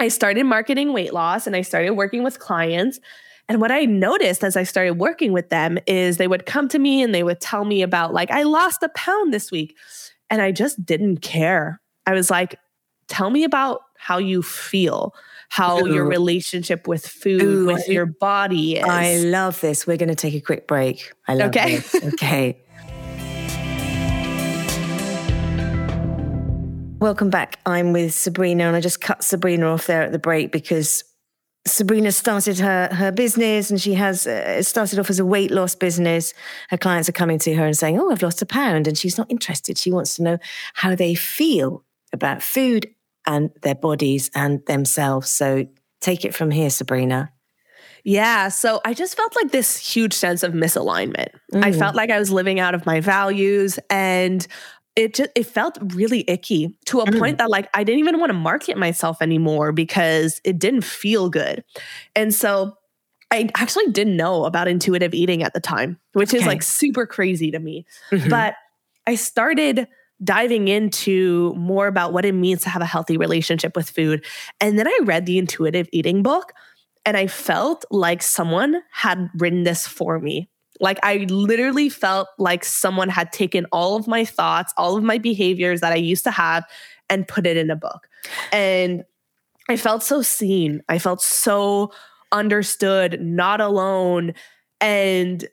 I 0.00 0.08
started 0.08 0.42
marketing 0.42 0.92
weight 0.92 1.12
loss 1.12 1.46
and 1.46 1.54
I 1.54 1.62
started 1.62 1.90
working 1.90 2.24
with 2.24 2.40
clients. 2.40 2.98
And 3.48 3.60
what 3.60 3.70
I 3.70 3.84
noticed 3.84 4.42
as 4.42 4.56
I 4.56 4.64
started 4.64 4.94
working 4.94 5.32
with 5.32 5.50
them 5.50 5.78
is 5.86 6.16
they 6.16 6.26
would 6.26 6.46
come 6.46 6.66
to 6.70 6.80
me 6.80 7.00
and 7.00 7.14
they 7.14 7.22
would 7.22 7.40
tell 7.40 7.64
me 7.64 7.82
about, 7.82 8.12
like, 8.12 8.32
I 8.32 8.42
lost 8.42 8.82
a 8.82 8.88
pound 8.88 9.32
this 9.32 9.52
week. 9.52 9.76
And 10.32 10.40
I 10.40 10.50
just 10.50 10.82
didn't 10.86 11.18
care. 11.18 11.78
I 12.06 12.14
was 12.14 12.30
like, 12.30 12.58
tell 13.06 13.28
me 13.28 13.44
about 13.44 13.82
how 13.98 14.16
you 14.16 14.40
feel, 14.40 15.14
how 15.50 15.80
Ooh. 15.80 15.92
your 15.92 16.06
relationship 16.06 16.88
with 16.88 17.06
food, 17.06 17.42
Ooh, 17.42 17.66
with 17.66 17.86
your 17.86 18.06
body 18.06 18.76
is. 18.78 18.84
I 18.88 19.16
love 19.16 19.60
this. 19.60 19.86
We're 19.86 19.98
going 19.98 20.08
to 20.08 20.14
take 20.14 20.32
a 20.32 20.40
quick 20.40 20.66
break. 20.66 21.12
I 21.28 21.34
love 21.34 21.54
it. 21.54 21.58
okay. 21.58 21.76
this. 21.76 21.94
Okay. 22.14 22.58
Welcome 26.98 27.28
back. 27.28 27.58
I'm 27.66 27.92
with 27.92 28.14
Sabrina, 28.14 28.64
and 28.64 28.74
I 28.74 28.80
just 28.80 29.02
cut 29.02 29.22
Sabrina 29.22 29.66
off 29.66 29.86
there 29.86 30.00
at 30.00 30.12
the 30.12 30.18
break 30.18 30.50
because 30.50 31.04
Sabrina 31.64 32.10
started 32.10 32.58
her 32.58 32.88
her 32.92 33.12
business, 33.12 33.70
and 33.70 33.80
she 33.80 33.94
has 33.94 34.26
uh, 34.26 34.62
started 34.62 34.98
off 34.98 35.10
as 35.10 35.20
a 35.20 35.24
weight 35.24 35.50
loss 35.50 35.74
business. 35.74 36.34
Her 36.70 36.78
clients 36.78 37.08
are 37.08 37.12
coming 37.12 37.38
to 37.40 37.54
her 37.54 37.64
and 37.64 37.76
saying, 37.76 38.00
"Oh, 38.00 38.10
I've 38.10 38.22
lost 38.22 38.42
a 38.42 38.46
pound," 38.46 38.88
and 38.88 38.98
she's 38.98 39.16
not 39.16 39.30
interested. 39.30 39.78
She 39.78 39.92
wants 39.92 40.16
to 40.16 40.22
know 40.22 40.38
how 40.74 40.96
they 40.96 41.14
feel 41.14 41.84
about 42.12 42.42
food 42.42 42.88
and 43.26 43.50
their 43.62 43.76
bodies 43.76 44.30
and 44.34 44.64
themselves. 44.66 45.30
So 45.30 45.66
take 46.00 46.24
it 46.24 46.34
from 46.34 46.50
here, 46.50 46.68
Sabrina. 46.70 47.32
Yeah. 48.04 48.48
So 48.48 48.80
I 48.84 48.94
just 48.94 49.16
felt 49.16 49.34
like 49.36 49.52
this 49.52 49.76
huge 49.76 50.12
sense 50.12 50.42
of 50.42 50.52
misalignment. 50.52 51.28
Mm. 51.52 51.64
I 51.64 51.72
felt 51.72 51.94
like 51.94 52.10
I 52.10 52.18
was 52.18 52.32
living 52.32 52.58
out 52.58 52.74
of 52.74 52.84
my 52.84 53.00
values 53.00 53.78
and 53.88 54.46
it 54.94 55.14
just 55.14 55.30
it 55.34 55.44
felt 55.44 55.78
really 55.94 56.24
icky 56.28 56.76
to 56.86 57.00
a 57.00 57.06
mm. 57.06 57.18
point 57.18 57.38
that 57.38 57.50
like 57.50 57.68
I 57.74 57.84
didn't 57.84 58.00
even 58.00 58.18
want 58.20 58.30
to 58.30 58.34
market 58.34 58.76
myself 58.76 59.22
anymore 59.22 59.72
because 59.72 60.40
it 60.44 60.58
didn't 60.58 60.82
feel 60.82 61.30
good. 61.30 61.64
And 62.14 62.34
so 62.34 62.76
I 63.30 63.48
actually 63.56 63.86
didn't 63.86 64.16
know 64.16 64.44
about 64.44 64.68
intuitive 64.68 65.14
eating 65.14 65.42
at 65.42 65.54
the 65.54 65.60
time, 65.60 65.98
which 66.12 66.30
okay. 66.30 66.38
is 66.38 66.46
like 66.46 66.62
super 66.62 67.06
crazy 67.06 67.50
to 67.50 67.58
me. 67.58 67.86
Mm-hmm. 68.10 68.28
But 68.28 68.54
I 69.06 69.14
started 69.14 69.88
diving 70.22 70.68
into 70.68 71.54
more 71.54 71.86
about 71.86 72.12
what 72.12 72.24
it 72.24 72.34
means 72.34 72.62
to 72.62 72.68
have 72.68 72.82
a 72.82 72.86
healthy 72.86 73.16
relationship 73.16 73.74
with 73.74 73.88
food. 73.88 74.24
And 74.60 74.78
then 74.78 74.86
I 74.86 74.98
read 75.04 75.26
the 75.26 75.38
intuitive 75.38 75.88
eating 75.92 76.22
book 76.22 76.52
and 77.04 77.16
I 77.16 77.26
felt 77.26 77.84
like 77.90 78.22
someone 78.22 78.82
had 78.92 79.30
written 79.34 79.64
this 79.64 79.86
for 79.86 80.20
me. 80.20 80.48
Like 80.82 80.98
I 81.02 81.26
literally 81.30 81.88
felt 81.88 82.28
like 82.38 82.64
someone 82.64 83.08
had 83.08 83.32
taken 83.32 83.66
all 83.72 83.96
of 83.96 84.06
my 84.06 84.24
thoughts, 84.24 84.74
all 84.76 84.96
of 84.96 85.04
my 85.04 85.16
behaviors 85.16 85.80
that 85.80 85.92
I 85.92 85.96
used 85.96 86.24
to 86.24 86.30
have 86.30 86.64
and 87.08 87.26
put 87.26 87.46
it 87.46 87.56
in 87.56 87.70
a 87.70 87.76
book. 87.76 88.08
And 88.52 89.04
I 89.68 89.76
felt 89.76 90.02
so 90.02 90.20
seen. 90.20 90.82
I 90.88 90.98
felt 90.98 91.22
so 91.22 91.92
understood, 92.32 93.22
not 93.22 93.60
alone. 93.60 94.34
And 94.80 95.48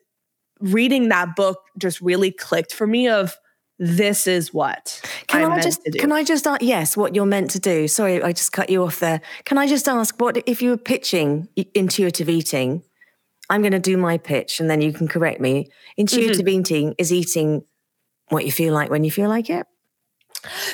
reading 0.58 1.08
that 1.08 1.36
book 1.36 1.60
just 1.78 2.00
really 2.00 2.32
clicked 2.32 2.74
for 2.74 2.86
me 2.86 3.08
of 3.08 3.36
this 3.78 4.26
is 4.26 4.52
what 4.52 5.00
can 5.26 5.42
I'm 5.42 5.52
i 5.52 5.60
just 5.60 5.82
can 5.98 6.12
i 6.12 6.22
just 6.22 6.46
ask 6.46 6.60
yes 6.60 6.98
what 6.98 7.14
you're 7.14 7.24
meant 7.24 7.50
to 7.52 7.58
do 7.58 7.88
sorry 7.88 8.22
i 8.22 8.30
just 8.30 8.52
cut 8.52 8.68
you 8.68 8.84
off 8.84 9.00
there 9.00 9.22
can 9.46 9.56
i 9.56 9.66
just 9.66 9.88
ask 9.88 10.20
what 10.20 10.36
if 10.46 10.60
you 10.60 10.68
were 10.68 10.76
pitching 10.76 11.48
intuitive 11.74 12.28
eating 12.28 12.82
I'm 13.50 13.62
going 13.62 13.72
to 13.72 13.78
do 13.78 13.96
my 13.96 14.16
pitch 14.16 14.60
and 14.60 14.70
then 14.70 14.80
you 14.80 14.92
can 14.92 15.08
correct 15.08 15.40
me. 15.40 15.68
Intuitive 15.96 16.46
mm-hmm. 16.46 16.60
eating 16.60 16.94
is 16.98 17.12
eating 17.12 17.64
what 18.28 18.46
you 18.46 18.52
feel 18.52 18.72
like 18.72 18.90
when 18.90 19.04
you 19.04 19.10
feel 19.10 19.28
like 19.28 19.50
it. 19.50 19.66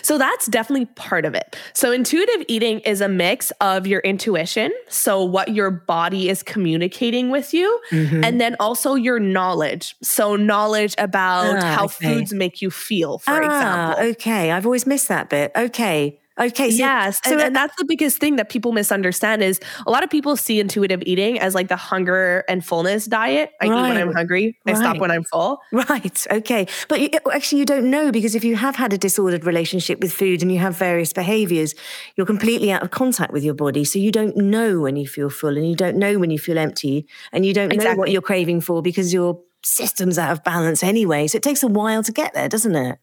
So 0.02 0.16
that's 0.16 0.46
definitely 0.46 0.86
part 0.94 1.24
of 1.24 1.34
it. 1.34 1.56
So 1.72 1.90
intuitive 1.90 2.44
eating 2.46 2.80
is 2.80 3.00
a 3.00 3.08
mix 3.08 3.50
of 3.60 3.86
your 3.86 4.00
intuition, 4.00 4.70
so 4.88 5.24
what 5.24 5.54
your 5.54 5.70
body 5.70 6.28
is 6.28 6.42
communicating 6.44 7.30
with 7.30 7.52
you, 7.52 7.80
mm-hmm. 7.90 8.22
and 8.22 8.40
then 8.40 8.54
also 8.60 8.94
your 8.94 9.18
knowledge. 9.18 9.96
So 10.02 10.36
knowledge 10.36 10.94
about 10.98 11.56
ah, 11.56 11.74
how 11.74 11.84
okay. 11.86 12.14
foods 12.14 12.32
make 12.32 12.62
you 12.62 12.70
feel, 12.70 13.18
for 13.18 13.42
ah, 13.42 13.44
example. 13.44 14.04
Okay, 14.10 14.52
I've 14.52 14.66
always 14.66 14.86
missed 14.86 15.08
that 15.08 15.30
bit. 15.30 15.50
Okay. 15.56 16.20
Okay. 16.38 16.70
So, 16.70 16.76
yes. 16.76 17.20
So, 17.24 17.32
and, 17.32 17.40
and, 17.40 17.56
that's 17.56 17.74
the 17.76 17.84
biggest 17.84 18.18
thing 18.18 18.36
that 18.36 18.50
people 18.50 18.72
misunderstand 18.72 19.42
is 19.42 19.58
a 19.86 19.90
lot 19.90 20.04
of 20.04 20.10
people 20.10 20.36
see 20.36 20.60
intuitive 20.60 21.02
eating 21.06 21.38
as 21.38 21.54
like 21.54 21.68
the 21.68 21.76
hunger 21.76 22.44
and 22.48 22.64
fullness 22.64 23.06
diet. 23.06 23.52
I 23.60 23.68
right. 23.68 23.78
eat 23.78 23.88
when 23.88 24.08
I'm 24.08 24.12
hungry. 24.12 24.58
I 24.66 24.72
right. 24.72 24.78
stop 24.78 24.98
when 24.98 25.10
I'm 25.10 25.24
full. 25.24 25.58
Right. 25.72 26.26
Okay. 26.30 26.66
But 26.88 27.00
you, 27.00 27.10
actually, 27.32 27.60
you 27.60 27.64
don't 27.64 27.90
know 27.90 28.10
because 28.10 28.34
if 28.34 28.44
you 28.44 28.56
have 28.56 28.76
had 28.76 28.92
a 28.92 28.98
disordered 28.98 29.44
relationship 29.44 30.00
with 30.00 30.12
food 30.12 30.42
and 30.42 30.50
you 30.50 30.58
have 30.58 30.76
various 30.76 31.12
behaviors, 31.12 31.74
you're 32.16 32.26
completely 32.26 32.72
out 32.72 32.82
of 32.82 32.90
contact 32.90 33.32
with 33.32 33.44
your 33.44 33.54
body. 33.54 33.84
So 33.84 33.98
you 33.98 34.10
don't 34.10 34.36
know 34.36 34.80
when 34.80 34.96
you 34.96 35.06
feel 35.06 35.30
full 35.30 35.56
and 35.56 35.68
you 35.68 35.76
don't 35.76 35.96
know 35.96 36.18
when 36.18 36.30
you 36.30 36.38
feel 36.38 36.58
empty 36.58 37.06
and 37.32 37.46
you 37.46 37.54
don't 37.54 37.72
exactly. 37.72 37.94
know 37.94 37.98
what 37.98 38.10
you're 38.10 38.22
craving 38.22 38.60
for 38.60 38.82
because 38.82 39.12
your 39.12 39.40
system's 39.62 40.18
out 40.18 40.32
of 40.32 40.44
balance 40.44 40.82
anyway. 40.82 41.26
So 41.26 41.36
it 41.36 41.42
takes 41.42 41.62
a 41.62 41.68
while 41.68 42.02
to 42.02 42.12
get 42.12 42.34
there, 42.34 42.48
doesn't 42.48 42.74
it? 42.74 42.98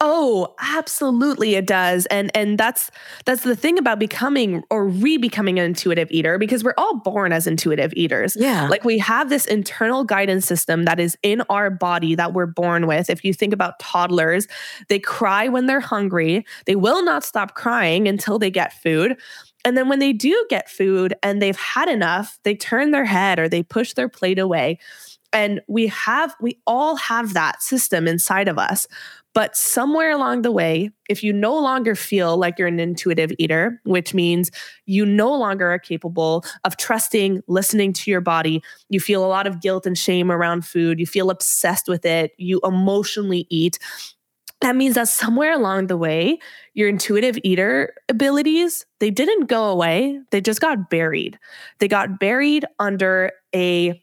Oh, 0.00 0.54
absolutely 0.60 1.56
it 1.56 1.66
does. 1.66 2.06
And 2.06 2.30
and 2.34 2.58
that's 2.58 2.90
that's 3.24 3.42
the 3.42 3.56
thing 3.56 3.78
about 3.78 3.98
becoming 3.98 4.62
or 4.70 4.86
re-becoming 4.86 5.58
an 5.58 5.64
intuitive 5.64 6.08
eater 6.10 6.38
because 6.38 6.62
we're 6.62 6.74
all 6.78 6.98
born 7.00 7.32
as 7.32 7.46
intuitive 7.46 7.92
eaters. 7.94 8.36
Yeah. 8.38 8.68
Like 8.68 8.84
we 8.84 8.98
have 8.98 9.30
this 9.30 9.46
internal 9.46 10.04
guidance 10.04 10.46
system 10.46 10.84
that 10.84 11.00
is 11.00 11.16
in 11.22 11.42
our 11.50 11.70
body 11.70 12.14
that 12.14 12.32
we're 12.32 12.46
born 12.46 12.86
with. 12.86 13.10
If 13.10 13.24
you 13.24 13.34
think 13.34 13.52
about 13.52 13.78
toddlers, 13.78 14.46
they 14.88 14.98
cry 14.98 15.48
when 15.48 15.66
they're 15.66 15.80
hungry. 15.80 16.46
They 16.66 16.76
will 16.76 17.04
not 17.04 17.24
stop 17.24 17.54
crying 17.54 18.06
until 18.06 18.38
they 18.38 18.50
get 18.50 18.72
food. 18.72 19.16
And 19.64 19.76
then 19.76 19.88
when 19.88 19.98
they 19.98 20.12
do 20.12 20.46
get 20.50 20.68
food 20.68 21.14
and 21.22 21.40
they've 21.40 21.56
had 21.56 21.88
enough, 21.88 22.38
they 22.42 22.54
turn 22.54 22.90
their 22.90 23.06
head 23.06 23.38
or 23.38 23.48
they 23.48 23.62
push 23.62 23.94
their 23.94 24.08
plate 24.08 24.38
away. 24.38 24.78
And 25.32 25.62
we 25.66 25.88
have, 25.88 26.34
we 26.40 26.60
all 26.66 26.96
have 26.96 27.34
that 27.34 27.62
system 27.62 28.06
inside 28.06 28.46
of 28.46 28.58
us. 28.58 28.86
But 29.34 29.56
somewhere 29.56 30.12
along 30.12 30.42
the 30.42 30.52
way, 30.52 30.90
if 31.08 31.24
you 31.24 31.32
no 31.32 31.58
longer 31.58 31.96
feel 31.96 32.36
like 32.36 32.56
you're 32.56 32.68
an 32.68 32.78
intuitive 32.78 33.32
eater, 33.36 33.80
which 33.84 34.14
means 34.14 34.52
you 34.86 35.04
no 35.04 35.34
longer 35.34 35.68
are 35.70 35.78
capable 35.78 36.44
of 36.62 36.76
trusting, 36.76 37.42
listening 37.48 37.92
to 37.94 38.10
your 38.12 38.20
body, 38.20 38.62
you 38.88 39.00
feel 39.00 39.24
a 39.24 39.26
lot 39.26 39.48
of 39.48 39.60
guilt 39.60 39.86
and 39.86 39.98
shame 39.98 40.30
around 40.30 40.64
food, 40.64 41.00
you 41.00 41.06
feel 41.06 41.30
obsessed 41.30 41.88
with 41.88 42.06
it, 42.06 42.30
you 42.38 42.60
emotionally 42.62 43.46
eat. 43.50 43.80
That 44.60 44.76
means 44.76 44.94
that 44.94 45.08
somewhere 45.08 45.52
along 45.52 45.88
the 45.88 45.96
way, 45.96 46.38
your 46.74 46.88
intuitive 46.88 47.36
eater 47.42 47.92
abilities, 48.08 48.86
they 49.00 49.10
didn't 49.10 49.46
go 49.46 49.64
away. 49.64 50.20
They 50.30 50.40
just 50.40 50.60
got 50.60 50.88
buried. 50.88 51.38
They 51.80 51.88
got 51.88 52.20
buried 52.20 52.64
under 52.78 53.32
a 53.54 54.00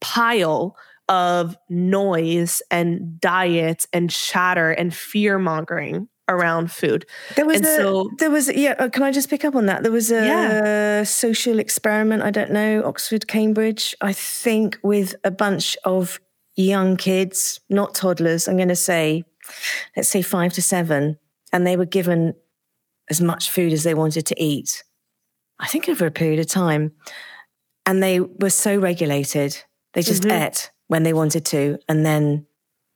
pile 0.00 0.74
of 1.08 1.56
noise 1.68 2.62
and 2.70 3.20
diet 3.20 3.86
and 3.92 4.10
chatter 4.10 4.70
and 4.70 4.94
fear 4.94 5.38
mongering 5.38 6.08
around 6.28 6.70
food. 6.70 7.06
There 7.36 7.46
was 7.46 7.58
and 7.58 7.66
a, 7.66 7.76
so 7.76 8.10
there 8.18 8.30
was 8.30 8.50
yeah. 8.52 8.74
Uh, 8.78 8.88
can 8.88 9.02
I 9.02 9.12
just 9.12 9.28
pick 9.28 9.44
up 9.44 9.54
on 9.54 9.66
that? 9.66 9.82
There 9.82 9.92
was 9.92 10.10
a 10.10 10.26
yeah. 10.26 11.02
social 11.04 11.58
experiment. 11.58 12.22
I 12.22 12.30
don't 12.30 12.50
know 12.50 12.82
Oxford, 12.84 13.28
Cambridge. 13.28 13.94
I 14.00 14.12
think 14.12 14.78
with 14.82 15.14
a 15.24 15.30
bunch 15.30 15.76
of 15.84 16.20
young 16.56 16.96
kids, 16.96 17.60
not 17.68 17.94
toddlers. 17.94 18.48
I'm 18.48 18.56
going 18.56 18.68
to 18.68 18.76
say, 18.76 19.24
let's 19.96 20.08
say 20.08 20.22
five 20.22 20.52
to 20.54 20.62
seven, 20.62 21.18
and 21.52 21.66
they 21.66 21.76
were 21.76 21.84
given 21.86 22.34
as 23.10 23.20
much 23.20 23.50
food 23.50 23.72
as 23.72 23.84
they 23.84 23.94
wanted 23.94 24.26
to 24.26 24.42
eat. 24.42 24.82
I 25.58 25.66
think 25.66 25.88
over 25.88 26.06
a 26.06 26.10
period 26.10 26.40
of 26.40 26.46
time, 26.46 26.92
and 27.86 28.02
they 28.02 28.20
were 28.20 28.50
so 28.50 28.78
regulated. 28.78 29.62
They 29.92 30.02
just 30.02 30.22
mm-hmm. 30.22 30.42
ate 30.42 30.70
when 30.94 31.02
they 31.02 31.12
wanted 31.12 31.44
to, 31.44 31.76
and 31.88 32.06
then 32.06 32.46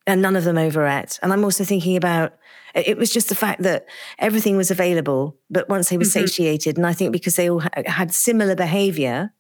and 0.07 0.23
none 0.23 0.37
of 0.37 0.45
them 0.45 0.57
overate. 0.57 1.19
And 1.21 1.33
I'm 1.33 1.43
also 1.43 1.65
thinking 1.65 1.97
about 1.97 2.33
it 2.77 2.97
was 2.97 3.11
just 3.11 3.29
the 3.29 3.35
fact 3.35 3.65
that 3.65 3.87
everything 4.21 4.57
was 4.57 4.71
available, 4.71 5.37
but 5.51 5.69
once 5.69 5.89
they 5.89 5.97
were 5.97 6.05
mm-hmm. 6.05 6.27
satiated, 6.27 6.77
and 6.77 6.87
I 6.87 6.93
think 6.93 7.11
because 7.11 7.35
they 7.35 7.51
all 7.51 7.65
had 7.87 8.15
similar 8.15 8.55
behavior, 8.55 9.33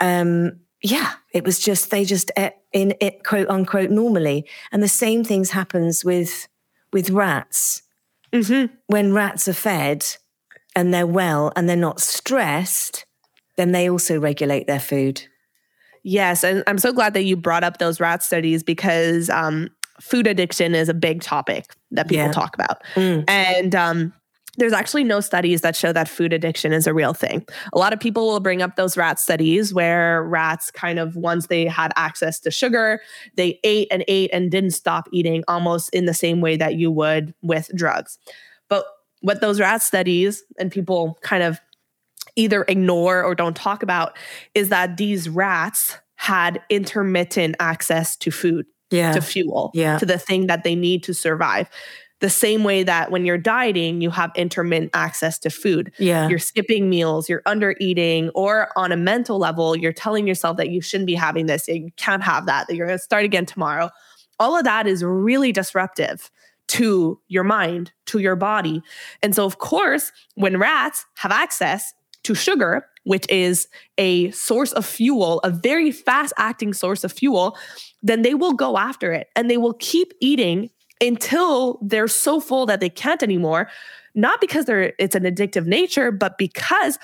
um, 0.00 0.60
yeah, 0.82 1.12
it 1.34 1.44
was 1.44 1.58
just 1.58 1.90
they 1.90 2.06
just 2.06 2.30
ate 2.38 2.54
in 2.72 2.94
it 2.98 3.24
quote 3.24 3.50
unquote 3.50 3.90
normally, 3.90 4.46
and 4.72 4.82
the 4.82 4.88
same 4.88 5.22
things 5.22 5.50
happens 5.50 6.02
with 6.02 6.48
with 6.94 7.10
rats. 7.10 7.82
Mm-hmm. 8.32 8.74
When 8.86 9.12
rats 9.12 9.48
are 9.48 9.52
fed 9.52 10.06
and 10.74 10.94
they're 10.94 11.06
well 11.06 11.52
and 11.54 11.68
they're 11.68 11.76
not 11.76 12.00
stressed, 12.00 13.04
then 13.58 13.72
they 13.72 13.90
also 13.90 14.18
regulate 14.18 14.66
their 14.66 14.80
food. 14.80 15.26
Yes, 16.02 16.44
and 16.44 16.62
I'm 16.66 16.78
so 16.78 16.92
glad 16.92 17.14
that 17.14 17.24
you 17.24 17.36
brought 17.36 17.64
up 17.64 17.78
those 17.78 18.00
rat 18.00 18.22
studies 18.22 18.62
because 18.62 19.28
um, 19.30 19.68
food 20.00 20.26
addiction 20.26 20.74
is 20.74 20.88
a 20.88 20.94
big 20.94 21.20
topic 21.22 21.66
that 21.90 22.08
people 22.08 22.24
Yeah. 22.26 22.32
talk 22.32 22.54
about. 22.54 22.82
Mm. 22.94 23.24
And 23.28 23.74
um, 23.74 24.12
there's 24.56 24.72
actually 24.72 25.04
no 25.04 25.20
studies 25.20 25.60
that 25.60 25.76
show 25.76 25.92
that 25.92 26.08
food 26.08 26.32
addiction 26.32 26.72
is 26.72 26.86
a 26.86 26.94
real 26.94 27.12
thing. 27.14 27.44
A 27.72 27.78
lot 27.78 27.92
of 27.92 28.00
people 28.00 28.26
will 28.26 28.40
bring 28.40 28.62
up 28.62 28.76
those 28.76 28.96
rat 28.96 29.20
studies 29.20 29.72
where 29.74 30.22
rats 30.24 30.70
kind 30.70 30.98
of, 30.98 31.16
once 31.16 31.46
they 31.46 31.66
had 31.66 31.92
access 31.96 32.40
to 32.40 32.50
sugar, 32.50 33.00
they 33.36 33.60
ate 33.62 33.88
and 33.90 34.04
ate 34.08 34.30
and 34.32 34.50
didn't 34.50 34.72
stop 34.72 35.08
eating 35.12 35.44
almost 35.48 35.90
in 35.94 36.06
the 36.06 36.14
same 36.14 36.40
way 36.40 36.56
that 36.56 36.74
you 36.76 36.90
would 36.90 37.34
with 37.42 37.70
drugs. 37.74 38.18
But 38.68 38.84
what 39.20 39.40
those 39.40 39.60
rat 39.60 39.82
studies 39.82 40.42
and 40.58 40.72
people 40.72 41.18
kind 41.22 41.42
of 41.42 41.60
either 42.36 42.64
ignore 42.68 43.22
or 43.22 43.34
don't 43.34 43.56
talk 43.56 43.82
about 43.82 44.16
is 44.54 44.68
that 44.68 44.96
these 44.96 45.28
rats 45.28 45.96
had 46.16 46.60
intermittent 46.68 47.56
access 47.60 48.16
to 48.16 48.30
food 48.30 48.66
Yeah. 48.90 49.12
to 49.12 49.20
fuel, 49.22 49.70
Yeah. 49.74 49.98
to 49.98 50.06
the 50.06 50.18
thing 50.18 50.46
that 50.48 50.64
they 50.64 50.74
need 50.74 51.02
to 51.04 51.14
survive. 51.14 51.68
The 52.20 52.28
same 52.28 52.64
way 52.64 52.82
that 52.82 53.10
when 53.10 53.24
you're 53.24 53.38
dieting, 53.38 54.02
you 54.02 54.10
have 54.10 54.30
intermittent 54.36 54.90
access 54.92 55.38
to 55.38 55.48
food. 55.48 55.90
yeah. 55.98 56.28
You're 56.28 56.38
skipping 56.38 56.90
meals, 56.90 57.30
you're 57.30 57.40
under 57.46 57.74
eating, 57.80 58.28
or 58.34 58.68
on 58.76 58.92
a 58.92 58.96
mental 58.96 59.38
level, 59.38 59.74
you're 59.74 59.92
telling 59.94 60.26
yourself 60.26 60.58
that 60.58 60.68
you 60.68 60.82
shouldn't 60.82 61.06
be 61.06 61.14
having 61.14 61.46
this, 61.46 61.66
you 61.66 61.88
can't 61.96 62.22
have 62.22 62.44
that, 62.44 62.66
that 62.68 62.74
you're 62.76 62.86
going 62.86 62.98
to 62.98 63.02
start 63.02 63.24
again 63.24 63.46
tomorrow. 63.46 63.88
All 64.38 64.54
of 64.56 64.64
that 64.64 64.86
is 64.86 65.02
really 65.02 65.52
disruptive 65.52 66.30
to 66.68 67.18
your 67.28 67.42
mind, 67.44 67.92
to 68.06 68.18
your 68.18 68.36
body. 68.36 68.82
And 69.22 69.34
so, 69.34 69.44
of 69.46 69.56
course, 69.58 70.12
when 70.34 70.58
rats 70.58 71.06
have 71.16 71.32
access 71.32 71.94
to 72.24 72.34
sugar, 72.34 72.86
which 73.04 73.28
is 73.30 73.68
a 73.98 74.30
source 74.32 74.72
of 74.72 74.84
fuel, 74.84 75.40
a 75.40 75.50
very 75.50 75.90
fast 75.90 76.32
acting 76.36 76.72
source 76.72 77.04
of 77.04 77.12
fuel, 77.12 77.56
then 78.02 78.22
they 78.22 78.34
will 78.34 78.52
go 78.52 78.76
after 78.76 79.12
it 79.12 79.28
and 79.36 79.50
they 79.50 79.56
will 79.56 79.74
keep 79.74 80.12
eating 80.20 80.70
until 81.00 81.78
they're 81.82 82.08
so 82.08 82.40
full 82.40 82.66
that 82.66 82.80
they 82.80 82.90
can't 82.90 83.22
anymore. 83.22 83.68
Not 84.14 84.40
because 84.40 84.66
they're 84.66 84.92
it's 84.98 85.14
an 85.14 85.22
addictive 85.22 85.66
nature, 85.66 86.10
but 86.12 86.36
because 86.36 86.98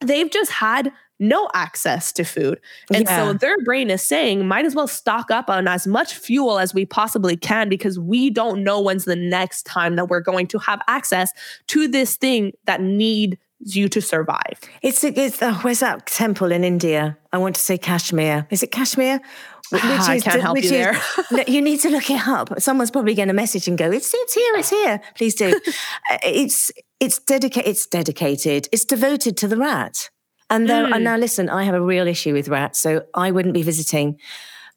they've 0.00 0.30
just 0.30 0.50
had 0.50 0.92
no 1.20 1.48
access 1.54 2.12
to 2.12 2.24
food. 2.24 2.58
And 2.92 3.04
Yeah. 3.04 3.26
so 3.26 3.32
their 3.34 3.56
brain 3.58 3.90
is 3.90 4.02
saying, 4.02 4.48
might 4.48 4.64
as 4.64 4.74
well 4.74 4.88
stock 4.88 5.30
up 5.30 5.50
on 5.50 5.68
as 5.68 5.86
much 5.86 6.14
fuel 6.14 6.58
as 6.58 6.72
we 6.72 6.86
possibly 6.86 7.36
can 7.36 7.68
because 7.68 7.98
we 7.98 8.30
don't 8.30 8.64
know 8.64 8.80
when's 8.80 9.04
the 9.04 9.16
next 9.16 9.64
time 9.64 9.96
that 9.96 10.08
we're 10.08 10.20
going 10.20 10.46
to 10.48 10.58
have 10.58 10.80
access 10.88 11.30
to 11.68 11.86
this 11.86 12.16
thing 12.16 12.52
that 12.64 12.80
needs 12.80 13.36
you 13.60 13.88
to 13.90 14.00
survive. 14.00 14.58
It's, 14.82 15.04
it's 15.04 15.42
oh, 15.42 15.54
where's 15.62 15.80
that 15.80 16.06
temple 16.06 16.50
in 16.52 16.64
India? 16.64 17.16
I 17.32 17.38
want 17.38 17.54
to 17.56 17.60
say 17.60 17.76
Kashmir. 17.78 18.46
Is 18.50 18.62
it 18.62 18.72
Kashmir? 18.72 19.20
Which 19.70 19.84
I 19.84 20.18
can't 20.18 20.36
the- 20.36 20.42
help 20.42 20.62
you 20.62 20.68
there. 20.68 21.00
No, 21.30 21.44
you 21.46 21.60
need 21.62 21.78
to 21.80 21.90
look 21.90 22.10
it 22.10 22.26
up. 22.26 22.60
Someone's 22.60 22.90
probably 22.90 23.14
going 23.14 23.28
to 23.28 23.34
message 23.34 23.68
and 23.68 23.78
go, 23.78 23.90
"It's 23.92 24.12
it's 24.12 24.34
here, 24.34 24.54
it's 24.56 24.70
here." 24.70 25.00
Please 25.14 25.34
do. 25.34 25.60
Uh, 26.10 26.18
it's 26.24 26.72
it's 26.98 27.18
dedicated. 27.20 27.68
It's 27.70 27.86
dedicated. 27.86 28.68
It's 28.72 28.84
devoted 28.84 29.36
to 29.36 29.46
the 29.48 29.56
rat. 29.56 30.10
And 30.48 30.68
there, 30.68 30.84
Mm. 30.86 30.94
and 30.96 31.04
now 31.04 31.16
listen, 31.16 31.48
I 31.48 31.62
have 31.62 31.74
a 31.76 31.80
real 31.80 32.08
issue 32.08 32.32
with 32.32 32.48
rats, 32.48 32.80
so 32.80 33.04
I 33.14 33.30
wouldn't 33.30 33.54
be 33.54 33.62
visiting, 33.62 34.18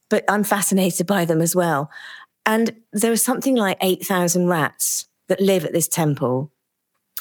but 0.09 0.23
I'm 0.29 0.43
fascinated 0.43 1.07
by 1.07 1.25
them 1.25 1.41
as 1.41 1.55
well. 1.55 1.89
And 2.45 2.75
there 2.91 3.11
are 3.11 3.15
something 3.17 3.55
like 3.55 3.77
eight 3.81 4.05
thousand 4.05 4.47
rats 4.47 5.07
that 5.29 5.41
live 5.41 5.65
at 5.65 5.73
this 5.73 5.87
temple, 5.87 6.51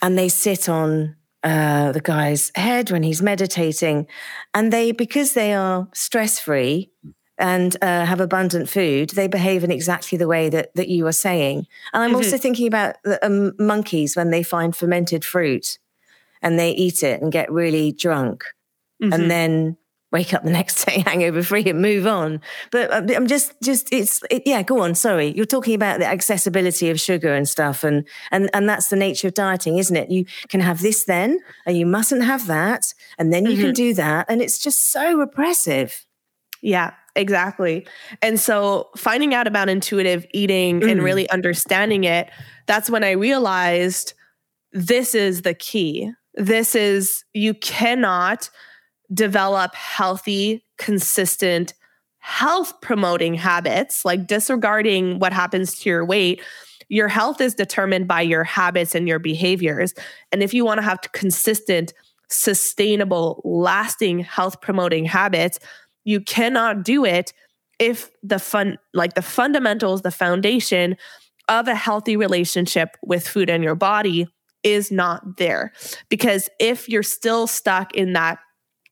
and 0.02 0.18
they 0.18 0.28
sit 0.28 0.68
on 0.68 1.16
uh, 1.44 1.92
the 1.92 2.00
guy's 2.00 2.50
head 2.54 2.90
when 2.90 3.02
he's 3.02 3.22
meditating. 3.22 4.06
And 4.54 4.72
they, 4.72 4.92
because 4.92 5.34
they 5.34 5.54
are 5.54 5.88
stress 5.92 6.38
free 6.38 6.90
and 7.38 7.76
uh, 7.82 8.04
have 8.04 8.20
abundant 8.20 8.68
food, 8.68 9.10
they 9.10 9.26
behave 9.26 9.64
in 9.64 9.70
exactly 9.70 10.16
the 10.18 10.28
way 10.28 10.48
that, 10.48 10.74
that 10.74 10.88
you 10.88 11.06
are 11.06 11.12
saying. 11.12 11.66
And 11.92 12.02
I'm 12.02 12.14
also 12.14 12.38
thinking 12.38 12.66
about 12.66 12.96
the 13.04 13.24
um, 13.26 13.52
monkeys 13.58 14.14
when 14.16 14.30
they 14.30 14.42
find 14.42 14.76
fermented 14.76 15.24
fruit 15.24 15.78
and 16.40 16.58
they 16.58 16.70
eat 16.72 17.02
it 17.02 17.20
and 17.22 17.32
get 17.32 17.50
really 17.50 17.92
drunk 17.92 18.44
Mhm. 19.02 19.14
and 19.14 19.30
then 19.30 19.76
wake 20.12 20.32
up 20.34 20.44
the 20.44 20.50
next 20.50 20.84
day 20.84 21.00
hangover 21.06 21.42
free 21.42 21.64
and 21.68 21.80
move 21.82 22.06
on. 22.06 22.40
But 22.70 22.90
uh, 22.90 23.14
I'm 23.14 23.26
just, 23.26 23.54
just 23.62 23.92
it's, 23.92 24.22
it, 24.30 24.42
yeah. 24.46 24.62
Go 24.62 24.80
on. 24.80 24.94
Sorry, 24.94 25.32
you're 25.34 25.46
talking 25.46 25.74
about 25.74 25.98
the 25.98 26.06
accessibility 26.06 26.90
of 26.90 27.00
sugar 27.00 27.34
and 27.34 27.48
stuff, 27.48 27.82
and 27.82 28.06
and 28.30 28.50
and 28.54 28.68
that's 28.68 28.88
the 28.88 28.96
nature 28.96 29.28
of 29.28 29.34
dieting, 29.34 29.78
isn't 29.78 29.96
it? 29.96 30.10
You 30.10 30.26
can 30.48 30.60
have 30.60 30.80
this 30.82 31.04
then, 31.04 31.38
and 31.66 31.76
you 31.76 31.86
mustn't 31.86 32.22
have 32.22 32.46
that, 32.46 32.92
and 33.18 33.32
then 33.32 33.46
you 33.46 33.56
can 33.56 33.72
do 33.72 33.94
that, 33.94 34.26
and 34.28 34.40
it's 34.42 34.58
just 34.58 34.92
so 34.92 35.16
repressive. 35.18 36.04
Yeah, 36.60 36.92
exactly. 37.16 37.86
And 38.20 38.38
so 38.38 38.90
finding 38.96 39.34
out 39.34 39.48
about 39.48 39.68
intuitive 39.68 40.24
eating 40.32 40.82
and 40.88 41.00
Mm. 41.00 41.04
really 41.04 41.28
understanding 41.30 42.04
it, 42.04 42.30
that's 42.66 42.88
when 42.88 43.02
I 43.02 43.10
realized 43.12 44.14
this 44.72 45.14
is 45.14 45.42
the 45.42 45.54
key. 45.54 46.12
This 46.34 46.76
is, 46.76 47.24
you 47.34 47.54
cannot 47.54 48.48
develop 49.12 49.74
healthy, 49.74 50.64
consistent, 50.78 51.74
health 52.18 52.80
promoting 52.80 53.34
habits, 53.34 54.04
like 54.04 54.26
disregarding 54.26 55.18
what 55.18 55.32
happens 55.32 55.78
to 55.80 55.88
your 55.88 56.04
weight. 56.04 56.40
Your 56.88 57.08
health 57.08 57.40
is 57.40 57.54
determined 57.54 58.06
by 58.06 58.22
your 58.22 58.44
habits 58.44 58.94
and 58.94 59.08
your 59.08 59.18
behaviors. 59.18 59.94
And 60.30 60.42
if 60.42 60.54
you 60.54 60.64
want 60.64 60.78
to 60.78 60.82
have 60.82 61.00
consistent, 61.12 61.92
sustainable, 62.28 63.40
lasting 63.44 64.20
health 64.20 64.60
promoting 64.60 65.04
habits, 65.04 65.58
you 66.04 66.20
cannot 66.20 66.84
do 66.84 67.04
it 67.04 67.32
if 67.78 68.10
the 68.22 68.38
fun 68.38 68.78
like 68.94 69.14
the 69.14 69.22
fundamentals 69.22 70.02
the 70.02 70.10
foundation 70.10 70.96
of 71.48 71.66
a 71.66 71.74
healthy 71.74 72.16
relationship 72.16 72.96
with 73.02 73.26
food 73.26 73.50
and 73.50 73.64
your 73.64 73.74
body 73.74 74.26
is 74.62 74.92
not 74.92 75.36
there 75.38 75.72
because 76.08 76.48
if 76.60 76.88
you're 76.88 77.02
still 77.02 77.46
stuck 77.46 77.92
in 77.94 78.12
that 78.12 78.38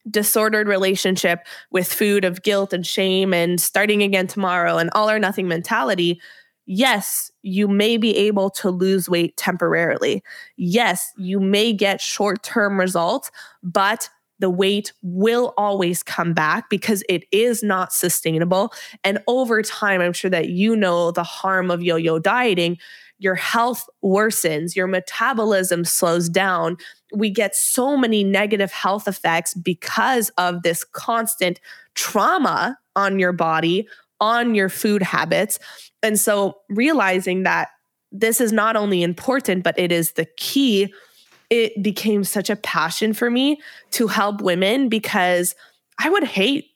disordered 0.09 0.69
relationship 0.69 1.47
with 1.71 1.93
food 1.93 2.25
of 2.25 2.43
guilt 2.43 2.73
and 2.73 2.87
shame 2.87 3.35
and 3.35 3.61
starting 3.61 4.03
again 4.03 4.27
tomorrow 4.27 4.79
and 4.79 4.91
all 4.95 5.11
or 5.11 5.19
nothing 5.19 5.49
mentality 5.49 6.21
yes 6.67 7.31
you 7.43 7.67
may 7.67 7.97
be 7.97 8.17
able 8.17 8.49
to 8.49 8.71
lose 8.71 9.09
weight 9.09 9.37
temporarily 9.37 10.23
yes 10.57 11.13
you 11.19 11.41
may 11.41 11.73
get 11.73 12.01
short-term 12.01 12.79
results 12.79 13.31
but 13.63 14.09
the 14.41 14.51
weight 14.51 14.93
will 15.03 15.53
always 15.57 16.03
come 16.03 16.33
back 16.33 16.69
because 16.71 17.05
it 17.09 17.25
is 17.31 17.63
not 17.63 17.93
sustainable. 17.93 18.73
And 19.05 19.19
over 19.29 19.63
time, 19.63 20.01
I'm 20.01 20.15
sure 20.15 20.31
that 20.31 20.49
you 20.49 20.75
know 20.75 21.11
the 21.11 21.23
harm 21.23 21.71
of 21.71 21.83
yo 21.83 21.97
yo 21.97 22.19
dieting. 22.19 22.79
Your 23.21 23.37
health 23.37 23.89
worsens, 24.03 24.75
your 24.75 24.89
metabolism 24.89 25.85
slows 25.85 26.29
down. 26.29 26.77
We 27.15 27.31
get 27.31 27.55
so 27.55 27.97
many 27.97 28.25
negative 28.25 28.73
health 28.73 29.07
effects 29.07 29.55
because 29.55 30.31
of 30.31 30.63
this 30.63 30.83
constant 30.83 31.61
trauma 31.95 32.77
on 32.97 33.19
your 33.19 33.33
body, 33.33 33.87
on 34.21 34.55
your 34.55 34.69
food 34.69 35.03
habits. 35.03 35.59
And 36.03 36.19
so 36.19 36.59
realizing 36.69 37.45
that 37.45 37.69
this 38.11 38.41
is 38.41 38.53
not 38.53 38.75
only 38.75 39.03
important, 39.05 39.63
but 39.63 39.79
it 39.79 39.93
is 39.93 40.13
the 40.13 40.27
key 40.37 40.93
it 41.51 41.83
became 41.83 42.23
such 42.23 42.49
a 42.49 42.57
passion 42.57 43.13
for 43.13 43.29
me 43.29 43.61
to 43.91 44.07
help 44.07 44.41
women 44.41 44.89
because 44.89 45.55
I 45.99 46.09
would 46.09 46.25
hate 46.25 46.70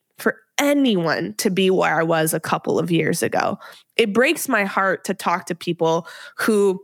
anyone 0.58 1.34
to 1.34 1.50
be 1.50 1.70
where 1.70 1.98
I 1.98 2.02
was 2.02 2.32
a 2.32 2.40
couple 2.40 2.78
of 2.78 2.90
years 2.90 3.22
ago. 3.22 3.58
It 3.96 4.12
breaks 4.12 4.48
my 4.48 4.64
heart 4.64 5.04
to 5.04 5.14
talk 5.14 5.46
to 5.46 5.54
people 5.54 6.06
who 6.38 6.80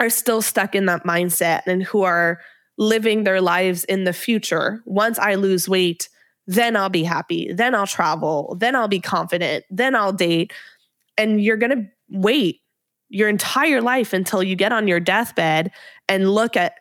are 0.00 0.10
still 0.10 0.42
stuck 0.42 0.74
in 0.74 0.86
that 0.86 1.04
mindset 1.04 1.62
and 1.66 1.82
who 1.82 2.02
are 2.02 2.40
living 2.76 3.24
their 3.24 3.40
lives 3.40 3.84
in 3.84 4.04
the 4.04 4.12
future. 4.12 4.82
Once 4.86 5.18
I 5.18 5.34
lose 5.34 5.68
weight, 5.68 6.08
then 6.46 6.76
I'll 6.76 6.88
be 6.88 7.02
happy. 7.02 7.52
Then 7.52 7.74
I'll 7.74 7.86
travel. 7.86 8.56
Then 8.58 8.76
I'll 8.76 8.88
be 8.88 9.00
confident. 9.00 9.64
Then 9.70 9.94
I'll 9.94 10.12
date. 10.12 10.52
And 11.16 11.42
you're 11.42 11.56
going 11.56 11.76
to 11.76 11.86
wait 12.10 12.60
your 13.08 13.28
entire 13.28 13.82
life 13.82 14.12
until 14.12 14.42
you 14.42 14.54
get 14.54 14.72
on 14.72 14.86
your 14.86 15.00
deathbed 15.00 15.72
and 16.08 16.32
look 16.32 16.56
at 16.56 16.74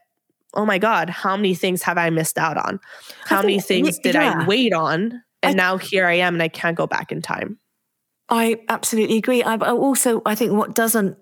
oh 0.54 0.66
my 0.66 0.80
God, 0.80 1.10
how 1.10 1.36
many 1.36 1.54
things 1.54 1.84
have 1.84 1.98
I 1.98 2.10
missed 2.10 2.38
out 2.38 2.58
on? 2.58 2.80
How 3.26 3.42
many 3.42 3.60
things 3.60 4.00
did 4.00 4.16
yeah. 4.16 4.42
I 4.42 4.48
wait 4.48 4.74
on? 4.74 5.22
And 5.44 5.60
I- 5.60 5.64
now 5.64 5.78
here 5.78 6.06
I 6.06 6.14
am 6.16 6.36
and 6.36 6.44
I 6.44 6.48
can't 6.48 6.76
go 6.78 6.88
back 6.88 7.12
in 7.12 7.22
time. 7.22 7.60
I 8.30 8.60
absolutely 8.70 9.18
agree. 9.18 9.42
I 9.44 9.54
I 9.56 9.72
also 9.72 10.22
I 10.26 10.36
think 10.36 10.52
what 10.52 10.74
doesn't 10.76 11.18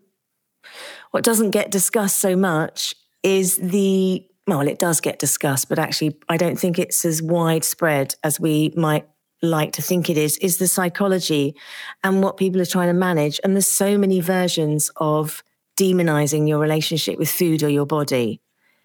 what 1.11 1.23
doesn't 1.23 1.51
get 1.51 1.71
discussed 1.71 2.19
so 2.19 2.35
much 2.35 2.95
is 3.23 3.57
the 3.57 4.25
well, 4.47 4.61
it 4.67 4.77
does 4.77 5.01
get 5.01 5.17
discussed, 5.17 5.69
but 5.69 5.79
actually 5.79 6.15
I 6.29 6.37
don't 6.37 6.59
think 6.59 6.77
it's 6.77 7.03
as 7.03 7.21
widespread 7.21 8.15
as 8.23 8.39
we 8.39 8.71
might 8.75 9.07
like 9.41 9.73
to 9.73 9.81
think 9.81 10.09
it 10.09 10.17
is, 10.17 10.37
is 10.37 10.57
the 10.57 10.67
psychology 10.67 11.55
and 12.03 12.21
what 12.23 12.37
people 12.37 12.61
are 12.61 12.65
trying 12.65 12.87
to 12.87 12.93
manage. 12.93 13.39
And 13.43 13.53
there's 13.55 13.67
so 13.67 13.97
many 13.97 14.19
versions 14.19 14.91
of 14.97 15.43
demonizing 15.77 16.47
your 16.47 16.59
relationship 16.59 17.17
with 17.19 17.29
food 17.29 17.61
or 17.63 17.69
your 17.69 17.85
body 17.87 18.39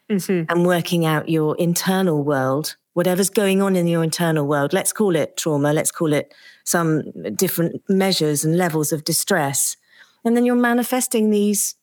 Mhm. 0.09 0.45
and 0.49 0.65
working 0.65 1.05
out 1.05 1.29
your 1.29 1.55
internal 1.57 2.23
world 2.23 2.75
whatever's 2.93 3.29
going 3.29 3.61
on 3.61 3.75
in 3.75 3.87
your 3.87 4.03
internal 4.03 4.47
world. 4.47 4.73
Let's 4.73 4.93
call 4.93 5.15
it 5.15 5.37
trauma. 5.37 5.73
Let's 5.73 5.91
call 5.91 6.13
it 6.13 6.33
some 6.65 7.03
different 7.35 7.81
measures 7.87 8.43
and 8.43 8.57
levels 8.57 8.91
of 8.91 9.03
distress. 9.03 9.77
And 10.23 10.35
then 10.35 10.45
you're 10.45 10.55
manifesting 10.55 11.29
these 11.29 11.75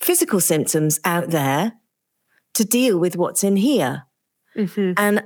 physical 0.00 0.40
symptoms 0.40 1.00
out 1.04 1.30
there 1.30 1.72
to 2.54 2.64
deal 2.64 2.98
with 2.98 3.16
what's 3.16 3.44
in 3.44 3.56
here. 3.56 4.04
Mm-hmm. 4.56 4.92
And 4.96 5.24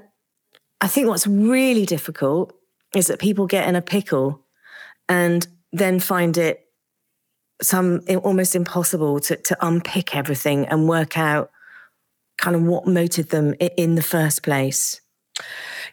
I 0.81 0.89
think 0.89 1.09
what's 1.09 1.27
really 1.27 1.87
difficult 1.87 2.53
is 2.95 3.09
that 3.09 3.19
people 3.19 3.47
get 3.47 3.69
in 3.69 3.77
a 3.77 3.83
pickle 3.83 4.45
and 5.09 5.47
then 5.73 6.01
find 6.01 6.37
it 6.39 6.61
some 7.63 8.01
almost 8.23 8.55
impossible 8.55 9.21
to, 9.21 9.37
to 9.37 9.57
unpick 9.61 10.15
everything 10.15 10.67
and 10.67 10.89
work 10.89 11.17
out 11.17 11.51
kind 12.37 12.57
of 12.57 12.63
what 12.63 12.87
motivated 12.87 13.31
them 13.31 13.55
in 13.61 13.95
the 13.95 14.03
first 14.03 14.43
place. 14.43 15.01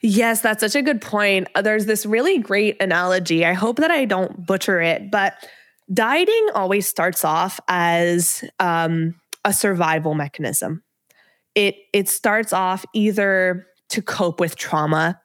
Yes, 0.02 0.42
that's 0.42 0.62
such 0.62 0.76
a 0.76 0.82
good 0.82 1.02
point. 1.02 1.48
Uh, 1.56 1.62
there's 1.62 1.86
this 1.86 2.06
really 2.06 2.38
great 2.40 2.82
analogy. 2.82 3.46
I 3.46 3.54
hope 3.54 3.78
that 3.78 3.92
I 3.92 4.06
don't 4.06 4.46
butcher 4.46 4.82
it, 4.82 5.12
but 5.12 5.34
dieting 5.94 6.48
always 6.56 6.88
starts 6.88 7.24
off 7.24 7.60
as 7.68 8.44
um, 8.60 9.16
a 9.46 9.54
survival 9.54 10.16
mechanism. 10.16 10.84
It 11.56 11.76
it 11.94 12.08
starts 12.10 12.54
off 12.54 12.86
either 12.94 13.68
to 13.90 14.02
cope 14.02 14.40
with 14.40 14.56
trauma, 14.56 15.20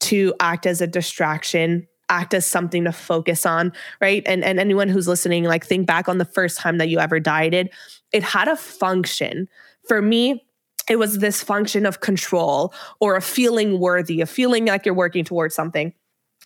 to 0.00 0.34
act 0.40 0.66
as 0.66 0.80
a 0.80 0.86
distraction, 0.86 1.86
act 2.08 2.34
as 2.34 2.44
something 2.44 2.84
to 2.84 2.92
focus 2.92 3.46
on, 3.46 3.72
right? 4.00 4.22
And 4.26 4.44
and 4.44 4.58
anyone 4.58 4.88
who's 4.88 5.08
listening, 5.08 5.44
like 5.44 5.64
think 5.64 5.86
back 5.86 6.08
on 6.08 6.18
the 6.18 6.24
first 6.24 6.58
time 6.58 6.78
that 6.78 6.88
you 6.88 6.98
ever 6.98 7.20
dieted. 7.20 7.70
It 8.12 8.22
had 8.22 8.48
a 8.48 8.56
function. 8.56 9.48
For 9.86 10.02
me, 10.02 10.44
it 10.88 10.98
was 10.98 11.18
this 11.18 11.42
function 11.42 11.86
of 11.86 12.00
control 12.00 12.72
or 13.00 13.16
a 13.16 13.22
feeling 13.22 13.78
worthy, 13.78 14.20
a 14.20 14.26
feeling 14.26 14.66
like 14.66 14.86
you're 14.86 14.94
working 14.94 15.24
towards 15.24 15.54
something. 15.54 15.92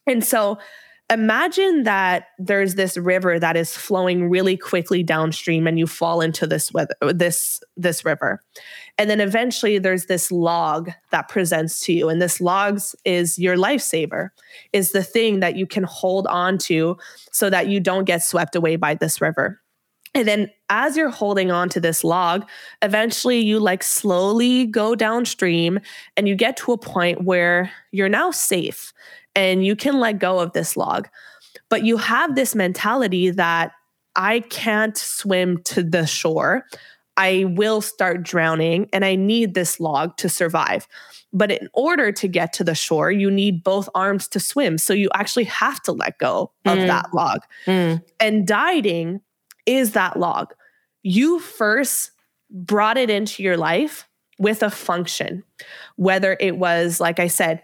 And 0.07 0.25
so 0.25 0.59
imagine 1.11 1.83
that 1.83 2.29
there's 2.39 2.75
this 2.75 2.97
river 2.97 3.39
that 3.39 3.57
is 3.57 3.77
flowing 3.77 4.31
really 4.31 4.57
quickly 4.57 5.03
downstream 5.03 5.67
and 5.67 5.79
you 5.79 5.87
fall 5.87 6.21
into 6.21 6.47
this 6.47 6.73
weather, 6.73 6.95
this 7.13 7.61
this 7.77 8.05
river 8.05 8.43
and 8.99 9.11
then 9.11 9.21
eventually 9.21 9.79
there's 9.79 10.07
this 10.07 10.31
log 10.31 10.91
that 11.11 11.29
presents 11.29 11.81
to 11.81 11.93
you 11.93 12.09
and 12.09 12.23
this 12.23 12.41
logs 12.41 12.95
is 13.05 13.39
your 13.39 13.57
lifesaver 13.57 14.31
is 14.73 14.93
the 14.93 15.03
thing 15.03 15.41
that 15.41 15.57
you 15.57 15.67
can 15.67 15.85
hold 15.85 16.27
on 16.29 16.57
to 16.57 16.97
so 17.31 17.51
that 17.51 17.69
you 17.69 17.81
don't 17.81 18.05
get 18.05 18.23
swept 18.23 18.57
away 18.57 18.77
by 18.77 18.95
this 18.95 19.21
river 19.21 19.61
and 20.15 20.29
then 20.29 20.51
as 20.69 20.97
you're 20.97 21.11
holding 21.11 21.51
on 21.51 21.69
to 21.71 21.81
this 21.81 22.05
log, 22.05 22.47
eventually 22.83 23.41
you 23.41 23.59
like 23.59 23.83
slowly 23.83 24.67
go 24.67 24.95
downstream 24.95 25.81
and 26.17 26.29
you 26.29 26.35
get 26.35 26.57
to 26.59 26.73
a 26.73 26.79
point 26.79 27.25
where 27.25 27.71
you're 27.93 28.09
now 28.09 28.31
safe 28.31 28.93
and 29.35 29.65
you 29.65 29.75
can 29.75 30.01
let 30.01 30.19
go 30.19 30.39
of 30.39 30.53
this 30.53 30.77
log. 30.77 31.09
But 31.71 31.85
you 31.85 31.97
have 31.97 32.35
this 32.35 32.55
mentality 32.55 33.31
that 33.31 33.73
I 34.15 34.41
can't 34.41 34.97
swim 34.97 35.63
to 35.65 35.83
the 35.83 36.07
shore. 36.07 36.67
I 37.17 37.47
will 37.49 37.81
start 37.81 38.23
drowning 38.23 38.89
and 38.93 39.05
I 39.05 39.17
need 39.17 39.55
this 39.55 39.81
log 39.81 40.17
to 40.19 40.29
survive. 40.29 40.87
But 41.33 41.51
in 41.51 41.69
order 41.73 42.13
to 42.13 42.29
get 42.29 42.53
to 42.55 42.65
the 42.65 42.75
shore, 42.75 43.11
you 43.11 43.31
need 43.31 43.65
both 43.65 43.89
arms 43.95 44.29
to 44.29 44.41
swim. 44.41 44.77
So 44.77 44.93
you 44.93 45.09
actually 45.15 45.45
have 45.45 45.83
to 45.85 45.93
let 45.93 46.19
go 46.19 46.51
of 46.67 46.77
mm. 46.77 46.87
that 46.87 47.15
log. 47.15 47.41
Mm. 47.67 48.03
And 48.21 48.47
dieting 48.47 49.23
is 49.67 49.93
that 49.93 50.19
log. 50.19 50.55
You 51.03 51.39
first 51.39 52.13
brought 52.51 52.97
it 52.97 53.11
into 53.11 53.43
your 53.43 53.57
life 53.57 54.09
with 54.39 54.63
a 54.63 54.71
function, 54.71 55.45
whether 55.97 56.37
it 56.41 56.59
was, 56.59 57.01
like 57.01 57.21
I 57.21 57.29
said, 57.29 57.63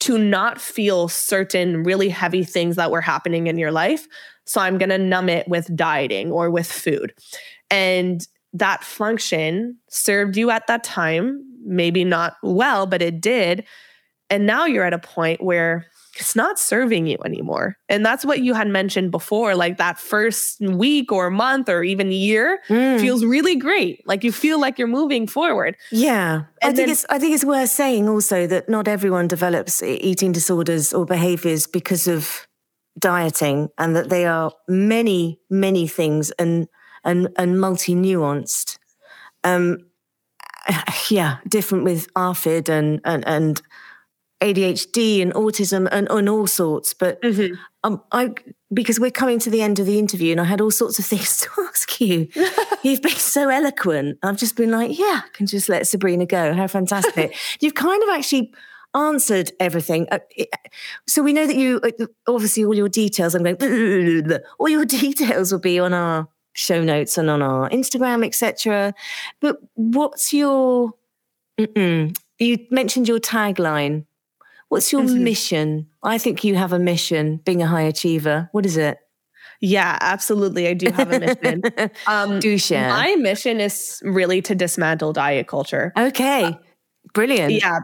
to 0.00 0.18
not 0.18 0.60
feel 0.60 1.08
certain 1.08 1.84
really 1.84 2.08
heavy 2.08 2.44
things 2.44 2.76
that 2.76 2.90
were 2.90 3.00
happening 3.00 3.46
in 3.46 3.58
your 3.58 3.72
life. 3.72 4.06
So 4.46 4.60
I'm 4.60 4.78
going 4.78 4.88
to 4.88 4.98
numb 4.98 5.28
it 5.28 5.46
with 5.48 5.74
dieting 5.76 6.32
or 6.32 6.50
with 6.50 6.70
food. 6.70 7.14
And 7.70 8.26
that 8.52 8.84
function 8.84 9.78
served 9.88 10.36
you 10.36 10.50
at 10.50 10.66
that 10.66 10.84
time, 10.84 11.42
maybe 11.64 12.04
not 12.04 12.36
well, 12.42 12.86
but 12.86 13.00
it 13.00 13.20
did. 13.20 13.64
And 14.28 14.46
now 14.46 14.66
you're 14.66 14.84
at 14.84 14.92
a 14.92 14.98
point 14.98 15.42
where 15.42 15.86
it's 16.16 16.36
not 16.36 16.58
serving 16.58 17.06
you 17.06 17.16
anymore. 17.24 17.78
And 17.88 18.04
that's 18.04 18.24
what 18.24 18.40
you 18.40 18.54
had 18.54 18.68
mentioned 18.68 19.10
before. 19.10 19.54
Like 19.54 19.78
that 19.78 19.98
first 19.98 20.60
week 20.60 21.10
or 21.10 21.30
month 21.30 21.68
or 21.68 21.82
even 21.82 22.12
year 22.12 22.60
mm. 22.68 23.00
feels 23.00 23.24
really 23.24 23.56
great. 23.56 24.06
Like 24.06 24.22
you 24.22 24.32
feel 24.32 24.60
like 24.60 24.78
you're 24.78 24.88
moving 24.88 25.26
forward. 25.26 25.76
Yeah. 25.90 26.34
And 26.34 26.44
I 26.62 26.66
think 26.66 26.76
then, 26.76 26.88
it's 26.90 27.06
I 27.08 27.18
think 27.18 27.34
it's 27.34 27.44
worth 27.44 27.70
saying 27.70 28.08
also 28.08 28.46
that 28.46 28.68
not 28.68 28.88
everyone 28.88 29.26
develops 29.28 29.82
eating 29.82 30.32
disorders 30.32 30.92
or 30.92 31.06
behaviors 31.06 31.66
because 31.66 32.06
of 32.06 32.46
dieting 32.98 33.70
and 33.78 33.96
that 33.96 34.10
they 34.10 34.26
are 34.26 34.52
many, 34.68 35.40
many 35.48 35.88
things 35.88 36.30
and 36.32 36.68
and 37.04 37.28
and 37.36 37.58
multi-nuanced. 37.58 38.78
Um 39.44 39.78
yeah, 41.10 41.38
different 41.48 41.84
with 41.84 42.12
ARFID 42.14 42.68
and 42.68 43.00
and 43.04 43.26
and 43.26 43.62
ADHD 44.42 45.22
and 45.22 45.32
autism 45.34 45.88
and, 45.92 46.10
and 46.10 46.28
all 46.28 46.46
sorts. 46.46 46.92
But 46.94 47.22
mm-hmm. 47.22 47.54
um, 47.84 48.02
I 48.10 48.34
because 48.74 48.98
we're 48.98 49.10
coming 49.10 49.38
to 49.38 49.50
the 49.50 49.62
end 49.62 49.78
of 49.78 49.86
the 49.86 49.98
interview 49.98 50.32
and 50.32 50.40
I 50.40 50.44
had 50.44 50.60
all 50.60 50.70
sorts 50.70 50.98
of 50.98 51.04
things 51.12 51.38
to 51.40 51.48
ask 51.68 52.00
you. 52.00 52.28
You've 52.82 53.02
been 53.02 53.12
so 53.12 53.48
eloquent. 53.48 54.18
I've 54.22 54.36
just 54.36 54.56
been 54.56 54.70
like, 54.70 54.98
yeah, 54.98 55.22
I 55.24 55.28
can 55.32 55.46
just 55.46 55.68
let 55.68 55.86
Sabrina 55.86 56.26
go. 56.26 56.54
How 56.54 56.66
fantastic. 56.66 57.36
You've 57.60 57.74
kind 57.74 58.02
of 58.02 58.08
actually 58.10 58.52
answered 58.94 59.52
everything. 59.60 60.06
Uh, 60.10 60.18
so 61.06 61.22
we 61.22 61.32
know 61.32 61.46
that 61.46 61.56
you, 61.56 61.80
uh, 61.82 62.06
obviously, 62.26 62.64
all 62.64 62.74
your 62.74 62.88
details, 62.88 63.34
I'm 63.34 63.42
going, 63.42 64.32
all 64.58 64.68
your 64.68 64.84
details 64.84 65.52
will 65.52 65.60
be 65.60 65.78
on 65.78 65.94
our 65.94 66.28
show 66.54 66.82
notes 66.82 67.16
and 67.16 67.30
on 67.30 67.40
our 67.40 67.70
Instagram, 67.70 68.26
etc. 68.26 68.92
But 69.40 69.58
what's 69.74 70.34
your, 70.34 70.92
you 71.56 72.58
mentioned 72.70 73.08
your 73.08 73.20
tagline 73.20 74.04
What's 74.72 74.90
your 74.90 75.02
mm-hmm. 75.02 75.22
mission? 75.22 75.86
I 76.02 76.16
think 76.16 76.44
you 76.44 76.54
have 76.54 76.72
a 76.72 76.78
mission 76.78 77.42
being 77.44 77.60
a 77.60 77.66
high 77.66 77.82
achiever. 77.82 78.48
What 78.52 78.64
is 78.64 78.78
it? 78.78 78.96
Yeah, 79.60 79.98
absolutely. 80.00 80.66
I 80.66 80.72
do 80.72 80.90
have 80.90 81.12
a 81.12 81.20
mission. 81.20 81.62
Um, 82.06 82.40
do 82.40 82.56
share. 82.56 82.88
My 82.88 83.14
mission 83.16 83.60
is 83.60 84.00
really 84.02 84.40
to 84.40 84.54
dismantle 84.54 85.12
diet 85.12 85.46
culture. 85.46 85.92
Okay. 85.94 86.44
Uh, 86.44 86.52
Brilliant. 87.12 87.52
Yeah, 87.52 87.80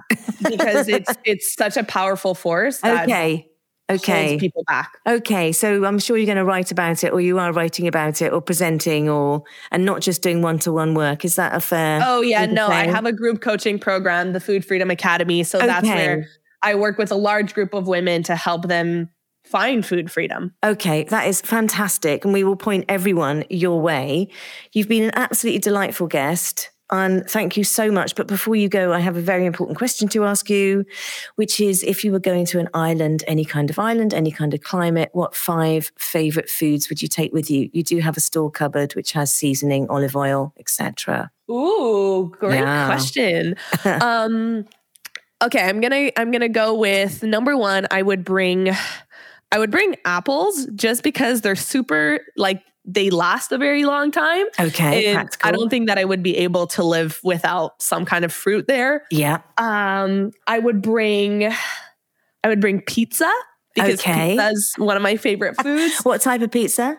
because 0.48 0.88
it's 0.88 1.12
it's 1.26 1.52
such 1.54 1.76
a 1.76 1.84
powerful 1.84 2.34
force. 2.34 2.82
okay. 2.82 3.48
Okay. 3.90 4.38
people 4.38 4.64
back. 4.66 4.90
Okay. 5.06 5.52
So 5.52 5.84
I'm 5.84 5.98
sure 5.98 6.16
you're 6.16 6.26
going 6.26 6.36
to 6.36 6.44
write 6.44 6.70
about 6.70 7.04
it 7.04 7.12
or 7.12 7.20
you 7.20 7.38
are 7.38 7.52
writing 7.52 7.86
about 7.86 8.20
it 8.20 8.32
or 8.32 8.40
presenting 8.42 9.08
or, 9.08 9.44
and 9.70 9.84
not 9.86 10.02
just 10.02 10.22
doing 10.22 10.42
one 10.42 10.58
to 10.60 10.72
one 10.72 10.94
work. 10.94 11.24
Is 11.24 11.36
that 11.36 11.54
a 11.54 11.60
fair? 11.60 12.00
Oh, 12.04 12.20
yeah. 12.20 12.44
No, 12.44 12.68
I 12.68 12.86
have 12.86 13.06
a 13.06 13.12
group 13.12 13.40
coaching 13.40 13.78
program, 13.78 14.34
the 14.34 14.40
Food 14.40 14.64
Freedom 14.64 14.90
Academy. 14.90 15.42
So 15.42 15.58
okay. 15.58 15.66
that's 15.66 15.86
where 15.86 16.28
I 16.62 16.74
work 16.74 16.98
with 16.98 17.12
a 17.12 17.16
large 17.16 17.54
group 17.54 17.74
of 17.74 17.86
women 17.86 18.22
to 18.24 18.36
help 18.36 18.66
them 18.68 19.10
find 19.44 19.84
food 19.84 20.10
freedom. 20.10 20.54
Okay, 20.64 21.04
that 21.04 21.26
is 21.26 21.40
fantastic. 21.40 22.24
And 22.24 22.34
we 22.34 22.44
will 22.44 22.56
point 22.56 22.84
everyone 22.88 23.44
your 23.48 23.80
way. 23.80 24.28
You've 24.72 24.88
been 24.88 25.04
an 25.04 25.12
absolutely 25.14 25.60
delightful 25.60 26.06
guest. 26.06 26.70
And 26.90 27.28
thank 27.28 27.56
you 27.56 27.64
so 27.64 27.90
much. 27.90 28.14
But 28.14 28.28
before 28.28 28.56
you 28.56 28.68
go, 28.68 28.94
I 28.94 29.00
have 29.00 29.16
a 29.16 29.20
very 29.20 29.44
important 29.44 29.76
question 29.76 30.08
to 30.08 30.24
ask 30.24 30.48
you, 30.48 30.86
which 31.36 31.60
is 31.60 31.82
if 31.82 32.02
you 32.02 32.12
were 32.12 32.18
going 32.18 32.46
to 32.46 32.58
an 32.58 32.68
island, 32.72 33.24
any 33.26 33.44
kind 33.44 33.68
of 33.68 33.78
island, 33.78 34.14
any 34.14 34.30
kind 34.30 34.54
of 34.54 34.62
climate, 34.62 35.10
what 35.12 35.34
five 35.34 35.92
favorite 35.98 36.48
foods 36.48 36.88
would 36.88 37.02
you 37.02 37.08
take 37.08 37.32
with 37.32 37.50
you? 37.50 37.68
You 37.74 37.82
do 37.82 37.98
have 37.98 38.16
a 38.16 38.20
store 38.20 38.50
cupboard 38.50 38.94
which 38.94 39.12
has 39.12 39.32
seasoning, 39.32 39.86
olive 39.90 40.16
oil, 40.16 40.54
etc. 40.58 41.30
Ooh, 41.50 42.32
great 42.38 42.60
yeah. 42.60 42.86
question. 42.86 43.56
um, 43.84 44.64
Okay, 45.42 45.62
I'm 45.62 45.80
gonna 45.80 46.10
I'm 46.16 46.30
gonna 46.30 46.48
go 46.48 46.74
with 46.74 47.22
number 47.22 47.56
one. 47.56 47.86
I 47.90 48.02
would 48.02 48.24
bring 48.24 48.70
I 49.52 49.58
would 49.58 49.70
bring 49.70 49.96
apples 50.04 50.66
just 50.74 51.02
because 51.02 51.40
they're 51.40 51.56
super 51.56 52.20
like 52.36 52.62
they 52.84 53.10
last 53.10 53.52
a 53.52 53.58
very 53.58 53.84
long 53.84 54.10
time. 54.10 54.46
Okay. 54.58 55.14
I 55.42 55.52
don't 55.52 55.68
think 55.68 55.88
that 55.88 55.98
I 55.98 56.04
would 56.04 56.22
be 56.22 56.36
able 56.38 56.66
to 56.68 56.82
live 56.82 57.20
without 57.22 57.80
some 57.82 58.04
kind 58.06 58.24
of 58.24 58.32
fruit 58.32 58.66
there. 58.66 59.04
Yeah. 59.10 59.42
Um, 59.58 60.32
I 60.46 60.58
would 60.58 60.80
bring 60.80 61.52
I 62.42 62.48
would 62.48 62.60
bring 62.60 62.80
pizza 62.80 63.30
because 63.74 64.00
okay. 64.00 64.30
pizza 64.30 64.48
is 64.48 64.74
one 64.76 64.96
of 64.96 65.02
my 65.02 65.16
favorite 65.16 65.60
foods. 65.60 66.00
what 66.02 66.20
type 66.20 66.40
of 66.40 66.50
pizza? 66.50 66.98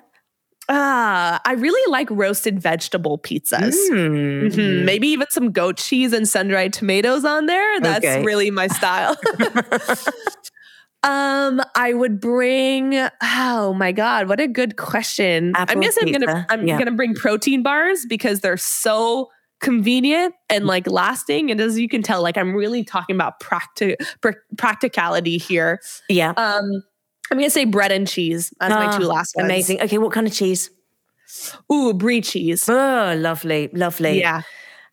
Ah, 0.71 1.41
I 1.45 1.53
really 1.53 1.91
like 1.91 2.07
roasted 2.11 2.59
vegetable 2.59 3.17
pizzas. 3.17 3.75
Mm. 3.91 4.51
Mm-hmm. 4.51 4.85
Maybe 4.85 5.07
even 5.07 5.25
some 5.31 5.51
goat 5.51 5.77
cheese 5.77 6.13
and 6.13 6.29
sun 6.29 6.47
dried 6.47 6.73
tomatoes 6.73 7.25
on 7.25 7.47
there. 7.47 7.79
That's 7.79 8.05
okay. 8.05 8.23
really 8.23 8.51
my 8.51 8.67
style. 8.67 9.15
um, 11.03 11.59
I 11.75 11.93
would 11.93 12.19
bring. 12.19 12.93
Oh 13.23 13.73
my 13.73 13.91
god, 13.91 14.27
what 14.27 14.39
a 14.39 14.47
good 14.47 14.77
question! 14.77 15.53
Apple 15.55 15.75
I'm 15.75 15.81
guessing 15.81 16.05
pizza. 16.05 16.19
I'm 16.21 16.27
gonna 16.27 16.45
I'm 16.49 16.67
yeah. 16.67 16.77
gonna 16.77 16.91
bring 16.91 17.15
protein 17.15 17.63
bars 17.63 18.05
because 18.07 18.41
they're 18.41 18.55
so 18.55 19.29
convenient 19.59 20.35
and 20.49 20.65
like 20.65 20.87
lasting. 20.87 21.51
And 21.51 21.59
as 21.59 21.77
you 21.79 21.89
can 21.89 22.01
tell, 22.01 22.21
like 22.21 22.37
I'm 22.37 22.53
really 22.53 22.83
talking 22.83 23.15
about 23.15 23.39
practi- 23.39 23.95
pr- 24.21 24.37
practicality 24.57 25.37
here. 25.37 25.81
Yeah. 26.09 26.31
Um, 26.37 26.83
I'm 27.31 27.37
gonna 27.37 27.49
say 27.49 27.65
bread 27.65 27.91
and 27.91 28.07
cheese 28.07 28.53
as 28.61 28.71
my 28.71 28.97
two 28.97 29.03
Ah, 29.05 29.07
last 29.07 29.35
ones. 29.35 29.45
Amazing. 29.45 29.81
Okay, 29.81 29.97
what 29.97 30.11
kind 30.11 30.27
of 30.27 30.33
cheese? 30.33 30.69
Ooh, 31.71 31.93
brie 31.93 32.21
cheese. 32.21 32.67
Oh, 32.67 33.15
lovely, 33.17 33.69
lovely. 33.73 34.19
Yeah. 34.19 34.41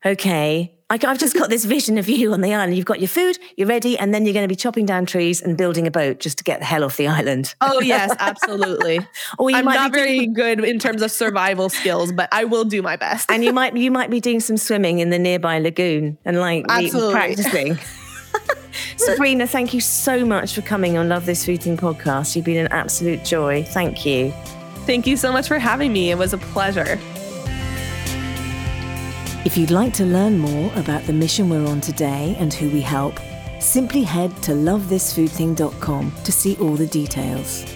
Okay. 0.04 0.72
I, 0.88 0.98
have 1.02 1.18
just 1.18 1.34
got 1.36 1.50
this 1.50 1.64
vision 1.64 1.98
of 1.98 2.08
you 2.08 2.32
on 2.32 2.42
the 2.42 2.54
island. 2.54 2.76
You've 2.76 2.84
got 2.86 3.00
your 3.00 3.08
food, 3.08 3.38
you're 3.56 3.66
ready, 3.66 3.98
and 3.98 4.14
then 4.14 4.24
you're 4.24 4.32
going 4.34 4.44
to 4.44 4.48
be 4.48 4.54
chopping 4.54 4.86
down 4.86 5.04
trees 5.04 5.42
and 5.42 5.56
building 5.58 5.84
a 5.88 5.90
boat 5.90 6.20
just 6.20 6.38
to 6.38 6.44
get 6.44 6.60
the 6.60 6.64
hell 6.64 6.84
off 6.84 6.96
the 6.96 7.08
island. 7.08 7.56
Oh 7.60 7.80
yes, 7.80 8.14
absolutely. 8.20 9.00
Or 9.36 9.50
you 9.50 9.56
I'm 9.56 9.64
might 9.64 9.74
not 9.74 9.90
be 9.92 9.98
very 9.98 10.16
doing- 10.18 10.34
good 10.34 10.64
in 10.64 10.78
terms 10.78 11.02
of 11.02 11.10
survival 11.10 11.70
skills, 11.70 12.12
but 12.12 12.28
I 12.30 12.44
will 12.44 12.64
do 12.64 12.82
my 12.82 12.94
best. 12.94 13.28
and 13.32 13.42
you 13.42 13.52
might 13.52 13.76
you 13.76 13.90
might 13.90 14.10
be 14.10 14.20
doing 14.20 14.38
some 14.38 14.56
swimming 14.56 15.00
in 15.00 15.10
the 15.10 15.18
nearby 15.18 15.58
lagoon 15.58 16.18
and 16.24 16.38
like 16.38 16.64
Absolutely. 16.68 17.12
practicing. 17.12 17.78
Sabrina, 18.96 19.46
thank 19.46 19.74
you 19.74 19.80
so 19.80 20.24
much 20.24 20.54
for 20.54 20.62
coming 20.62 20.96
on 20.96 21.08
Love 21.08 21.26
This 21.26 21.44
Food 21.44 21.62
Thing 21.62 21.76
podcast. 21.76 22.34
You've 22.34 22.44
been 22.44 22.64
an 22.64 22.72
absolute 22.72 23.24
joy. 23.24 23.62
Thank 23.64 24.06
you. 24.06 24.32
Thank 24.86 25.06
you 25.06 25.16
so 25.16 25.32
much 25.32 25.48
for 25.48 25.58
having 25.58 25.92
me. 25.92 26.10
It 26.10 26.18
was 26.18 26.32
a 26.32 26.38
pleasure. 26.38 26.98
If 29.44 29.56
you'd 29.56 29.70
like 29.70 29.92
to 29.94 30.04
learn 30.04 30.38
more 30.38 30.72
about 30.74 31.04
the 31.04 31.12
mission 31.12 31.48
we're 31.48 31.66
on 31.66 31.80
today 31.80 32.36
and 32.38 32.52
who 32.52 32.68
we 32.70 32.80
help, 32.80 33.20
simply 33.60 34.02
head 34.02 34.30
to 34.42 34.52
lovethisfoodthing.com 34.52 36.12
to 36.24 36.32
see 36.32 36.56
all 36.56 36.74
the 36.74 36.86
details. 36.86 37.75